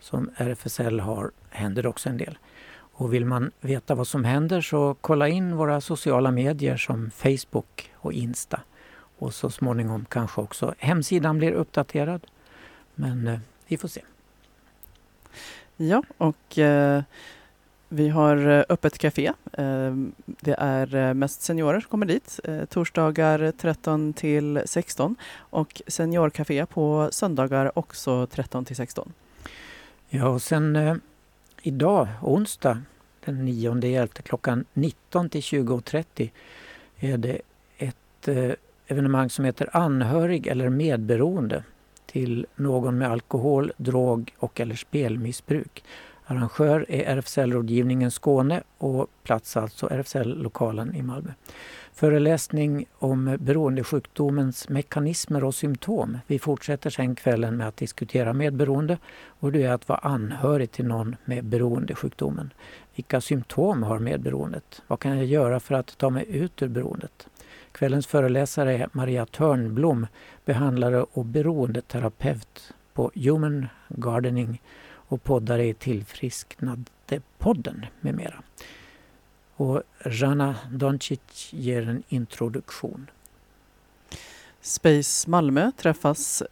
som 0.00 0.30
RFSL 0.36 1.00
har 1.00 1.30
händer 1.50 1.86
också 1.86 2.08
en 2.08 2.16
del. 2.16 2.38
Och 2.70 3.14
vill 3.14 3.24
man 3.24 3.50
veta 3.60 3.94
vad 3.94 4.06
som 4.06 4.24
händer 4.24 4.60
så 4.60 4.96
kolla 5.00 5.28
in 5.28 5.56
våra 5.56 5.80
sociala 5.80 6.30
medier 6.30 6.76
som 6.76 7.10
Facebook 7.10 7.90
och 7.94 8.12
Insta. 8.12 8.60
Och 9.18 9.34
så 9.34 9.50
småningom 9.50 10.04
kanske 10.04 10.40
också 10.40 10.74
hemsidan 10.78 11.38
blir 11.38 11.52
uppdaterad. 11.52 12.26
Men 12.94 13.28
eh, 13.28 13.38
vi 13.66 13.76
får 13.76 13.88
se. 13.88 14.02
Ja, 15.80 16.02
och 16.18 16.58
eh, 16.58 17.02
vi 17.88 18.08
har 18.08 18.48
eh, 18.48 18.64
öppet 18.68 18.98
café. 18.98 19.32
Eh, 19.52 19.94
det 20.24 20.54
är 20.58 20.94
eh, 20.94 21.14
mest 21.14 21.42
seniorer 21.42 21.80
som 21.80 21.90
kommer 21.90 22.06
dit. 22.06 22.40
Eh, 22.44 22.64
torsdagar 22.64 23.52
13 23.58 24.12
till 24.12 24.62
16 24.64 25.16
och 25.38 25.82
seniorcafé 25.86 26.66
på 26.66 27.08
söndagar 27.12 27.78
också 27.78 28.26
13 28.26 28.64
till 28.64 28.76
16. 28.76 29.12
Ja, 30.08 30.28
och 30.28 30.42
sen 30.42 30.76
eh, 30.76 30.94
idag, 31.62 32.08
onsdag 32.22 32.82
den 33.24 33.44
9 33.44 33.70
11 33.82 34.06
klockan 34.06 34.64
19 34.72 35.28
till 35.28 35.40
20.30 35.40 36.30
är 36.98 37.18
det 37.18 37.40
ett 37.76 38.28
eh, 38.28 38.52
evenemang 38.86 39.30
som 39.30 39.44
heter 39.44 39.76
Anhörig 39.76 40.46
eller 40.46 40.68
medberoende 40.68 41.62
till 42.08 42.46
någon 42.56 42.98
med 42.98 43.10
alkohol, 43.10 43.72
drog 43.76 44.34
och 44.38 44.60
eller 44.60 44.74
spelmissbruk. 44.74 45.84
Arrangör 46.24 46.86
är 46.88 47.16
RFSL-rådgivningen 47.16 48.10
Skåne 48.10 48.62
och 48.78 49.06
plats 49.22 49.56
alltså 49.56 49.86
RFSL-lokalen 49.86 50.94
i 50.94 51.02
Malmö. 51.02 51.30
Föreläsning 51.92 52.86
om 52.98 53.36
beroendesjukdomens 53.40 54.68
mekanismer 54.68 55.44
och 55.44 55.54
symptom. 55.54 56.18
Vi 56.26 56.38
fortsätter 56.38 56.90
sen 56.90 57.14
kvällen 57.14 57.56
med 57.56 57.68
att 57.68 57.76
diskutera 57.76 58.32
medberoende 58.32 58.98
och 59.26 59.52
det 59.52 59.62
är 59.62 59.72
att 59.72 59.88
vara 59.88 59.98
anhörig 59.98 60.70
till 60.70 60.86
någon 60.86 61.16
med 61.24 61.44
beroendesjukdomen. 61.44 62.50
Vilka 62.94 63.20
symptom 63.20 63.82
har 63.82 63.98
medberoendet? 63.98 64.82
Vad 64.86 65.00
kan 65.00 65.16
jag 65.16 65.26
göra 65.26 65.60
för 65.60 65.74
att 65.74 65.98
ta 65.98 66.10
mig 66.10 66.24
ut 66.28 66.62
ur 66.62 66.68
beroendet? 66.68 67.28
Kvällens 67.72 68.06
föreläsare 68.06 68.78
är 68.78 68.88
Maria 68.92 69.26
Törnblom, 69.26 70.06
behandlare 70.44 71.02
och 71.02 71.24
beroendeterapeut 71.24 72.74
på 72.92 73.10
Human 73.14 73.68
Gardening 73.88 74.62
och 74.90 75.22
poddare 75.22 75.66
i 75.66 75.74
Tillfrisknade-podden, 75.74 77.86
med 78.00 78.14
mera. 78.14 78.42
Och 79.56 79.82
Jana 80.04 80.56
Doncic 80.70 81.52
ger 81.52 81.88
en 81.88 82.02
introduktion. 82.08 83.10
Space 84.60 85.30
Malmö 85.30 85.70
träffas 85.76 86.42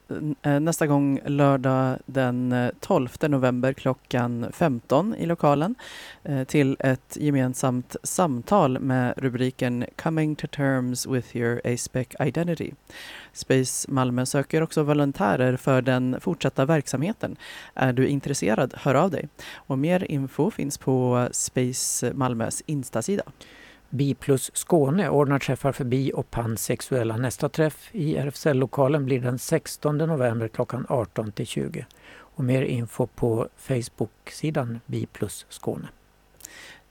eh, 0.42 0.60
nästa 0.60 0.86
gång 0.86 1.20
lördag 1.26 1.98
den 2.06 2.52
eh, 2.52 2.70
12 2.80 3.08
november 3.20 3.72
klockan 3.72 4.46
15 4.52 5.14
i 5.14 5.26
lokalen 5.26 5.74
eh, 6.22 6.44
till 6.44 6.76
ett 6.80 7.16
gemensamt 7.20 7.96
samtal 8.02 8.78
med 8.78 9.14
rubriken 9.16 9.84
Coming 9.96 10.36
to 10.36 10.46
terms 10.46 11.06
with 11.06 11.36
your 11.36 11.60
ASPEC 11.64 12.06
identity. 12.20 12.70
Space 13.32 13.90
Malmö 13.90 14.26
söker 14.26 14.62
också 14.62 14.82
volontärer 14.82 15.56
för 15.56 15.82
den 15.82 16.16
fortsatta 16.20 16.64
verksamheten. 16.64 17.36
Är 17.74 17.92
du 17.92 18.06
intresserad, 18.06 18.74
hör 18.76 18.94
av 18.94 19.10
dig. 19.10 19.28
Och 19.54 19.78
mer 19.78 20.10
info 20.10 20.50
finns 20.50 20.78
på 20.78 21.28
Space 21.32 22.12
Malmös 22.14 22.62
Instasida. 22.66 23.22
Bi 23.90 24.14
plus 24.14 24.50
Skåne 24.54 25.08
ordnar 25.08 25.38
träffar 25.38 25.72
för 25.72 25.84
bi 25.84 26.12
och 26.14 26.30
pansexuella. 26.30 27.16
Nästa 27.16 27.48
träff 27.48 27.88
i 27.92 28.16
RFSL-lokalen 28.16 29.04
blir 29.04 29.20
den 29.20 29.38
16 29.38 29.98
november 29.98 30.48
klockan 30.48 30.86
18 30.88 31.32
till 31.32 31.46
20. 31.46 31.86
Och 32.18 32.44
mer 32.44 32.62
info 32.62 33.06
på 33.06 33.48
Facebook-sidan 33.56 34.80
Bi 34.86 35.06
plus 35.06 35.46
Skåne. 35.48 35.88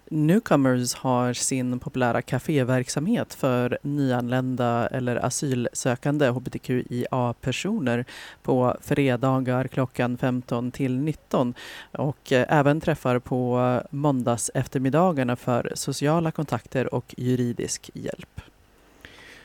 Newcomers 0.09 0.95
har 0.95 1.33
sin 1.33 1.79
populära 1.79 2.21
kaféverksamhet 2.21 3.33
för 3.33 3.77
nyanlända 3.81 4.87
eller 4.87 5.15
asylsökande 5.15 6.29
hbtqia-personer 6.29 8.05
på 8.43 8.77
fredagar 8.81 9.67
klockan 9.67 10.17
15 10.17 10.71
till 10.71 10.97
19 10.99 11.53
och 11.91 12.31
eh, 12.31 12.45
även 12.49 12.81
träffar 12.81 13.19
på 13.19 13.81
måndags 13.89 14.51
eftermiddagarna 14.53 15.35
för 15.35 15.71
sociala 15.75 16.31
kontakter 16.31 16.93
och 16.93 17.15
juridisk 17.17 17.89
hjälp. 17.93 18.41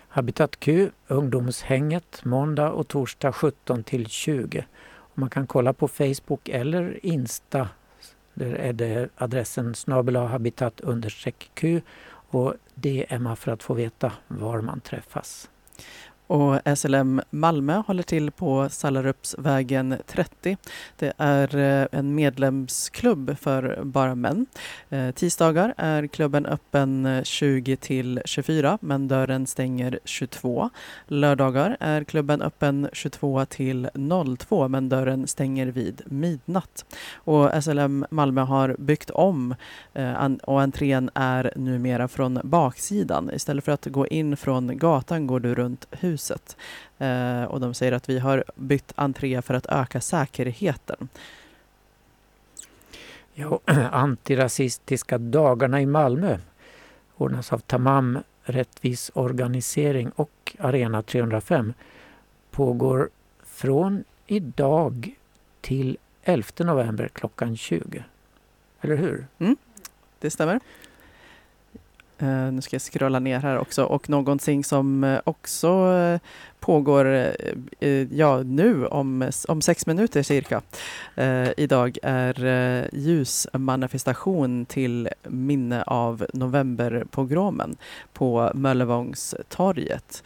Habitat 0.08 0.60
Q, 0.60 0.90
ungdomshänget, 1.08 2.24
måndag 2.24 2.70
och 2.70 2.88
torsdag 2.88 3.32
17 3.32 3.84
till 3.84 4.06
20. 4.06 4.64
Man 5.14 5.30
kan 5.30 5.46
kolla 5.46 5.72
på 5.72 5.88
Facebook 5.88 6.48
eller 6.48 7.06
Insta 7.06 7.68
där 8.40 8.54
är 8.54 8.72
det 8.72 9.08
adressen 9.16 9.74
snabel 9.74 10.16
habitat 10.16 10.80
Q 11.54 11.80
och 12.08 12.54
DMa 12.74 13.36
för 13.36 13.52
att 13.52 13.62
få 13.62 13.74
veta 13.74 14.12
var 14.28 14.60
man 14.60 14.80
träffas. 14.80 15.50
Och 16.30 16.78
SLM 16.78 17.20
Malmö 17.30 17.82
håller 17.86 18.02
till 18.02 18.30
på 18.30 18.68
Sallarupsvägen 18.68 19.96
30. 20.06 20.56
Det 20.98 21.12
är 21.16 21.56
eh, 21.56 21.86
en 21.92 22.14
medlemsklubb 22.14 23.36
för 23.40 23.80
bara 23.84 24.14
män. 24.14 24.46
Eh, 24.90 25.10
tisdagar 25.10 25.74
är 25.76 26.06
klubben 26.06 26.46
öppen 26.46 27.06
eh, 27.06 27.22
20 27.22 27.76
till 27.76 28.20
24 28.24 28.78
men 28.80 29.08
dörren 29.08 29.46
stänger 29.46 29.98
22. 30.04 30.70
Lördagar 31.06 31.76
är 31.80 32.04
klubben 32.04 32.42
öppen 32.42 32.88
22 32.92 33.44
till 33.44 33.88
02 34.38 34.68
men 34.68 34.88
dörren 34.88 35.26
stänger 35.26 35.66
vid 35.66 36.02
midnatt. 36.06 36.84
Och 37.14 37.64
SLM 37.64 38.06
Malmö 38.10 38.40
har 38.40 38.76
byggt 38.78 39.10
om 39.10 39.54
och 40.42 40.62
entrén 40.62 41.10
är 41.14 41.52
numera 41.56 42.08
från 42.08 42.40
baksidan. 42.44 43.30
Istället 43.34 43.64
för 43.64 43.72
att 43.72 43.86
gå 43.86 44.06
in 44.06 44.36
från 44.36 44.78
gatan 44.78 45.26
går 45.26 45.40
du 45.40 45.54
runt 45.54 45.86
huset 45.90 46.19
huset. 46.20 46.56
Eh, 46.98 47.44
och 47.44 47.60
de 47.60 47.74
säger 47.74 47.92
att 47.92 48.08
vi 48.08 48.18
har 48.18 48.44
bytt 48.54 48.92
entré 48.96 49.42
för 49.42 49.54
att 49.54 49.66
öka 49.66 50.00
säkerheten. 50.00 51.08
Ja, 53.34 53.60
antirasistiska 53.92 55.18
dagarna 55.18 55.80
i 55.80 55.86
Malmö 55.86 56.38
ordnas 57.16 57.52
av 57.52 57.58
Tamam 57.58 58.18
Rättvis 58.42 59.10
organisering 59.14 60.10
och 60.10 60.56
Arena 60.58 61.02
305 61.02 61.72
pågår 62.50 63.08
från 63.44 64.04
idag 64.26 65.14
till 65.60 65.98
11 66.22 66.46
november 66.58 67.08
klockan 67.12 67.56
20. 67.56 68.04
Eller 68.80 68.96
hur? 68.96 69.26
Mm, 69.38 69.56
det 70.18 70.30
stämmer. 70.30 70.60
Uh, 72.22 72.52
nu 72.52 72.60
ska 72.62 72.74
jag 72.74 72.82
scrolla 72.82 73.18
ner 73.18 73.38
här 73.40 73.58
också 73.58 73.84
och 73.84 74.08
någonting 74.08 74.64
som 74.64 75.04
eh, 75.04 75.20
också 75.24 75.92
uh, 75.92 76.18
pågår 76.60 77.34
ja, 78.10 78.42
nu 78.42 78.86
om, 78.86 79.30
om 79.48 79.62
sex 79.62 79.86
minuter 79.86 80.22
cirka. 80.22 80.62
idag 81.56 81.98
är 82.02 82.88
ljusmanifestation 82.92 84.66
till 84.66 85.08
minne 85.22 85.82
av 85.82 86.26
novemberpogromen 86.32 87.76
på 88.12 88.50
Möllevångstorget. 88.54 90.22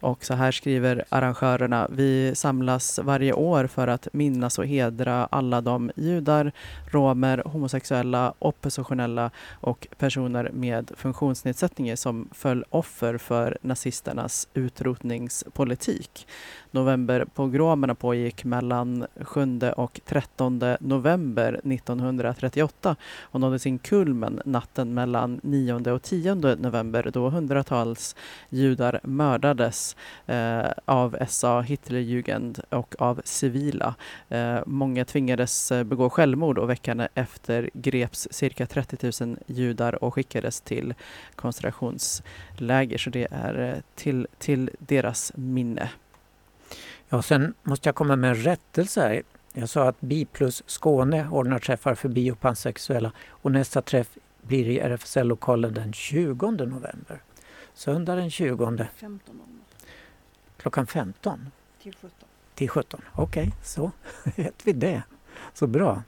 Och 0.00 0.24
så 0.24 0.34
här 0.34 0.52
skriver 0.52 1.04
arrangörerna. 1.08 1.88
Vi 1.90 2.32
samlas 2.34 2.98
varje 3.02 3.32
år 3.32 3.66
för 3.66 3.88
att 3.88 4.08
minnas 4.12 4.58
och 4.58 4.66
hedra 4.66 5.26
alla 5.26 5.60
de 5.60 5.90
judar, 5.96 6.52
romer, 6.86 7.42
homosexuella, 7.46 8.34
oppositionella 8.38 9.30
och 9.50 9.86
personer 9.98 10.50
med 10.52 10.92
funktionsnedsättningar 10.96 11.96
som 11.96 12.28
föll 12.32 12.64
offer 12.70 13.18
för 13.18 13.58
nazisternas 13.62 14.48
utrotningspolitik. 14.54 16.26
Novemberpogromerna 16.70 17.94
pågick 17.94 18.44
mellan 18.44 19.06
7 19.20 19.60
och 19.76 20.00
13 20.04 20.62
november 20.80 21.60
1938 21.64 22.96
och 23.22 23.40
nådde 23.40 23.58
sin 23.58 23.78
kulmen 23.78 24.40
natten 24.44 24.94
mellan 24.94 25.40
9 25.42 25.74
och 25.74 26.02
10 26.02 26.34
november 26.34 27.10
då 27.12 27.28
hundratals 27.28 28.16
judar 28.48 29.00
mördades 29.02 29.96
eh, 30.26 30.66
av 30.84 31.16
SA 31.28 31.60
Hitlerjugend 31.60 32.60
och 32.68 32.94
av 32.98 33.20
civila. 33.24 33.94
Eh, 34.28 34.58
många 34.66 35.04
tvingades 35.04 35.72
eh, 35.72 35.84
begå 35.84 36.10
självmord 36.10 36.58
och 36.58 36.70
veckan 36.70 37.02
efter 37.14 37.70
greps 37.74 38.28
cirka 38.30 38.66
30 38.66 39.24
000 39.24 39.36
judar 39.46 40.04
och 40.04 40.14
skickades 40.14 40.60
till 40.60 40.94
koncentrationsläger. 41.34 42.98
Så 42.98 43.10
det 43.10 43.28
är 43.30 43.62
eh, 43.62 43.82
till, 43.94 44.26
till 44.38 44.70
deras 44.78 45.32
minne. 45.34 45.90
Ja, 47.12 47.22
sen 47.22 47.54
måste 47.62 47.88
jag 47.88 47.94
komma 47.94 48.16
med 48.16 48.30
en 48.30 48.36
rättelse 48.36 49.00
här. 49.00 49.22
Jag 49.52 49.68
sa 49.68 49.88
att 49.88 50.00
Bi 50.00 50.24
plus 50.24 50.62
Skåne 50.66 51.28
ordnar 51.28 51.58
träffar 51.58 51.94
för 51.94 52.08
bi 52.08 52.30
och 52.30 52.40
pansexuella 52.40 53.12
och 53.28 53.52
nästa 53.52 53.82
träff 53.82 54.18
blir 54.42 54.68
i 54.68 54.78
RFSL-lokalen 54.78 55.74
den 55.74 55.92
20 55.92 56.50
november. 56.50 57.22
Söndag 57.74 58.14
den 58.14 58.30
20. 58.30 58.86
15 58.96 59.40
Klockan 60.56 60.86
15? 60.86 61.50
Till 61.82 61.94
17. 61.94 62.10
Till 62.54 62.68
17, 62.68 63.00
okej, 63.12 63.42
okay, 63.42 63.52
så 63.62 63.90
vet 64.36 64.66
vi 64.66 64.72
det. 64.72 65.02
Så 65.54 65.66
bra. 65.66 66.02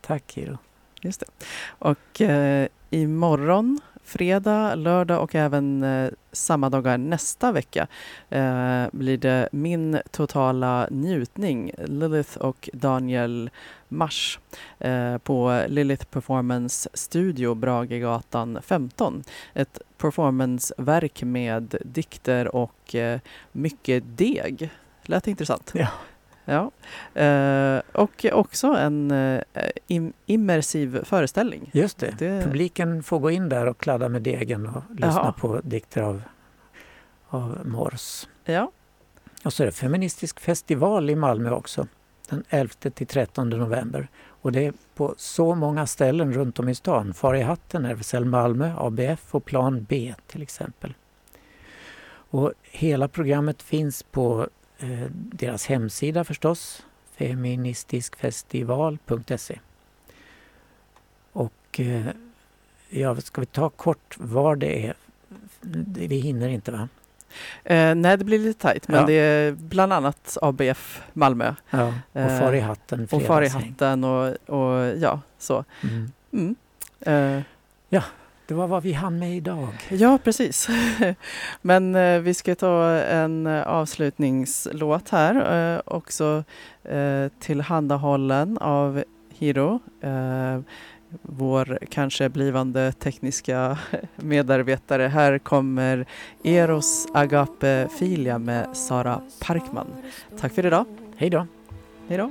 Tack 0.00 0.24
Kiro. 0.26 0.58
Just 1.00 1.20
det. 1.20 1.26
Och 1.66 2.20
eh, 2.20 2.68
imorgon 2.90 3.80
fredag, 4.04 4.74
lördag 4.74 5.22
och 5.22 5.34
även 5.34 5.82
eh, 5.82 6.10
samma 6.32 6.70
dagar 6.70 6.98
nästa 6.98 7.52
vecka 7.52 7.86
eh, 8.30 8.84
blir 8.92 9.18
det 9.18 9.48
Min 9.52 9.98
totala 10.10 10.88
njutning, 10.90 11.72
Lilith 11.84 12.38
och 12.38 12.70
Daniel 12.72 13.50
Mars 13.88 14.38
eh, 14.78 15.18
på 15.18 15.64
Lilith 15.68 16.04
Performance 16.04 16.88
Studio, 16.94 17.54
Bragegatan 17.54 18.58
15. 18.62 19.24
Ett 19.54 19.80
performanceverk 19.98 21.22
med 21.22 21.74
dikter 21.84 22.54
och 22.54 22.94
eh, 22.94 23.20
mycket 23.52 24.04
deg. 24.16 24.70
Lät 25.02 25.26
intressant. 25.26 25.72
Ja. 25.74 25.88
Ja. 26.44 26.70
Eh, 27.22 27.82
och 27.92 28.26
också 28.32 28.66
en 28.66 29.10
eh, 29.10 29.40
im 29.86 30.12
immersiv 30.26 31.04
föreställning. 31.04 31.70
Just 31.72 31.98
det. 31.98 32.14
det. 32.18 32.42
Publiken 32.44 33.02
får 33.02 33.18
gå 33.18 33.30
in 33.30 33.48
där 33.48 33.66
och 33.66 33.78
kladda 33.78 34.08
med 34.08 34.22
degen 34.22 34.66
och 34.66 34.82
lyssna 34.90 35.06
Jaha. 35.06 35.32
på 35.32 35.60
dikter 35.60 36.02
av, 36.02 36.22
av 37.28 37.58
Mors. 37.64 38.26
Ja. 38.44 38.70
Och 39.44 39.52
så 39.52 39.62
är 39.62 39.66
det 39.66 39.72
feministisk 39.72 40.40
festival 40.40 41.10
i 41.10 41.16
Malmö 41.16 41.50
också. 41.50 41.86
Den 42.28 42.44
11 42.48 42.74
till 42.94 43.06
13 43.06 43.48
november. 43.48 44.08
Och 44.26 44.52
det 44.52 44.66
är 44.66 44.72
på 44.94 45.14
så 45.18 45.54
många 45.54 45.86
ställen 45.86 46.32
runt 46.32 46.58
om 46.58 46.68
i 46.68 46.74
stan. 46.74 47.14
Far 47.14 47.34
i 47.34 47.42
hatten, 47.42 47.84
RFSL 47.84 48.24
Malmö, 48.24 48.72
ABF 48.78 49.34
och 49.34 49.44
Plan 49.44 49.86
B 49.88 50.14
till 50.26 50.42
exempel. 50.42 50.94
Och 52.30 52.52
hela 52.62 53.08
programmet 53.08 53.62
finns 53.62 54.02
på 54.02 54.48
deras 55.12 55.66
hemsida 55.66 56.24
förstås, 56.24 56.86
feministiskfestival.se. 57.16 59.58
Och 61.32 61.80
eh, 61.80 62.06
ja, 62.90 63.16
ska 63.16 63.40
vi 63.40 63.46
ta 63.46 63.68
kort 63.68 64.16
var 64.18 64.56
det 64.56 64.86
är? 64.86 64.94
Vi 65.96 66.16
hinner 66.16 66.48
inte 66.48 66.72
va? 66.72 66.88
Eh, 67.64 67.94
nej, 67.94 68.16
det 68.16 68.24
blir 68.24 68.38
lite 68.38 68.60
tajt, 68.60 68.88
men 68.88 69.00
ja. 69.00 69.06
det 69.06 69.12
är 69.12 69.52
bland 69.52 69.92
annat 69.92 70.38
ABF 70.42 71.02
Malmö. 71.12 71.54
Ja, 71.70 71.94
och 72.12 72.20
eh, 72.20 72.38
Far 72.38 72.52
i 72.52 72.60
hatten. 72.60 73.08
Och 73.10 73.22
Far 73.22 73.42
i 73.42 73.48
hatten 73.48 74.04
och, 74.04 74.48
och 74.48 74.98
ja, 74.98 75.20
så. 75.38 75.64
Mm. 75.82 76.12
Mm. 76.32 76.56
Eh, 77.00 77.42
ja, 77.88 78.02
det 78.46 78.54
var 78.54 78.66
vad 78.66 78.82
vi 78.82 78.92
hann 78.92 79.18
med 79.18 79.36
idag. 79.36 79.68
Ja, 79.88 80.18
precis. 80.24 80.68
Men 81.62 81.94
eh, 81.94 82.20
vi 82.20 82.34
ska 82.34 82.54
ta 82.54 82.90
en 82.90 83.46
eh, 83.46 83.62
avslutningslåt 83.62 85.08
här, 85.08 85.74
eh, 85.74 85.80
också 85.84 86.44
eh, 86.84 87.28
tillhandahållen 87.40 88.58
av 88.58 89.04
Hiro. 89.28 89.80
Eh, 90.00 90.60
vår 91.22 91.78
kanske 91.90 92.28
blivande 92.28 92.92
tekniska 92.92 93.78
medarbetare. 94.16 95.02
Här 95.02 95.38
kommer 95.38 96.06
Eros 96.42 97.06
Agape 97.14 97.88
Filia 97.98 98.38
med 98.38 98.76
Sara 98.76 99.20
Parkman. 99.40 99.86
Tack 100.40 100.52
för 100.52 100.66
idag. 100.66 100.84
Hej 101.16 101.30
då. 101.30 101.46
Hej 102.08 102.18
då. 102.18 102.30